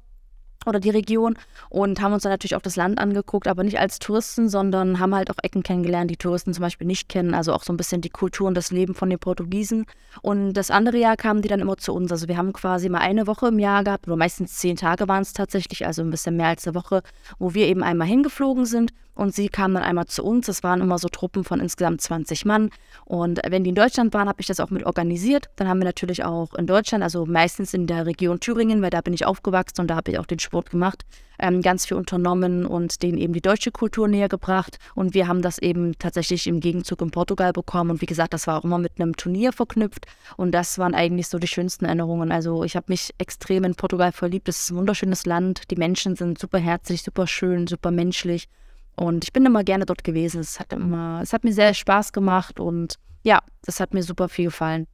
oder 0.65 0.79
die 0.79 0.89
Region 0.89 1.35
und 1.69 2.01
haben 2.01 2.13
uns 2.13 2.23
dann 2.23 2.31
natürlich 2.31 2.55
auch 2.55 2.61
das 2.61 2.75
Land 2.75 2.99
angeguckt, 2.99 3.47
aber 3.47 3.63
nicht 3.63 3.79
als 3.79 3.99
Touristen, 3.99 4.49
sondern 4.49 4.99
haben 4.99 5.15
halt 5.15 5.31
auch 5.31 5.37
Ecken 5.43 5.63
kennengelernt, 5.63 6.11
die 6.11 6.17
Touristen 6.17 6.53
zum 6.53 6.61
Beispiel 6.61 6.87
nicht 6.87 7.09
kennen, 7.09 7.33
also 7.33 7.53
auch 7.53 7.63
so 7.63 7.73
ein 7.73 7.77
bisschen 7.77 8.01
die 8.01 8.09
Kultur 8.09 8.47
und 8.47 8.55
das 8.55 8.71
Leben 8.71 8.95
von 8.95 9.09
den 9.09 9.19
Portugiesen. 9.19 9.85
Und 10.21 10.53
das 10.53 10.71
andere 10.71 10.97
Jahr 10.97 11.17
kamen 11.17 11.41
die 11.41 11.47
dann 11.47 11.59
immer 11.59 11.77
zu 11.77 11.93
uns. 11.93 12.11
Also 12.11 12.27
wir 12.27 12.37
haben 12.37 12.53
quasi 12.53 12.89
mal 12.89 12.99
eine 12.99 13.27
Woche 13.27 13.47
im 13.47 13.59
Jahr 13.59 13.83
gehabt, 13.83 14.07
oder 14.07 14.15
meistens 14.15 14.57
zehn 14.57 14.75
Tage 14.75 15.07
waren 15.07 15.21
es 15.21 15.33
tatsächlich, 15.33 15.85
also 15.85 16.01
ein 16.01 16.11
bisschen 16.11 16.37
mehr 16.37 16.47
als 16.47 16.67
eine 16.67 16.75
Woche, 16.75 17.01
wo 17.39 17.53
wir 17.53 17.67
eben 17.67 17.83
einmal 17.83 18.07
hingeflogen 18.07 18.65
sind 18.65 18.93
und 19.15 19.35
sie 19.35 19.49
kamen 19.49 19.75
dann 19.75 19.83
einmal 19.83 20.05
zu 20.05 20.23
uns. 20.23 20.47
Es 20.47 20.63
waren 20.63 20.81
immer 20.81 20.97
so 20.97 21.07
Truppen 21.07 21.43
von 21.43 21.59
insgesamt 21.59 22.01
20 22.01 22.45
Mann. 22.45 22.69
Und 23.05 23.39
wenn 23.47 23.63
die 23.63 23.69
in 23.69 23.75
Deutschland 23.75 24.13
waren, 24.13 24.27
habe 24.27 24.41
ich 24.41 24.47
das 24.47 24.59
auch 24.59 24.69
mit 24.69 24.85
organisiert. 24.85 25.49
Dann 25.55 25.67
haben 25.67 25.79
wir 25.79 25.85
natürlich 25.85 26.23
auch 26.23 26.53
in 26.55 26.67
Deutschland, 26.67 27.03
also 27.03 27.25
meistens 27.25 27.73
in 27.73 27.87
der 27.87 28.05
Region 28.05 28.39
Thüringen, 28.39 28.81
weil 28.81 28.89
da 28.89 29.01
bin 29.01 29.13
ich 29.13 29.25
aufgewachsen 29.25 29.81
und 29.81 29.87
da 29.87 29.95
habe 29.95 30.11
ich 30.11 30.19
auch 30.19 30.25
den 30.25 30.39
Sport 30.39 30.71
gemacht, 30.71 31.03
ähm, 31.39 31.61
ganz 31.61 31.85
viel 31.85 31.97
unternommen 31.97 32.65
und 32.65 33.03
denen 33.03 33.17
eben 33.17 33.33
die 33.33 33.41
deutsche 33.41 33.71
Kultur 33.71 34.07
näher 34.07 34.29
gebracht. 34.29 34.79
Und 34.95 35.13
wir 35.13 35.27
haben 35.27 35.41
das 35.41 35.59
eben 35.59 35.97
tatsächlich 35.99 36.47
im 36.47 36.59
Gegenzug 36.59 37.01
in 37.01 37.11
Portugal 37.11 37.53
bekommen. 37.53 37.91
Und 37.91 38.01
wie 38.01 38.07
gesagt, 38.07 38.33
das 38.33 38.47
war 38.47 38.59
auch 38.59 38.63
immer 38.63 38.79
mit 38.79 38.99
einem 38.99 39.15
Turnier 39.15 39.51
verknüpft. 39.51 40.07
Und 40.37 40.51
das 40.51 40.77
waren 40.79 40.95
eigentlich 40.95 41.27
so 41.27 41.37
die 41.37 41.47
schönsten 41.47 41.85
Erinnerungen. 41.85 42.31
Also 42.31 42.63
ich 42.63 42.75
habe 42.75 42.85
mich 42.89 43.13
extrem 43.17 43.63
in 43.63 43.75
Portugal 43.75 44.11
verliebt. 44.11 44.49
Es 44.49 44.61
ist 44.61 44.71
ein 44.71 44.77
wunderschönes 44.77 45.25
Land. 45.25 45.69
Die 45.69 45.75
Menschen 45.75 46.15
sind 46.15 46.39
super 46.39 46.59
herzlich, 46.59 47.03
super 47.03 47.27
schön, 47.27 47.67
super 47.67 47.91
menschlich. 47.91 48.47
Und 48.95 49.23
ich 49.23 49.33
bin 49.33 49.45
immer 49.45 49.63
gerne 49.63 49.85
dort 49.85 50.03
gewesen. 50.03 50.39
Es 50.39 50.59
hat 50.59 50.71
immer, 50.73 51.19
es 51.21 51.33
hat 51.33 51.43
mir 51.43 51.53
sehr 51.53 51.73
Spaß 51.73 52.13
gemacht 52.13 52.59
und 52.59 52.95
ja, 53.23 53.39
das 53.65 53.79
hat 53.79 53.93
mir 53.93 54.03
super 54.03 54.29
viel 54.29 54.45
gefallen. 54.45 54.87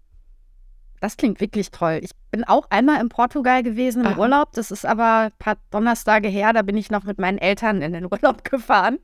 Das 1.01 1.17
klingt 1.17 1.39
wirklich 1.39 1.71
toll. 1.71 1.99
Ich 2.01 2.11
bin 2.31 2.43
auch 2.43 2.69
einmal 2.69 3.01
in 3.01 3.09
Portugal 3.09 3.63
gewesen 3.63 4.01
im 4.01 4.13
Aha. 4.13 4.19
Urlaub. 4.19 4.51
Das 4.53 4.69
ist 4.71 4.85
aber 4.85 5.27
ein 5.27 5.31
paar 5.39 5.57
Donnerstage 5.71 6.27
her. 6.27 6.51
Da 6.51 6.61
bin 6.61 6.75
ich 6.75 6.91
noch 6.91 7.03
mit 7.05 7.19
meinen 7.19 7.37
Eltern 7.37 7.81
in 7.81 7.93
den 7.93 8.05
Urlaub 8.11 8.43
gefahren. 8.43 8.99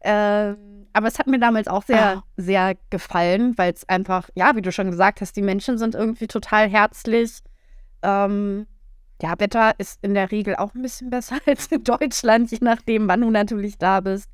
Ähm, 0.00 0.86
aber 0.92 1.08
es 1.08 1.18
hat 1.18 1.26
mir 1.26 1.38
damals 1.38 1.68
auch 1.68 1.82
sehr, 1.82 2.18
ah. 2.18 2.24
sehr 2.36 2.76
gefallen, 2.90 3.56
weil 3.58 3.72
es 3.72 3.86
einfach, 3.88 4.30
ja, 4.34 4.56
wie 4.56 4.62
du 4.62 4.72
schon 4.72 4.90
gesagt 4.90 5.20
hast, 5.20 5.36
die 5.36 5.42
Menschen 5.42 5.76
sind 5.78 5.94
irgendwie 5.94 6.26
total 6.26 6.68
herzlich. 6.68 7.40
Ähm, 8.02 8.66
ja, 9.22 9.34
Wetter 9.38 9.74
ist 9.78 9.98
in 10.02 10.14
der 10.14 10.30
Regel 10.30 10.56
auch 10.56 10.74
ein 10.74 10.82
bisschen 10.82 11.10
besser 11.10 11.38
als 11.46 11.66
in 11.66 11.84
Deutschland, 11.84 12.50
je 12.50 12.58
nachdem, 12.60 13.08
wann 13.08 13.20
du 13.20 13.30
natürlich 13.30 13.78
da 13.78 14.00
bist. 14.00 14.30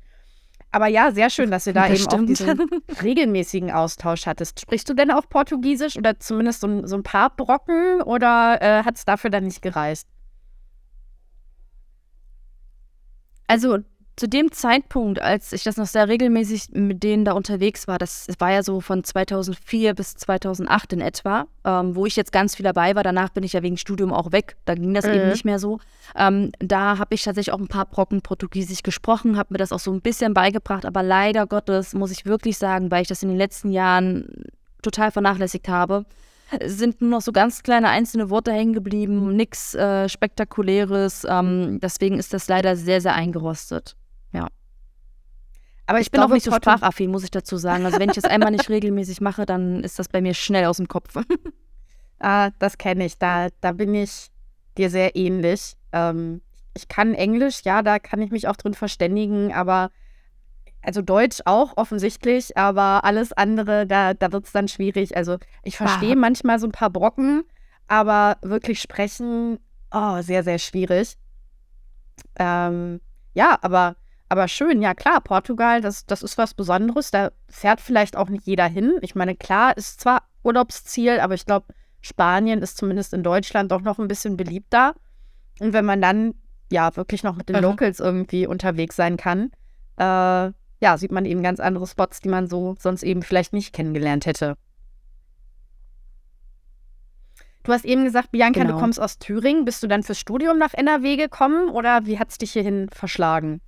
Aber 0.71 0.87
ja, 0.87 1.11
sehr 1.11 1.29
schön, 1.29 1.51
dass 1.51 1.67
ihr 1.67 1.73
da 1.73 1.87
das 1.87 1.99
eben 1.99 2.09
stimmt. 2.09 2.23
auch 2.23 2.57
diesen 2.57 2.69
regelmäßigen 3.03 3.71
Austausch 3.71 4.25
hattest. 4.25 4.59
Sprichst 4.59 4.89
du 4.89 4.93
denn 4.93 5.11
auch 5.11 5.29
Portugiesisch 5.29 5.97
oder 5.97 6.19
zumindest 6.19 6.61
so, 6.61 6.85
so 6.85 6.95
ein 6.95 7.03
paar 7.03 7.29
Brocken 7.35 8.01
oder 8.01 8.57
äh, 8.61 8.83
hat 8.83 8.97
es 8.97 9.05
dafür 9.05 9.29
dann 9.29 9.45
nicht 9.45 9.61
gereist? 9.61 10.07
Also 13.47 13.79
zu 14.15 14.27
dem 14.27 14.51
Zeitpunkt, 14.51 15.19
als 15.19 15.53
ich 15.53 15.63
das 15.63 15.77
noch 15.77 15.87
sehr 15.87 16.07
regelmäßig 16.07 16.69
mit 16.73 17.01
denen 17.01 17.25
da 17.25 17.31
unterwegs 17.31 17.87
war, 17.87 17.97
das 17.97 18.27
war 18.37 18.51
ja 18.51 18.61
so 18.61 18.79
von 18.79 19.03
2004 19.03 19.95
bis 19.95 20.15
2008 20.15 20.93
in 20.93 21.01
etwa, 21.01 21.47
ähm, 21.65 21.95
wo 21.95 22.05
ich 22.05 22.15
jetzt 22.15 22.31
ganz 22.31 22.55
viel 22.55 22.63
dabei 22.63 22.95
war. 22.95 23.01
Danach 23.01 23.29
bin 23.29 23.43
ich 23.43 23.53
ja 23.53 23.63
wegen 23.63 23.75
Studium 23.75 24.13
auch 24.13 24.31
weg. 24.31 24.55
Da 24.65 24.75
ging 24.75 24.93
das 24.93 25.05
mhm. 25.05 25.13
eben 25.13 25.29
nicht 25.29 25.45
mehr 25.45 25.57
so. 25.57 25.79
Ähm, 26.15 26.51
da 26.59 26.99
habe 26.99 27.15
ich 27.15 27.23
tatsächlich 27.23 27.53
auch 27.53 27.59
ein 27.59 27.67
paar 27.67 27.87
Brocken 27.87 28.21
Portugiesisch 28.21 28.83
gesprochen, 28.83 29.35
habe 29.35 29.53
mir 29.53 29.57
das 29.57 29.71
auch 29.71 29.79
so 29.79 29.91
ein 29.91 30.01
bisschen 30.01 30.35
beigebracht. 30.35 30.85
Aber 30.85 31.01
leider 31.01 31.47
Gottes 31.47 31.93
muss 31.93 32.11
ich 32.11 32.27
wirklich 32.27 32.59
sagen, 32.59 32.91
weil 32.91 33.01
ich 33.01 33.07
das 33.07 33.23
in 33.23 33.29
den 33.29 33.37
letzten 33.37 33.71
Jahren 33.71 34.27
total 34.83 35.09
vernachlässigt 35.09 35.67
habe, 35.69 36.05
sind 36.63 37.01
nur 37.01 37.09
noch 37.09 37.21
so 37.21 37.31
ganz 37.31 37.63
kleine 37.63 37.89
einzelne 37.89 38.29
Worte 38.29 38.51
hängen 38.51 38.73
geblieben, 38.73 39.35
nichts 39.35 39.73
äh, 39.73 40.07
Spektakuläres. 40.07 41.25
Ähm, 41.27 41.79
deswegen 41.81 42.19
ist 42.19 42.31
das 42.31 42.47
leider 42.47 42.75
sehr, 42.75 43.01
sehr 43.01 43.15
eingerostet. 43.15 43.95
Ja. 44.33 44.47
Aber 45.85 45.99
ich, 45.99 46.07
ich 46.07 46.11
bin 46.11 46.19
glaube, 46.19 46.33
auch 46.33 46.35
nicht 46.35 46.45
so 46.45 46.51
sprachaffin, 46.51 47.11
muss 47.11 47.23
ich 47.23 47.31
dazu 47.31 47.57
sagen. 47.57 47.85
Also 47.85 47.99
wenn 47.99 48.09
ich 48.09 48.15
das 48.15 48.23
einmal 48.25 48.51
nicht 48.51 48.69
regelmäßig 48.69 49.21
mache, 49.21 49.45
dann 49.45 49.83
ist 49.83 49.99
das 49.99 50.07
bei 50.07 50.21
mir 50.21 50.33
schnell 50.33 50.65
aus 50.65 50.77
dem 50.77 50.87
Kopf. 50.87 51.15
ah, 52.19 52.51
das 52.59 52.77
kenne 52.77 53.05
ich. 53.05 53.17
Da, 53.17 53.49
da 53.61 53.73
bin 53.73 53.93
ich 53.93 54.29
dir 54.77 54.89
sehr 54.89 55.15
ähnlich. 55.15 55.75
Ähm, 55.91 56.41
ich 56.73 56.87
kann 56.87 57.13
Englisch, 57.13 57.61
ja, 57.63 57.81
da 57.81 57.99
kann 57.99 58.21
ich 58.21 58.31
mich 58.31 58.47
auch 58.47 58.55
drin 58.55 58.73
verständigen, 58.73 59.53
aber 59.53 59.91
also 60.81 61.01
Deutsch 61.01 61.41
auch 61.45 61.77
offensichtlich, 61.77 62.57
aber 62.57 63.03
alles 63.03 63.31
andere, 63.31 63.87
da, 63.87 64.13
da 64.13 64.31
wird 64.31 64.45
es 64.45 64.51
dann 64.51 64.67
schwierig. 64.67 65.15
Also 65.15 65.37
ich 65.63 65.77
verstehe 65.77 66.13
ah. 66.13 66.17
manchmal 66.17 66.59
so 66.59 66.67
ein 66.67 66.71
paar 66.71 66.89
Brocken, 66.89 67.43
aber 67.87 68.37
wirklich 68.41 68.81
sprechen, 68.81 69.59
oh, 69.91 70.21
sehr, 70.21 70.43
sehr 70.43 70.59
schwierig. 70.59 71.17
Ähm, 72.37 72.99
ja, 73.33 73.57
aber 73.61 73.95
aber 74.33 74.47
schön, 74.47 74.81
ja 74.81 74.95
klar, 74.95 75.21
Portugal, 75.21 75.79
das, 75.79 76.07
das 76.07 76.23
ist 76.23 76.39
was 76.39 76.55
Besonderes. 76.55 77.11
Da 77.11 77.29
fährt 77.49 77.79
vielleicht 77.79 78.17
auch 78.17 78.29
nicht 78.29 78.47
jeder 78.47 78.65
hin. 78.65 78.97
Ich 79.01 79.13
meine, 79.13 79.35
klar, 79.35 79.77
ist 79.77 80.01
zwar 80.01 80.23
Urlaubsziel, 80.41 81.19
aber 81.19 81.35
ich 81.35 81.45
glaube, 81.45 81.67
Spanien 82.01 82.63
ist 82.63 82.77
zumindest 82.77 83.13
in 83.13 83.21
Deutschland 83.21 83.71
doch 83.71 83.81
noch 83.81 83.99
ein 83.99 84.07
bisschen 84.07 84.35
beliebter. 84.35 84.95
Und 85.59 85.73
wenn 85.73 85.85
man 85.85 86.01
dann 86.01 86.33
ja 86.71 86.95
wirklich 86.95 87.21
noch 87.21 87.35
mit 87.35 87.47
den. 87.47 87.61
Locals 87.61 87.99
irgendwie 87.99 88.47
unterwegs 88.47 88.95
sein 88.95 89.17
kann, 89.17 89.51
äh, 89.97 90.03
ja, 90.81 90.97
sieht 90.97 91.11
man 91.11 91.25
eben 91.25 91.43
ganz 91.43 91.59
andere 91.59 91.85
Spots, 91.85 92.19
die 92.19 92.29
man 92.29 92.47
so 92.47 92.75
sonst 92.79 93.03
eben 93.03 93.21
vielleicht 93.21 93.53
nicht 93.53 93.71
kennengelernt 93.71 94.25
hätte. 94.25 94.57
Du 97.61 97.71
hast 97.71 97.85
eben 97.85 98.03
gesagt, 98.03 98.31
Bianca, 98.31 98.61
genau. 98.61 98.73
du 98.73 98.79
kommst 98.79 98.99
aus 98.99 99.19
Thüringen. 99.19 99.63
Bist 99.63 99.83
du 99.83 99.87
dann 99.87 100.01
fürs 100.01 100.19
Studium 100.19 100.57
nach 100.57 100.73
NRW 100.73 101.17
gekommen 101.17 101.69
oder 101.69 102.07
wie 102.07 102.17
hat 102.17 102.31
es 102.31 102.39
dich 102.39 102.53
hierhin 102.53 102.89
verschlagen? 102.89 103.61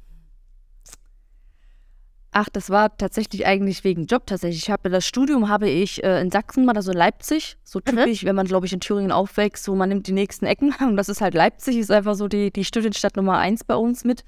Ach, 2.37 2.49
das 2.49 2.69
war 2.69 2.97
tatsächlich 2.97 3.45
eigentlich 3.45 3.85
wegen 3.85 4.07
Job 4.07 4.27
tatsächlich. 4.27 4.63
Ich 4.63 4.69
habe 4.69 4.89
das 4.89 5.07
Studium 5.07 5.47
habe 5.47 5.69
ich 5.69 6.03
äh, 6.03 6.19
in 6.19 6.31
Sachsen 6.31 6.63
gemacht, 6.63 6.75
also 6.75 6.91
Leipzig. 6.91 7.55
So 7.63 7.79
mhm. 7.79 7.83
typisch, 7.85 8.23
mhm. 8.23 8.27
wenn 8.27 8.35
man, 8.35 8.45
glaube 8.45 8.65
ich, 8.65 8.73
in 8.73 8.81
Thüringen 8.81 9.13
aufwächst, 9.13 9.63
so 9.63 9.73
man 9.73 9.87
nimmt 9.87 10.05
die 10.07 10.11
nächsten 10.11 10.45
Ecken. 10.45 10.75
Und 10.81 10.97
das 10.97 11.07
ist 11.07 11.21
halt 11.21 11.33
Leipzig, 11.33 11.77
ist 11.77 11.91
einfach 11.91 12.15
so 12.15 12.27
die, 12.27 12.51
die 12.51 12.65
Studienstadt 12.65 13.15
Nummer 13.15 13.37
eins 13.37 13.63
bei 13.63 13.75
uns 13.75 14.03
mit. 14.03 14.25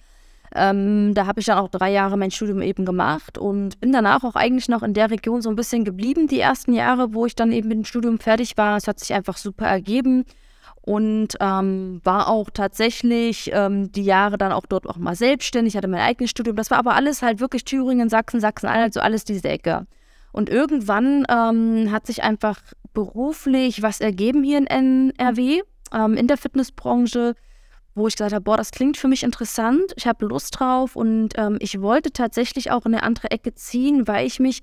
Ähm, 0.55 1.15
da 1.15 1.25
habe 1.25 1.41
ich 1.41 1.47
dann 1.47 1.57
auch 1.57 1.67
drei 1.67 1.91
Jahre 1.91 2.15
mein 2.15 2.31
Studium 2.31 2.61
eben 2.61 2.85
gemacht 2.85 3.37
und 3.37 3.77
bin 3.81 3.91
danach 3.91 4.23
auch 4.23 4.35
eigentlich 4.35 4.69
noch 4.69 4.83
in 4.83 4.93
der 4.93 5.11
Region 5.11 5.41
so 5.41 5.49
ein 5.49 5.57
bisschen 5.57 5.83
geblieben, 5.83 6.27
die 6.27 6.39
ersten 6.39 6.71
Jahre, 6.71 7.13
wo 7.13 7.25
ich 7.25 7.35
dann 7.35 7.51
eben 7.51 7.67
mit 7.67 7.77
dem 7.77 7.83
Studium 7.83 8.19
fertig 8.19 8.55
war. 8.55 8.77
Es 8.77 8.87
hat 8.87 9.01
sich 9.01 9.13
einfach 9.13 9.35
super 9.35 9.65
ergeben 9.65 10.23
und 10.87 11.35
ähm, 11.41 11.99
war 12.05 12.29
auch 12.29 12.49
tatsächlich 12.49 13.51
ähm, 13.53 13.91
die 13.91 14.05
Jahre 14.05 14.37
dann 14.37 14.53
auch 14.53 14.65
dort 14.65 14.87
auch 14.87 14.95
mal 14.95 15.15
selbstständig, 15.15 15.75
hatte 15.75 15.89
mein 15.89 15.99
eigenes 15.99 16.31
Studium. 16.31 16.55
Das 16.55 16.71
war 16.71 16.77
aber 16.77 16.95
alles 16.95 17.21
halt 17.21 17.41
wirklich 17.41 17.65
Thüringen, 17.65 18.07
Sachsen, 18.07 18.39
Sachsen-Anhalt, 18.39 18.93
so 18.93 19.01
alles 19.01 19.25
diese 19.25 19.49
Ecke. 19.49 19.85
Und 20.31 20.49
irgendwann 20.49 21.25
ähm, 21.29 21.91
hat 21.91 22.07
sich 22.07 22.23
einfach 22.23 22.61
beruflich 22.93 23.81
was 23.81 23.99
ergeben 23.99 24.43
hier 24.43 24.59
in 24.59 24.67
NRW, 24.67 25.61
ähm, 25.93 26.13
in 26.13 26.27
der 26.27 26.37
Fitnessbranche, 26.37 27.35
wo 27.97 28.07
ich 28.07 28.15
gesagt 28.15 28.33
habe, 28.33 28.43
boah, 28.43 28.57
das 28.57 28.71
klingt 28.71 28.97
für 28.97 29.07
mich 29.07 29.23
interessant, 29.23 29.93
ich 29.95 30.07
habe 30.07 30.25
Lust 30.25 30.59
drauf 30.59 30.95
und 30.95 31.29
ähm, 31.35 31.57
ich 31.59 31.81
wollte 31.81 32.11
tatsächlich 32.11 32.71
auch 32.71 32.85
in 32.85 32.93
eine 32.93 33.03
andere 33.03 33.31
Ecke 33.31 33.53
ziehen, 33.53 34.07
weil 34.07 34.25
ich 34.25 34.39
mich 34.39 34.61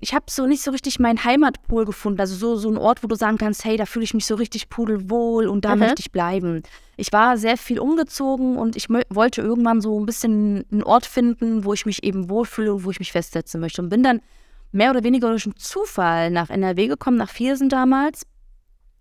ich 0.00 0.14
habe 0.14 0.24
so 0.30 0.46
nicht 0.46 0.62
so 0.62 0.70
richtig 0.70 1.00
meinen 1.00 1.22
Heimatpol 1.22 1.84
gefunden. 1.84 2.18
Also 2.18 2.34
so, 2.34 2.56
so 2.56 2.70
ein 2.70 2.78
Ort, 2.78 3.02
wo 3.02 3.08
du 3.08 3.14
sagen 3.14 3.36
kannst, 3.36 3.64
hey, 3.64 3.76
da 3.76 3.84
fühle 3.84 4.04
ich 4.04 4.14
mich 4.14 4.24
so 4.24 4.34
richtig 4.34 4.70
pudelwohl 4.70 5.46
und 5.48 5.66
da 5.66 5.74
mhm. 5.74 5.80
möchte 5.80 6.00
ich 6.00 6.12
bleiben. 6.12 6.62
Ich 6.96 7.12
war 7.12 7.36
sehr 7.36 7.58
viel 7.58 7.78
umgezogen 7.78 8.56
und 8.56 8.74
ich 8.74 8.88
wollte 8.88 9.42
irgendwann 9.42 9.82
so 9.82 10.00
ein 10.00 10.06
bisschen 10.06 10.64
einen 10.72 10.82
Ort 10.82 11.04
finden, 11.04 11.64
wo 11.64 11.74
ich 11.74 11.84
mich 11.84 12.04
eben 12.04 12.30
wohlfühle 12.30 12.72
und 12.72 12.84
wo 12.84 12.90
ich 12.90 13.00
mich 13.00 13.12
festsetzen 13.12 13.60
möchte. 13.60 13.82
Und 13.82 13.90
bin 13.90 14.02
dann 14.02 14.22
mehr 14.72 14.90
oder 14.90 15.04
weniger 15.04 15.28
durch 15.28 15.44
einen 15.44 15.56
Zufall 15.56 16.30
nach 16.30 16.48
NRW 16.48 16.86
gekommen, 16.86 17.18
nach 17.18 17.30
Viersen 17.30 17.68
damals. 17.68 18.22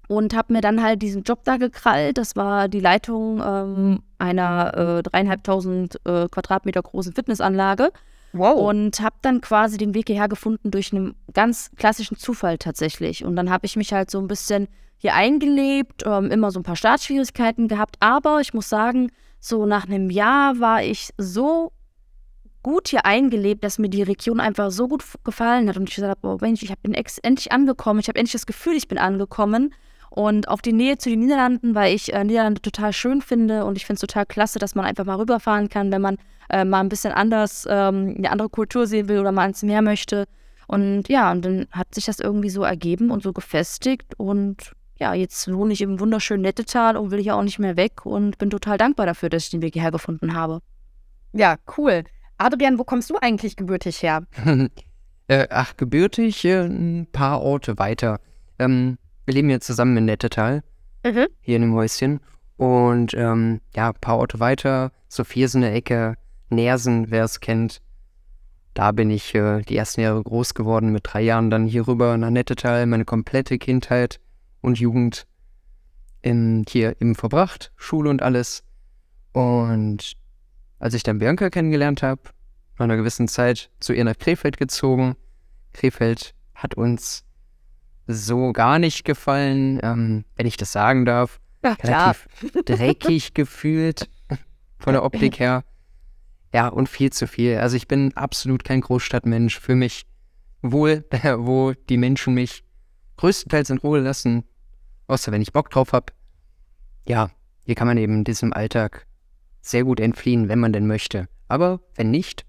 Und 0.08 0.36
habe 0.36 0.54
mir 0.54 0.62
dann 0.62 0.82
halt 0.82 1.02
diesen 1.02 1.24
Job 1.24 1.40
da 1.44 1.58
gekrallt. 1.58 2.18
Das 2.18 2.36
war 2.36 2.68
die 2.68 2.80
Leitung 2.80 3.42
ähm, 3.46 4.00
einer 4.18 4.98
äh, 5.00 5.04
dreieinhalbtausend 5.04 6.00
äh, 6.06 6.28
Quadratmeter 6.30 6.82
großen 6.82 7.14
Fitnessanlage. 7.14 7.92
Wow. 8.34 8.60
Und 8.60 9.00
habe 9.00 9.16
dann 9.22 9.40
quasi 9.40 9.78
den 9.78 9.94
Weg 9.94 10.08
hierher 10.08 10.28
gefunden 10.28 10.70
durch 10.70 10.92
einen 10.92 11.16
ganz 11.34 11.72
klassischen 11.78 12.18
Zufall 12.18 12.58
tatsächlich. 12.58 13.24
Und 13.24 13.38
dann 13.38 13.50
habe 13.50 13.66
ich 13.66 13.78
mich 13.78 13.94
halt 13.94 14.12
so 14.12 14.20
ein 14.20 14.28
bisschen 14.28 14.68
hier 14.98 15.14
eingelebt, 15.14 16.04
ähm, 16.06 16.30
immer 16.32 16.52
so 16.52 16.60
ein 16.60 16.64
paar 16.64 16.76
Startschwierigkeiten 16.76 17.70
gehabt. 17.70 17.96
Aber 18.02 18.42
ich 18.42 18.54
muss 18.54 18.68
sagen, 18.68 19.10
so 19.40 19.66
nach 19.66 19.86
einem 19.86 20.10
Jahr 20.10 20.60
war 20.60 20.84
ich 20.84 21.12
so 21.18 21.72
gut 22.62 22.88
hier 22.88 23.06
eingelebt, 23.06 23.64
dass 23.64 23.78
mir 23.78 23.90
die 23.90 24.02
Region 24.02 24.40
einfach 24.40 24.72
so 24.72 24.88
gut 24.88 25.04
gefallen 25.24 25.70
hat. 25.70 25.78
Und 25.78 25.88
ich 25.88 25.96
gesagt 25.96 26.18
habe, 26.18 26.36
oh 26.36 26.38
Mensch, 26.42 26.64
ich 26.64 26.74
bin 26.80 26.94
endlich 26.94 27.52
angekommen. 27.52 28.00
Ich 28.00 28.08
habe 28.08 28.18
endlich 28.20 28.34
das 28.34 28.48
Gefühl, 28.48 28.76
ich 28.76 28.88
bin 28.88 28.98
angekommen. 28.98 29.74
Und 30.16 30.48
auf 30.48 30.62
die 30.62 30.72
Nähe 30.72 30.98
zu 30.98 31.10
den 31.10 31.20
Niederlanden, 31.20 31.76
weil 31.76 31.94
ich 31.94 32.14
äh, 32.14 32.24
Niederlande 32.24 32.62
total 32.62 32.94
schön 32.94 33.22
finde 33.22 33.66
und 33.66 33.76
ich 33.76 33.86
finde 33.86 33.96
es 33.96 34.00
total 34.00 34.26
klasse, 34.26 34.60
dass 34.60 34.74
man 34.74 34.86
einfach 34.86 35.04
mal 35.04 35.18
rüberfahren 35.18 35.68
kann, 35.68 35.92
wenn 35.92 36.02
man 36.02 36.16
äh, 36.50 36.64
mal 36.64 36.80
ein 36.80 36.88
bisschen 36.88 37.12
anders, 37.12 37.68
ähm, 37.70 38.16
eine 38.18 38.32
andere 38.32 38.48
Kultur 38.48 38.88
sehen 38.88 39.10
will 39.10 39.20
oder 39.20 39.34
mal 39.34 39.42
ans 39.42 39.62
Meer 39.62 39.82
möchte. 39.82 40.24
Und 40.68 41.10
ja, 41.10 41.34
und 41.34 41.44
dann 41.44 41.68
hat 41.72 41.94
sich 41.94 42.06
das 42.06 42.22
irgendwie 42.22 42.50
so 42.50 42.64
ergeben 42.64 43.12
und 43.12 43.24
so 43.24 43.34
gefestigt. 43.34 44.18
Und 44.18 44.72
ja, 44.98 45.14
jetzt 45.14 45.54
wohne 45.54 45.74
ich 45.74 45.82
im 45.82 46.00
wunderschönen 46.00 46.44
Nettetal 46.44 46.96
und 46.96 47.12
will 47.12 47.22
hier 47.22 47.36
auch 47.36 47.44
nicht 47.44 47.60
mehr 47.60 47.76
weg 47.76 48.06
und 48.06 48.38
bin 48.38 48.50
total 48.50 48.78
dankbar 48.78 49.08
dafür, 49.08 49.28
dass 49.28 49.44
ich 49.44 49.50
den 49.50 49.62
Weg 49.62 49.74
hierher 49.74 49.92
gefunden 49.92 50.34
habe. 50.34 50.62
Ja, 51.34 51.58
cool. 51.78 52.06
Adrian, 52.38 52.80
wo 52.80 52.86
kommst 52.86 53.10
du 53.10 53.18
eigentlich 53.22 53.58
gebürtig 53.58 54.02
her? 54.02 54.26
äh, 55.28 55.48
ach, 55.50 55.76
gebürtig 55.76 56.46
äh, 56.46 56.62
ein 56.62 57.06
paar 57.12 57.42
Orte 57.42 57.78
weiter. 57.78 58.22
Ähm, 58.60 58.98
wir 59.26 59.34
leben 59.34 59.50
hier 59.50 59.62
zusammen 59.62 59.98
in 59.98 60.06
Nettetal, 60.06 60.64
Mhm. 61.04 61.28
hier 61.42 61.56
in 61.58 61.62
dem 61.64 61.74
Häuschen. 61.74 62.20
Und 62.58 63.14
ähm, 63.14 63.62
ja, 63.76 63.90
ein 63.90 64.00
paar 64.00 64.18
Orte 64.18 64.40
weiter, 64.40 64.92
Sophiesene 65.08 65.72
Ecke, 65.72 66.16
Nersen, 66.50 67.12
wer 67.12 67.26
es 67.26 67.40
kennt. 67.40 67.82
Da 68.74 68.92
bin 68.92 69.10
ich 69.10 69.36
äh, 69.36 69.62
die 69.62 69.78
ersten 69.78 70.02
Jahre 70.02 70.22
groß 70.24 70.54
geworden, 70.54 70.92
mit 70.92 71.04
drei 71.06 71.22
Jahren 71.22 71.50
dann 71.50 71.66
hier 71.66 71.88
rüber 71.88 72.18
nach 72.18 72.30
Nettetal, 72.30 72.86
meine 72.86 73.06
komplette 73.06 73.58
Kindheit 73.58 74.20
und 74.62 74.80
Jugend 74.80 75.28
in, 76.22 76.66
hier 76.68 76.96
eben 77.00 77.16
verbracht, 77.16 77.72
Schule 77.76 78.10
und 78.10 78.22
alles. 78.22 78.64
Und 79.34 80.14
als 80.80 80.94
ich 80.94 81.04
dann 81.04 81.20
Bianca 81.20 81.50
kennengelernt 81.50 82.04
habe, 82.04 82.22
nach 82.78 82.86
einer 82.86 82.98
gewissen 82.98 83.28
Zeit 83.28 83.70
zu 83.80 83.94
ihr 83.94 84.04
nach 84.04 84.18
Krefeld 84.18 84.58
gezogen. 84.58 85.16
Krefeld 85.74 86.34
hat 86.54 86.76
uns 86.76 87.25
so 88.08 88.52
gar 88.54 88.80
nicht 88.80 89.06
gefallen, 89.06 89.80
ähm, 89.84 90.26
wenn 90.36 90.46
ich 90.46 90.58
das 90.58 90.72
sagen 90.72 91.06
darf. 91.06 91.40
Ja, 91.64 91.74
Relativ 91.74 92.28
dreckig 92.66 93.34
gefühlt 93.34 94.10
von 94.78 94.94
der 94.94 95.04
Optik 95.04 95.40
her. 95.40 95.64
Ja, 96.54 96.68
und 96.68 96.88
viel 96.88 97.12
zu 97.12 97.28
viel. 97.28 97.58
Also 97.58 97.76
ich 97.76 97.88
bin 97.88 98.16
absolut 98.16 98.64
kein 98.64 98.82
Großstadtmensch. 98.82 99.60
Für 99.60 99.76
mich 99.76 100.06
wohl, 100.62 101.04
wo 101.38 101.74
die 101.74 101.98
Menschen 101.98 102.34
mich 102.34 102.64
größtenteils 103.18 103.70
in 103.72 103.78
Ruhe 103.80 104.00
lassen, 104.00 104.44
außer 105.08 105.32
wenn 105.32 105.42
ich 105.42 105.54
Bock 105.54 105.70
drauf 105.70 105.94
habe. 105.94 106.14
Ja, 107.08 107.30
hier 107.66 107.76
kann 107.76 107.88
man 107.88 107.98
eben 107.98 108.24
diesem 108.24 108.54
Alltag 108.54 109.08
sehr 109.62 109.84
gut 109.84 110.00
entfliehen, 110.00 110.48
wenn 110.48 110.60
man 110.60 110.74
denn 110.74 110.88
möchte. 110.88 111.28
Aber 111.48 111.80
wenn 111.96 112.12
nicht, 112.12 112.46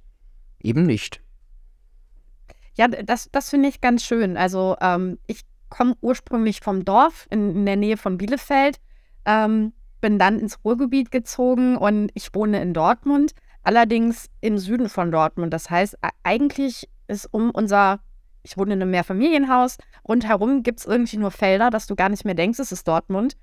eben 0.61 0.85
nicht. 0.85 1.23
Ja, 2.77 2.89
das, 2.89 3.31
das 3.33 3.51
finde 3.51 3.69
ich 3.69 3.81
ganz 3.81 4.05
schön. 4.05 4.37
Also 4.37 4.77
ähm, 4.81 5.19
ich 5.27 5.43
komme 5.69 5.97
ursprünglich 6.01 6.61
vom 6.61 6.85
Dorf 6.85 7.27
in, 7.31 7.51
in 7.51 7.67
der 7.67 7.77
Nähe 7.77 7.97
von 7.97 8.19
Bielefeld, 8.19 8.79
ähm, 9.25 9.73
bin 10.01 10.19
dann 10.19 10.39
ins 10.39 10.65
Ruhrgebiet 10.65 11.11
gezogen 11.11 11.77
und 11.77 12.11
ich 12.15 12.35
wohne 12.35 12.61
in 12.61 12.75
Dortmund, 12.75 13.33
allerdings 13.63 14.29
im 14.41 14.59
Süden 14.59 14.89
von 14.89 15.11
Dortmund. 15.11 15.53
Das 15.53 15.71
heißt, 15.71 15.97
eigentlich 16.23 16.89
ist 17.09 17.33
um 17.33 17.51
unser, 17.51 18.01
ich 18.43 18.57
wohne 18.57 18.75
in 18.75 18.83
einem 18.83 18.91
Mehrfamilienhaus, 18.91 19.79
rundherum 20.07 20.63
gibt 20.63 20.81
es 20.81 20.87
irgendwie 20.87 21.17
nur 21.17 21.31
Felder, 21.31 21.71
dass 21.71 21.87
du 21.87 21.97
gar 21.97 22.11
nicht 22.11 22.25
mehr 22.25 22.35
denkst, 22.35 22.59
es 22.59 22.73
ist 22.73 22.87
Dortmund. 22.87 23.37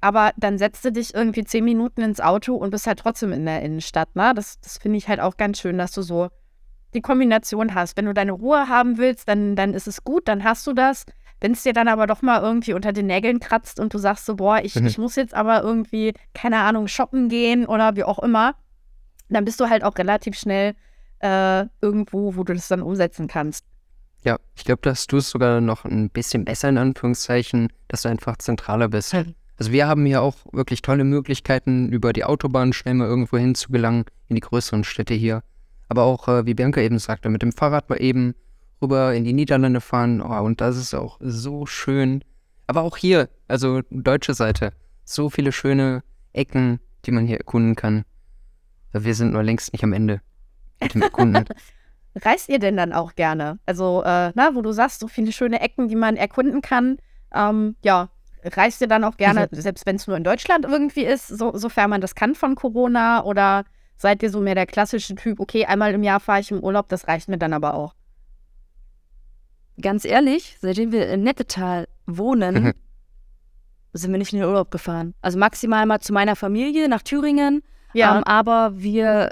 Aber 0.00 0.32
dann 0.38 0.56
setzt 0.56 0.82
du 0.84 0.90
dich 0.90 1.14
irgendwie 1.14 1.44
zehn 1.44 1.64
Minuten 1.64 2.00
ins 2.00 2.20
Auto 2.20 2.54
und 2.54 2.70
bist 2.70 2.86
halt 2.86 2.98
trotzdem 2.98 3.32
in 3.32 3.44
der 3.44 3.62
Innenstadt. 3.62 4.16
Ne? 4.16 4.32
Das, 4.34 4.58
das 4.60 4.78
finde 4.78 4.96
ich 4.96 5.08
halt 5.08 5.20
auch 5.20 5.36
ganz 5.36 5.60
schön, 5.60 5.76
dass 5.76 5.92
du 5.92 6.00
so 6.00 6.30
die 6.94 7.00
Kombination 7.00 7.74
hast. 7.74 7.96
Wenn 7.96 8.06
du 8.06 8.14
deine 8.14 8.32
Ruhe 8.32 8.68
haben 8.68 8.98
willst, 8.98 9.28
dann, 9.28 9.56
dann 9.56 9.74
ist 9.74 9.86
es 9.86 10.04
gut, 10.04 10.28
dann 10.28 10.44
hast 10.44 10.66
du 10.66 10.72
das. 10.72 11.04
Wenn 11.40 11.52
es 11.52 11.62
dir 11.62 11.72
dann 11.72 11.88
aber 11.88 12.06
doch 12.06 12.20
mal 12.22 12.42
irgendwie 12.42 12.74
unter 12.74 12.92
den 12.92 13.06
Nägeln 13.06 13.40
kratzt 13.40 13.80
und 13.80 13.94
du 13.94 13.98
sagst 13.98 14.26
so, 14.26 14.36
boah, 14.36 14.60
ich, 14.62 14.74
Mhm. 14.76 14.86
ich 14.86 14.98
muss 14.98 15.16
jetzt 15.16 15.32
aber 15.34 15.62
irgendwie, 15.62 16.12
keine 16.34 16.58
Ahnung, 16.58 16.86
shoppen 16.86 17.28
gehen 17.28 17.64
oder 17.66 17.96
wie 17.96 18.04
auch 18.04 18.18
immer, 18.18 18.54
dann 19.30 19.44
bist 19.44 19.58
du 19.60 19.70
halt 19.70 19.82
auch 19.84 19.96
relativ 19.96 20.36
schnell 20.38 20.74
äh, 21.20 21.66
irgendwo, 21.80 22.36
wo 22.36 22.44
du 22.44 22.52
das 22.54 22.68
dann 22.68 22.82
umsetzen 22.82 23.26
kannst. 23.28 23.64
Ja, 24.24 24.36
ich 24.54 24.64
glaube, 24.64 24.80
dass 24.82 25.06
du 25.06 25.16
es 25.16 25.30
sogar 25.30 25.60
noch 25.62 25.84
ein 25.86 26.10
bisschen 26.10 26.44
besser 26.44 26.68
in 26.68 26.76
Anführungszeichen, 26.76 27.68
dass 27.88 28.02
du 28.02 28.10
einfach 28.10 28.36
zentraler 28.36 28.88
bist. 28.88 29.14
Also 29.58 29.72
wir 29.72 29.86
haben 29.86 30.04
hier 30.04 30.20
auch 30.22 30.34
wirklich 30.52 30.82
tolle 30.82 31.04
Möglichkeiten, 31.04 31.90
über 31.90 32.12
die 32.12 32.24
Autobahn 32.24 32.72
schnell 32.74 32.94
mal 32.94 33.06
irgendwo 33.06 33.38
hin 33.38 33.54
zu 33.54 33.70
gelangen, 33.70 34.04
in 34.28 34.34
die 34.36 34.40
größeren 34.40 34.84
Städte 34.84 35.14
hier. 35.14 35.42
Aber 35.90 36.04
auch, 36.04 36.28
äh, 36.28 36.46
wie 36.46 36.54
Bianca 36.54 36.80
eben 36.80 37.00
sagte, 37.00 37.28
mit 37.28 37.42
dem 37.42 37.50
Fahrrad 37.50 37.90
mal 37.90 38.00
eben 38.00 38.36
rüber 38.80 39.12
in 39.12 39.24
die 39.24 39.32
Niederlande 39.32 39.80
fahren. 39.80 40.22
Oh, 40.22 40.40
und 40.40 40.60
das 40.60 40.76
ist 40.76 40.94
auch 40.94 41.18
so 41.20 41.66
schön. 41.66 42.22
Aber 42.68 42.82
auch 42.82 42.96
hier, 42.96 43.28
also 43.48 43.82
deutsche 43.90 44.34
Seite, 44.34 44.72
so 45.04 45.30
viele 45.30 45.50
schöne 45.50 46.04
Ecken, 46.32 46.78
die 47.04 47.10
man 47.10 47.26
hier 47.26 47.38
erkunden 47.38 47.74
kann. 47.74 48.04
Wir 48.92 49.14
sind 49.16 49.32
nur 49.32 49.42
längst 49.42 49.72
nicht 49.72 49.82
am 49.82 49.92
Ende 49.92 50.20
mit 50.80 50.94
dem 50.94 51.02
Erkunden. 51.02 51.44
Reist 52.14 52.48
ihr 52.48 52.60
denn 52.60 52.76
dann 52.76 52.92
auch 52.92 53.16
gerne? 53.16 53.58
Also, 53.66 54.04
äh, 54.04 54.30
na, 54.34 54.54
wo 54.54 54.62
du 54.62 54.70
sagst, 54.70 55.00
so 55.00 55.08
viele 55.08 55.32
schöne 55.32 55.60
Ecken, 55.60 55.88
die 55.88 55.96
man 55.96 56.16
erkunden 56.16 56.60
kann. 56.60 56.98
Ähm, 57.34 57.74
ja, 57.84 58.10
reist 58.44 58.80
ihr 58.80 58.88
dann 58.88 59.02
auch 59.02 59.16
gerne, 59.16 59.48
selbst 59.50 59.86
wenn 59.86 59.96
es 59.96 60.06
nur 60.06 60.16
in 60.16 60.24
Deutschland 60.24 60.64
irgendwie 60.64 61.04
ist, 61.04 61.26
so, 61.26 61.56
sofern 61.56 61.90
man 61.90 62.00
das 62.00 62.14
kann 62.14 62.36
von 62.36 62.54
Corona? 62.54 63.24
Oder 63.24 63.64
seid 64.00 64.22
ihr 64.22 64.30
so 64.30 64.40
mehr 64.40 64.54
der 64.54 64.66
klassische 64.66 65.14
Typ, 65.14 65.40
okay, 65.40 65.66
einmal 65.66 65.92
im 65.92 66.02
Jahr 66.02 66.20
fahre 66.20 66.40
ich 66.40 66.50
im 66.50 66.60
Urlaub, 66.60 66.88
das 66.88 67.06
reicht 67.06 67.28
mir 67.28 67.36
dann 67.38 67.52
aber 67.52 67.74
auch? 67.74 67.94
Ganz 69.80 70.04
ehrlich, 70.04 70.56
seitdem 70.60 70.90
wir 70.92 71.08
in 71.08 71.22
Nettetal 71.22 71.86
wohnen, 72.06 72.54
Mhm. 72.64 72.72
sind 73.92 74.10
wir 74.12 74.18
nicht 74.18 74.32
in 74.32 74.38
den 74.40 74.48
Urlaub 74.48 74.70
gefahren. 74.70 75.14
Also 75.20 75.38
maximal 75.38 75.84
mal 75.86 76.00
zu 76.00 76.12
meiner 76.12 76.36
Familie 76.36 76.88
nach 76.88 77.02
Thüringen. 77.02 77.62
Ähm, 78.18 78.24
aber 78.24 78.72
wir, 78.78 79.30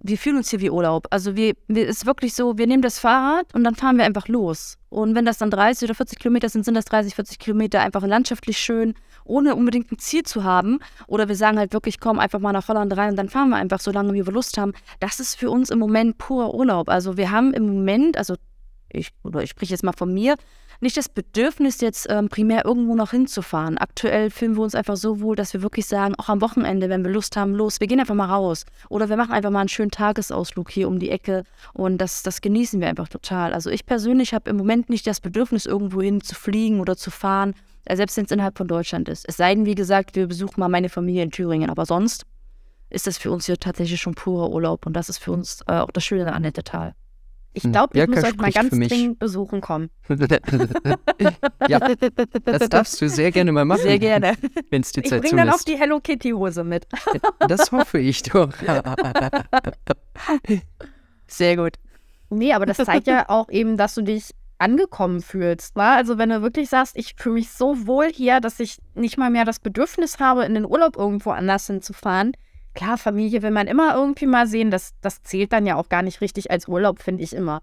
wir 0.00 0.18
fühlen 0.18 0.36
uns 0.38 0.50
hier 0.50 0.60
wie 0.60 0.70
Urlaub. 0.70 1.06
Also 1.10 1.36
wir, 1.36 1.54
wir 1.68 1.86
ist 1.86 2.06
wirklich 2.06 2.34
so, 2.34 2.58
wir 2.58 2.66
nehmen 2.66 2.82
das 2.82 2.98
Fahrrad 2.98 3.54
und 3.54 3.62
dann 3.64 3.74
fahren 3.74 3.96
wir 3.98 4.04
einfach 4.04 4.28
los. 4.28 4.76
Und 4.88 5.14
wenn 5.14 5.24
das 5.24 5.38
dann 5.38 5.50
30 5.50 5.86
oder 5.88 5.94
40 5.94 6.18
Kilometer 6.18 6.48
sind, 6.48 6.64
sind 6.64 6.74
das 6.74 6.86
30, 6.86 7.14
40 7.14 7.38
Kilometer 7.38 7.80
einfach 7.80 8.04
landschaftlich 8.06 8.58
schön, 8.58 8.94
ohne 9.30 9.54
unbedingt 9.54 9.90
ein 9.92 9.98
Ziel 9.98 10.24
zu 10.24 10.44
haben. 10.44 10.80
Oder 11.06 11.28
wir 11.28 11.36
sagen 11.36 11.58
halt 11.58 11.72
wirklich, 11.72 12.00
komm 12.00 12.18
einfach 12.18 12.40
mal 12.40 12.52
nach 12.52 12.68
Holland 12.68 12.94
rein 12.96 13.10
und 13.10 13.16
dann 13.16 13.28
fahren 13.28 13.50
wir 13.50 13.56
einfach 13.56 13.80
so 13.80 13.90
lange, 13.90 14.12
wie 14.12 14.26
wir 14.26 14.32
Lust 14.32 14.58
haben. 14.58 14.72
Das 14.98 15.20
ist 15.20 15.36
für 15.36 15.50
uns 15.50 15.70
im 15.70 15.78
Moment 15.78 16.18
purer 16.18 16.52
Urlaub. 16.52 16.88
Also 16.88 17.16
wir 17.16 17.30
haben 17.30 17.54
im 17.54 17.66
Moment, 17.66 18.16
also 18.16 18.34
ich, 18.92 19.10
oder 19.22 19.42
ich 19.42 19.50
spreche 19.50 19.72
jetzt 19.72 19.84
mal 19.84 19.92
von 19.92 20.12
mir, 20.12 20.36
nicht 20.82 20.96
das 20.96 21.10
Bedürfnis, 21.10 21.82
jetzt 21.82 22.06
ähm, 22.08 22.30
primär 22.30 22.64
irgendwo 22.64 22.94
noch 22.94 23.10
hinzufahren. 23.10 23.76
Aktuell 23.76 24.30
fühlen 24.30 24.56
wir 24.56 24.62
uns 24.62 24.74
einfach 24.74 24.96
so 24.96 25.20
wohl, 25.20 25.36
dass 25.36 25.52
wir 25.52 25.60
wirklich 25.60 25.86
sagen, 25.86 26.14
auch 26.16 26.30
am 26.30 26.40
Wochenende, 26.40 26.88
wenn 26.88 27.04
wir 27.04 27.10
Lust 27.10 27.36
haben, 27.36 27.54
los, 27.54 27.80
wir 27.80 27.86
gehen 27.86 28.00
einfach 28.00 28.14
mal 28.14 28.30
raus. 28.30 28.64
Oder 28.88 29.10
wir 29.10 29.18
machen 29.18 29.32
einfach 29.32 29.50
mal 29.50 29.60
einen 29.60 29.68
schönen 29.68 29.90
Tagesausflug 29.90 30.70
hier 30.70 30.88
um 30.88 30.98
die 30.98 31.10
Ecke 31.10 31.44
und 31.74 31.98
das, 31.98 32.22
das 32.22 32.40
genießen 32.40 32.80
wir 32.80 32.88
einfach 32.88 33.08
total. 33.08 33.52
Also 33.52 33.68
ich 33.68 33.84
persönlich 33.84 34.32
habe 34.32 34.48
im 34.48 34.56
Moment 34.56 34.88
nicht 34.88 35.06
das 35.06 35.20
Bedürfnis, 35.20 35.66
irgendwo 35.66 36.00
hin 36.00 36.22
zu 36.22 36.34
fliegen 36.34 36.80
oder 36.80 36.96
zu 36.96 37.10
fahren, 37.10 37.54
selbst 37.88 38.16
wenn 38.16 38.24
es 38.24 38.30
innerhalb 38.30 38.56
von 38.58 38.68
Deutschland 38.68 39.08
ist. 39.08 39.28
Es 39.28 39.36
sei 39.36 39.54
denn, 39.54 39.66
wie 39.66 39.74
gesagt, 39.74 40.16
wir 40.16 40.26
besuchen 40.26 40.60
mal 40.60 40.68
meine 40.68 40.88
Familie 40.88 41.22
in 41.22 41.30
Thüringen, 41.30 41.70
aber 41.70 41.86
sonst 41.86 42.24
ist 42.90 43.06
das 43.06 43.18
für 43.18 43.30
uns 43.30 43.46
hier 43.46 43.56
tatsächlich 43.56 44.00
schon 44.00 44.14
purer 44.14 44.50
Urlaub 44.50 44.86
und 44.86 44.94
das 44.94 45.08
ist 45.08 45.18
für 45.18 45.32
uns 45.32 45.60
äh, 45.68 45.74
auch 45.74 45.90
das 45.92 46.04
Schöne 46.04 46.32
an 46.32 46.42
Nettetal. 46.42 46.94
Ich 47.52 47.64
Hm, 47.64 47.72
glaube, 47.72 47.98
ich 47.98 48.06
muss 48.06 48.22
euch 48.22 48.36
mal 48.36 48.52
ganz 48.52 48.70
dringend 48.70 49.18
besuchen 49.18 49.60
kommen. 49.60 49.90
ja, 51.68 51.80
das 52.44 52.68
darfst 52.68 53.00
du 53.00 53.08
sehr 53.08 53.32
gerne 53.32 53.50
mal 53.50 53.64
machen. 53.64 53.82
Sehr 53.82 53.98
gerne. 53.98 54.34
Wenn 54.70 54.82
es 54.82 54.92
die 54.92 55.00
Ich 55.00 55.08
Zeit 55.08 55.22
bringe 55.22 55.36
dann 55.44 55.50
auch 55.50 55.62
die 55.62 55.76
Hello 55.76 55.98
Kitty 56.00 56.30
Hose 56.30 56.62
mit. 56.62 56.86
Das 57.40 57.72
hoffe 57.72 57.98
ich 57.98 58.22
doch. 58.22 58.52
Sehr 61.26 61.56
gut. 61.56 61.74
Nee, 62.30 62.52
aber 62.52 62.66
das 62.66 62.76
zeigt 62.76 63.08
ja 63.08 63.28
auch 63.28 63.48
eben, 63.50 63.76
dass 63.76 63.96
du 63.96 64.02
dich 64.02 64.30
angekommen 64.60 65.22
fühlst. 65.22 65.76
Ne? 65.76 65.84
Also 65.84 66.18
wenn 66.18 66.28
du 66.28 66.42
wirklich 66.42 66.68
sagst, 66.68 66.96
ich 66.96 67.14
fühle 67.16 67.36
mich 67.36 67.50
so 67.50 67.86
wohl 67.86 68.10
hier, 68.12 68.40
dass 68.40 68.60
ich 68.60 68.78
nicht 68.94 69.16
mal 69.18 69.30
mehr 69.30 69.44
das 69.44 69.58
Bedürfnis 69.58 70.18
habe, 70.18 70.44
in 70.44 70.54
den 70.54 70.66
Urlaub 70.66 70.96
irgendwo 70.96 71.30
anders 71.30 71.66
hinzufahren. 71.66 72.32
Klar, 72.74 72.98
Familie 72.98 73.42
will 73.42 73.50
man 73.50 73.66
immer 73.66 73.94
irgendwie 73.94 74.26
mal 74.26 74.46
sehen. 74.46 74.70
Das, 74.70 74.92
das 75.00 75.22
zählt 75.22 75.52
dann 75.52 75.66
ja 75.66 75.76
auch 75.76 75.88
gar 75.88 76.02
nicht 76.02 76.20
richtig 76.20 76.50
als 76.50 76.68
Urlaub, 76.68 77.00
finde 77.00 77.22
ich 77.22 77.32
immer. 77.34 77.62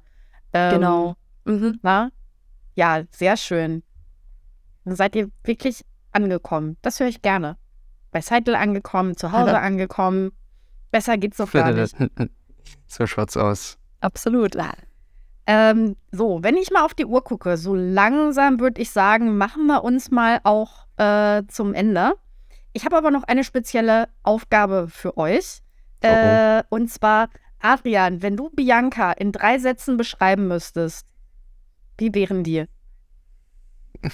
Ähm, 0.54 0.76
Genau. 0.76 1.16
Mhm. 1.46 1.80
Na? 1.82 2.12
Ja, 2.76 3.04
sehr 3.12 3.38
schön. 3.38 3.84
Dann 4.84 4.96
seid 4.96 5.16
ihr 5.16 5.30
wirklich 5.44 5.86
angekommen? 6.12 6.78
Das 6.82 7.00
höre 7.00 7.08
ich 7.08 7.22
gerne. 7.22 7.58
Bei 8.12 8.22
Seidel 8.22 8.56
angekommen, 8.56 9.16
zu 9.16 9.32
Hause 9.32 9.60
angekommen. 9.60 10.32
Besser 10.92 11.18
geht's 11.18 11.38
doch 11.38 11.52
gar 11.52 11.72
nicht. 11.72 11.96
so 12.88 13.06
schaut's 13.06 13.38
aus. 13.38 13.78
Absolut. 14.02 14.56
Ähm, 15.50 15.96
so, 16.12 16.44
wenn 16.44 16.58
ich 16.58 16.72
mal 16.72 16.84
auf 16.84 16.94
die 16.94 17.06
Uhr 17.06 17.24
gucke, 17.24 17.56
so 17.56 17.74
langsam 17.74 18.60
würde 18.60 18.82
ich 18.82 18.92
sagen, 18.92 19.38
machen 19.38 19.66
wir 19.68 19.82
uns 19.84 20.12
mal 20.12 20.42
auch 20.44 20.88
äh, 20.98 21.44
zum 21.48 21.74
Ende. 21.74 22.16
Ich 22.74 22.84
habe 22.84 22.98
aber 22.98 23.12
noch 23.12 23.24
eine 23.24 23.46
spezielle 23.46 24.10
Aufgabe 24.24 24.90
für 24.90 25.16
euch. 25.18 25.62
Oh, 26.04 26.08
oh. 26.08 26.10
Äh, 26.10 26.64
und 26.70 26.92
zwar, 26.92 27.30
Adrian, 27.60 28.22
wenn 28.22 28.36
du 28.36 28.50
Bianca 28.50 29.14
in 29.14 29.32
drei 29.32 29.58
Sätzen 29.58 29.96
beschreiben 29.96 30.50
müsstest, 30.50 31.08
wie 31.98 32.14
wären 32.14 32.44
die? 32.44 32.66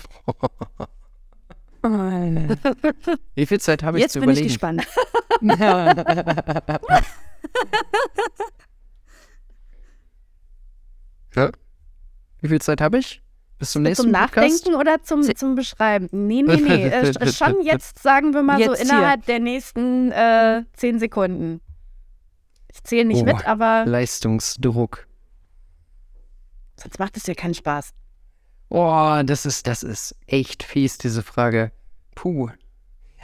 Wie 3.35 3.45
viel 3.45 3.59
Zeit 3.59 3.83
habe 3.83 3.97
ich 3.97 4.03
Jetzt 4.03 4.13
zu 4.13 4.21
bin 4.21 4.29
ich 4.29 4.39
überlegen? 4.39 4.47
gespannt. 4.47 4.87
ja? 11.35 11.51
Wie 12.41 12.47
viel 12.47 12.61
Zeit 12.61 12.81
habe 12.81 12.97
ich? 12.99 13.21
Bis 13.59 13.71
zum 13.71 13.83
nächsten 13.83 14.03
Zum 14.03 14.11
Podcast? 14.11 14.35
Nachdenken 14.65 14.75
oder 14.79 15.01
zum, 15.03 15.21
zum 15.35 15.55
Beschreiben? 15.55 16.09
Nee, 16.11 16.41
nee, 16.41 16.55
nee. 16.57 16.87
äh, 16.87 17.31
schon 17.31 17.61
jetzt, 17.63 17.99
sagen 18.01 18.33
wir 18.33 18.41
mal 18.43 18.57
so, 18.61 18.71
Jetzt 18.71 18.81
hier. 18.83 18.91
innerhalb 18.91 19.25
der 19.25 19.39
nächsten 19.39 20.11
äh, 20.11 20.63
zehn 20.73 20.99
Sekunden. 20.99 21.61
Ich 22.73 22.83
zähle 22.83 23.05
nicht 23.05 23.21
Oh. 23.21 23.25
mit, 23.25 23.45
aber 23.47 23.85
Leistungsdruck. 23.85 25.07
sonst 26.75 26.99
macht 26.99 27.15
es 27.17 27.23
dir 27.23 27.35
keinen 27.35 27.53
Spaß. 27.53 27.93
Oh, 28.69 29.21
das 29.23 29.45
ist, 29.45 29.67
das 29.67 29.83
ist 29.83 30.15
echt 30.25 30.63
fies, 30.63 30.97
diese 30.97 31.21
Frage. 31.21 31.71
Puh. 32.15 32.49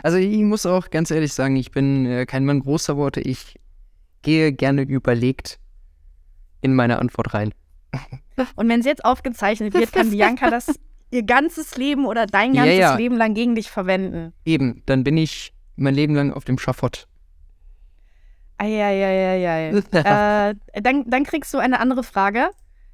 Also 0.03 0.17
ich 0.17 0.37
muss 0.43 0.65
auch 0.65 0.91
ganz 0.91 1.11
ehrlich 1.11 1.33
sagen, 1.33 1.55
ich 1.55 1.71
bin 1.71 2.05
äh, 2.05 2.25
kein 2.25 2.45
Mann 2.45 2.59
großer 2.61 2.95
Worte. 2.95 3.19
Ich 3.21 3.59
gehe 4.21 4.53
gerne 4.53 4.83
überlegt 4.83 5.59
in 6.61 6.75
meine 6.75 6.99
Antwort 6.99 7.33
rein. 7.33 7.53
Und 8.55 8.69
wenn 8.69 8.79
es 8.79 8.85
jetzt 8.85 9.03
aufgezeichnet 9.03 9.73
wird, 9.73 9.91
kann 9.91 10.11
Bianca 10.11 10.49
das 10.49 10.67
ihr 11.11 11.23
ganzes 11.23 11.75
Leben 11.77 12.05
oder 12.05 12.25
dein 12.25 12.53
Ja, 12.53 12.63
ganzes 12.63 12.79
ja. 12.79 12.95
Leben 12.95 13.17
lang 13.17 13.33
gegen 13.33 13.55
dich 13.55 13.69
verwenden. 13.69 14.33
Eben, 14.45 14.83
dann 14.85 15.03
bin 15.03 15.17
ich 15.17 15.53
mein 15.75 15.95
Leben 15.95 16.13
lang 16.15 16.31
auf 16.33 16.45
dem 16.45 16.57
Schafott. 16.57 17.07
Eieieiei. 18.57 19.69
äh, 19.91 20.81
dann, 20.81 21.09
dann 21.09 21.23
kriegst 21.23 21.53
du 21.53 21.57
eine 21.57 21.79
andere 21.79 22.03
Frage, 22.03 22.49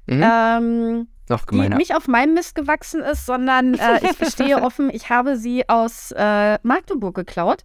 Mhm. 0.08 0.22
ähm, 0.24 1.08
Noch 1.28 1.40
die 1.46 1.50
gemeiner. 1.50 1.76
nicht 1.78 1.96
auf 1.96 2.06
meinem 2.06 2.34
Mist 2.34 2.54
gewachsen 2.54 3.00
ist, 3.00 3.26
sondern 3.26 3.74
äh, 3.74 3.98
ich 4.08 4.16
gestehe 4.20 4.62
offen, 4.62 4.88
ich 4.88 5.10
habe 5.10 5.36
sie 5.36 5.68
aus 5.68 6.12
äh, 6.16 6.58
Magdeburg 6.62 7.16
geklaut. 7.16 7.64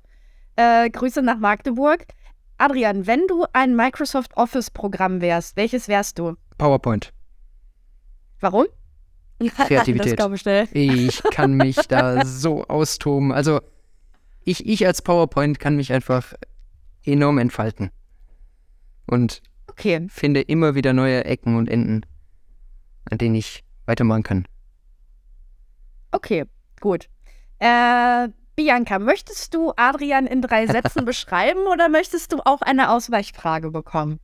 Äh, 0.56 0.90
Grüße 0.90 1.22
nach 1.22 1.38
Magdeburg. 1.38 2.04
Adrian, 2.58 3.06
wenn 3.06 3.28
du 3.28 3.46
ein 3.54 3.76
Microsoft 3.76 4.36
Office-Programm 4.38 5.22
wärst, 5.22 5.56
welches 5.56 5.88
wärst 5.88 6.18
du? 6.18 6.36
PowerPoint. 6.58 7.14
Warum? 8.42 8.66
Kreativität. 9.56 10.12
Das 10.12 10.16
glaube 10.18 10.36
ich 10.36 10.42
schnell. 10.42 10.68
Ich 10.72 11.24
kann 11.32 11.54
mich 11.54 11.88
da 11.88 12.26
so 12.26 12.66
austoben. 12.66 13.32
Also 13.32 13.62
ich, 14.44 14.68
ich 14.68 14.86
als 14.86 15.02
PowerPoint 15.02 15.60
kann 15.60 15.76
mich 15.76 15.94
einfach 15.94 16.34
enorm 17.06 17.38
entfalten. 17.38 17.92
Und 19.08 19.42
Okay. 19.70 20.06
finde 20.10 20.42
immer 20.42 20.76
wieder 20.76 20.94
neue 20.94 21.24
Ecken 21.24 21.56
und 21.56 21.70
Enden, 21.70 22.06
an 23.10 23.18
denen 23.18 23.36
ich 23.36 23.64
weitermachen 23.86 24.24
kann. 24.24 24.48
Okay, 26.12 26.46
gut. 26.82 27.08
Äh, 27.60 28.30
Bianca, 28.56 29.00
möchtest 29.00 29.54
du 29.54 29.72
Adrian 29.78 30.28
in 30.28 30.42
drei 30.42 30.68
Sätzen 30.68 31.06
beschreiben 31.06 31.62
oder 31.72 31.90
möchtest 31.90 32.34
du 32.34 32.42
auch 32.46 32.62
eine 32.62 32.92
Ausweichfrage 32.92 33.72
bekommen? 33.72 34.20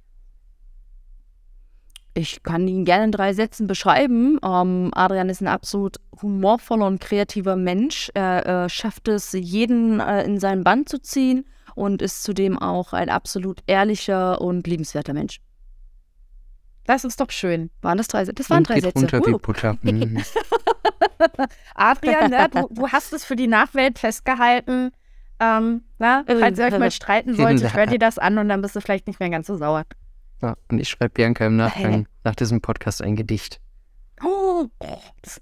Ich 2.18 2.42
kann 2.42 2.68
ihn 2.68 2.84
gerne 2.84 3.04
in 3.06 3.12
drei 3.12 3.34
Sätzen 3.34 3.68
beschreiben. 3.68 4.40
Ähm, 4.44 4.90
Adrian 4.96 5.30
ist 5.30 5.40
ein 5.40 5.48
absolut 5.48 5.98
humorvoller 6.20 6.88
und 6.88 7.00
kreativer 7.00 7.56
Mensch. 7.56 8.10
Er 8.16 8.64
äh, 8.66 8.70
schafft 8.70 9.08
es, 9.08 9.34
jeden 9.34 10.00
äh, 10.00 10.24
in 10.24 10.40
seinen 10.40 10.64
Band 10.64 10.90
zu 10.90 11.00
ziehen 11.00 11.46
und 11.76 12.02
ist 12.02 12.24
zudem 12.24 12.58
auch 12.58 12.94
ein 12.94 13.10
absolut 13.10 13.60
ehrlicher 13.68 14.42
und 14.42 14.66
liebenswerter 14.66 15.14
Mensch. 15.14 15.42
Das 16.86 17.04
ist 17.04 17.22
doch 17.22 17.30
schön. 17.30 17.70
Waren 17.84 18.00
das 18.00 18.08
drei 18.08 18.26
Sätze? 18.26 18.34
Das 18.34 18.50
waren 18.50 18.60
Und 18.60 18.70
drei 18.70 18.76
geht 18.76 18.86
Sätze. 18.86 19.00
runter 19.00 19.22
wie 19.24 19.34
Uh. 19.34 19.38
Butter. 19.38 19.78
Mhm. 19.84 20.24
Adrian, 21.76 22.32
ne, 22.32 22.50
du, 22.52 22.68
du 22.72 22.88
hast 22.88 23.14
es 23.14 23.26
für 23.26 23.36
die 23.36 23.48
Nachwelt 23.48 24.00
festgehalten. 24.00 24.90
Ähm, 25.40 25.84
na, 26.00 26.24
falls 26.26 26.58
ihr 26.58 26.66
euch 26.66 26.80
mal 26.80 26.90
streiten 26.90 27.36
solltet, 27.36 27.76
hört 27.76 27.92
ihr 27.92 28.00
das 28.00 28.18
an 28.18 28.40
und 28.40 28.50
dann 28.50 28.64
bist 28.64 28.76
du 28.76 28.82
vielleicht 28.82 29.06
nicht 29.06 29.20
mehr 29.20 29.30
ganz 29.30 29.46
so 29.46 29.56
sauer. 29.56 29.86
Ja, 30.42 30.56
und 30.70 30.80
ich 30.80 30.90
schreibe 30.90 31.10
Bianca 31.10 31.46
im 31.46 31.56
Nachgang 31.56 32.08
nach 32.24 32.36
diesem 32.36 32.62
Podcast 32.62 33.02
ein 33.02 33.16
Gedicht. 33.16 33.60
Oh, 34.24 34.68
das, 35.22 35.42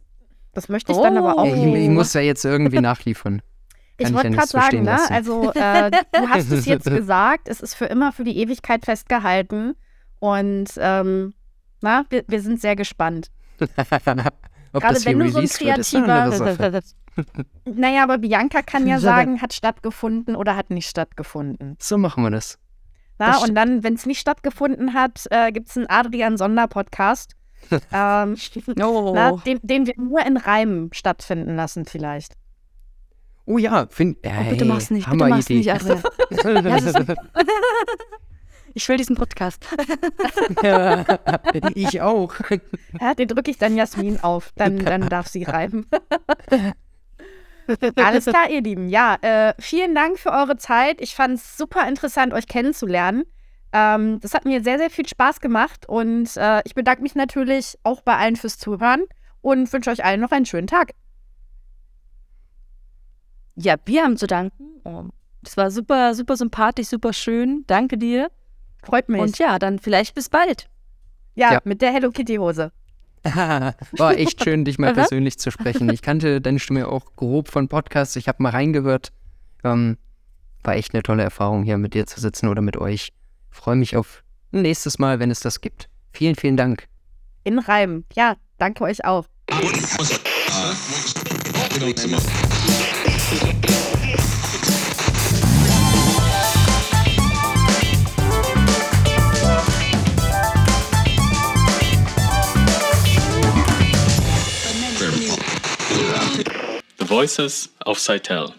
das 0.53 0.69
möchte 0.69 0.91
ich 0.91 0.97
dann 0.97 1.17
aber 1.17 1.37
auch. 1.37 1.45
Oh. 1.45 1.75
Ich, 1.75 1.83
ich 1.83 1.89
muss 1.89 2.13
ja 2.13 2.21
jetzt 2.21 2.45
irgendwie 2.45 2.79
nachliefern. 2.79 3.41
Ich 3.97 4.05
Kann 4.05 4.13
ich 4.13 4.15
wollte 4.15 4.31
gerade 4.31 4.47
sagen, 4.47 4.81
ne? 4.83 4.99
also 5.09 5.51
äh, 5.53 5.89
du 5.89 6.29
hast 6.29 6.51
es 6.51 6.65
jetzt 6.65 6.85
gesagt, 6.89 7.47
es 7.47 7.61
ist 7.61 7.75
für 7.75 7.85
immer 7.85 8.11
für 8.11 8.25
die 8.25 8.37
Ewigkeit 8.37 8.83
festgehalten 8.83 9.75
und 10.19 10.69
ähm, 10.77 11.33
na, 11.81 12.05
wir, 12.09 12.25
wir 12.27 12.41
sind 12.41 12.59
sehr 12.59 12.75
gespannt. 12.75 13.31
Ob 13.59 14.81
Gerade 14.81 14.95
das 14.95 15.05
wenn 15.05 15.19
du 15.19 15.29
so 15.29 15.39
ein 15.39 15.47
Sache. 15.47 16.81
Naja, 17.63 18.03
aber 18.03 18.17
Bianca 18.17 18.61
kann 18.61 18.87
ja 18.87 18.99
sagen, 18.99 19.41
hat 19.41 19.53
stattgefunden 19.53 20.35
oder 20.35 20.57
hat 20.57 20.69
nicht 20.69 20.89
stattgefunden. 20.89 21.77
So 21.79 21.97
machen 21.97 22.23
wir 22.23 22.29
das. 22.31 22.59
Na, 23.17 23.37
und 23.37 23.55
dann, 23.55 23.83
wenn 23.83 23.93
es 23.93 24.05
nicht 24.05 24.19
stattgefunden 24.19 24.93
hat, 24.93 25.25
äh, 25.31 25.51
gibt 25.51 25.69
es 25.69 25.77
einen 25.77 25.87
Adrian-Sonderpodcast, 25.89 27.35
ähm, 27.93 28.35
Oh. 28.81 29.11
na, 29.15 29.31
den, 29.37 29.59
den 29.63 29.87
wir 29.87 29.93
nur 29.97 30.25
in 30.25 30.37
Reimen 30.37 30.89
stattfinden 30.93 31.55
lassen 31.55 31.85
vielleicht. 31.85 32.33
Oh 33.45 33.57
ja, 33.57 33.87
find, 33.89 34.17
Oh, 34.25 34.49
bitte 34.49 34.65
mach's 34.65 34.89
nicht, 34.91 35.09
bitte 35.09 35.27
mach's 35.27 35.49
Idee. 35.49 35.57
nicht, 35.59 35.71
Adrian. 35.71 36.03
Ich 38.77 38.89
will 38.89 38.97
diesen 38.97 39.15
Podcast. 39.15 39.65
ich 41.75 42.01
auch. 42.01 42.33
Ja, 42.99 43.13
den 43.13 43.29
drücke 43.29 43.49
ich 43.49 43.57
dann 43.57 43.77
Jasmin 43.77 44.19
auf, 44.21 44.51
dann, 44.57 44.83
dann 44.83 45.07
darf 45.07 45.27
sie 45.27 45.43
reimen. 45.43 45.85
Alles 47.95 48.25
klar, 48.25 48.49
ihr 48.49 48.61
Lieben. 48.61 48.89
Ja, 48.89 49.15
äh, 49.21 49.53
vielen 49.59 49.95
Dank 49.95 50.19
für 50.19 50.31
eure 50.31 50.57
Zeit. 50.57 51.01
Ich 51.01 51.15
fand 51.15 51.35
es 51.35 51.57
super 51.57 51.87
interessant, 51.87 52.33
euch 52.33 52.47
kennenzulernen. 52.47 53.23
Ähm, 53.73 54.19
das 54.21 54.33
hat 54.33 54.45
mir 54.45 54.63
sehr, 54.63 54.77
sehr 54.77 54.89
viel 54.89 55.07
Spaß 55.07 55.41
gemacht 55.41 55.87
und 55.89 56.35
äh, 56.37 56.61
ich 56.65 56.75
bedanke 56.75 57.01
mich 57.01 57.15
natürlich 57.15 57.77
auch 57.83 58.01
bei 58.01 58.15
allen 58.17 58.35
fürs 58.35 58.57
Zuhören 58.57 59.03
und 59.41 59.71
wünsche 59.73 59.89
euch 59.89 60.03
allen 60.05 60.21
noch 60.21 60.31
einen 60.31 60.45
schönen 60.45 60.67
Tag. 60.67 60.91
Ja, 63.55 63.75
wir 63.85 64.03
haben 64.03 64.17
zu 64.17 64.27
danken. 64.27 64.81
Oh, 64.83 65.05
Das 65.41 65.57
war 65.57 65.71
super, 65.71 66.13
super 66.13 66.35
sympathisch, 66.37 66.87
super 66.87 67.13
schön. 67.13 67.63
Danke 67.67 67.97
dir. 67.97 68.29
Freut 68.83 69.09
mich. 69.09 69.21
Und 69.21 69.37
ja, 69.39 69.57
dann 69.59 69.79
vielleicht 69.79 70.13
bis 70.15 70.29
bald. 70.29 70.69
ja, 71.35 71.53
Ja. 71.53 71.59
mit 71.63 71.81
der 71.81 71.91
Hello 71.91 72.11
Kitty 72.11 72.35
Hose. 72.35 72.71
War 73.97 74.17
echt 74.17 74.43
schön, 74.43 74.65
dich 74.65 74.77
mal 74.77 74.93
persönlich 74.93 75.39
zu 75.39 75.51
sprechen. 75.51 75.89
Ich 75.89 76.01
kannte 76.01 76.41
deine 76.41 76.59
Stimme 76.59 76.87
auch 76.87 77.15
grob 77.15 77.49
von 77.49 77.67
Podcasts. 77.67 78.15
Ich 78.15 78.27
habe 78.27 78.43
mal 78.43 78.49
reingehört. 78.49 79.11
Ähm, 79.63 79.97
war 80.63 80.75
echt 80.75 80.93
eine 80.93 81.03
tolle 81.03 81.23
Erfahrung, 81.23 81.63
hier 81.63 81.77
mit 81.77 81.93
dir 81.93 82.05
zu 82.05 82.19
sitzen 82.19 82.47
oder 82.47 82.61
mit 82.61 82.77
euch. 82.77 83.13
Freue 83.49 83.75
mich 83.75 83.95
auf 83.95 84.23
ein 84.51 84.61
nächstes 84.61 84.99
Mal, 84.99 85.19
wenn 85.19 85.31
es 85.31 85.39
das 85.39 85.61
gibt. 85.61 85.89
Vielen, 86.11 86.35
vielen 86.35 86.57
Dank. 86.57 86.87
In 87.43 87.59
Reimen. 87.59 88.05
Ja, 88.13 88.35
danke 88.57 88.83
euch 88.83 89.03
auch. 89.05 89.25
Voices 107.05 107.69
of 107.85 107.97
Seitel. 107.97 108.55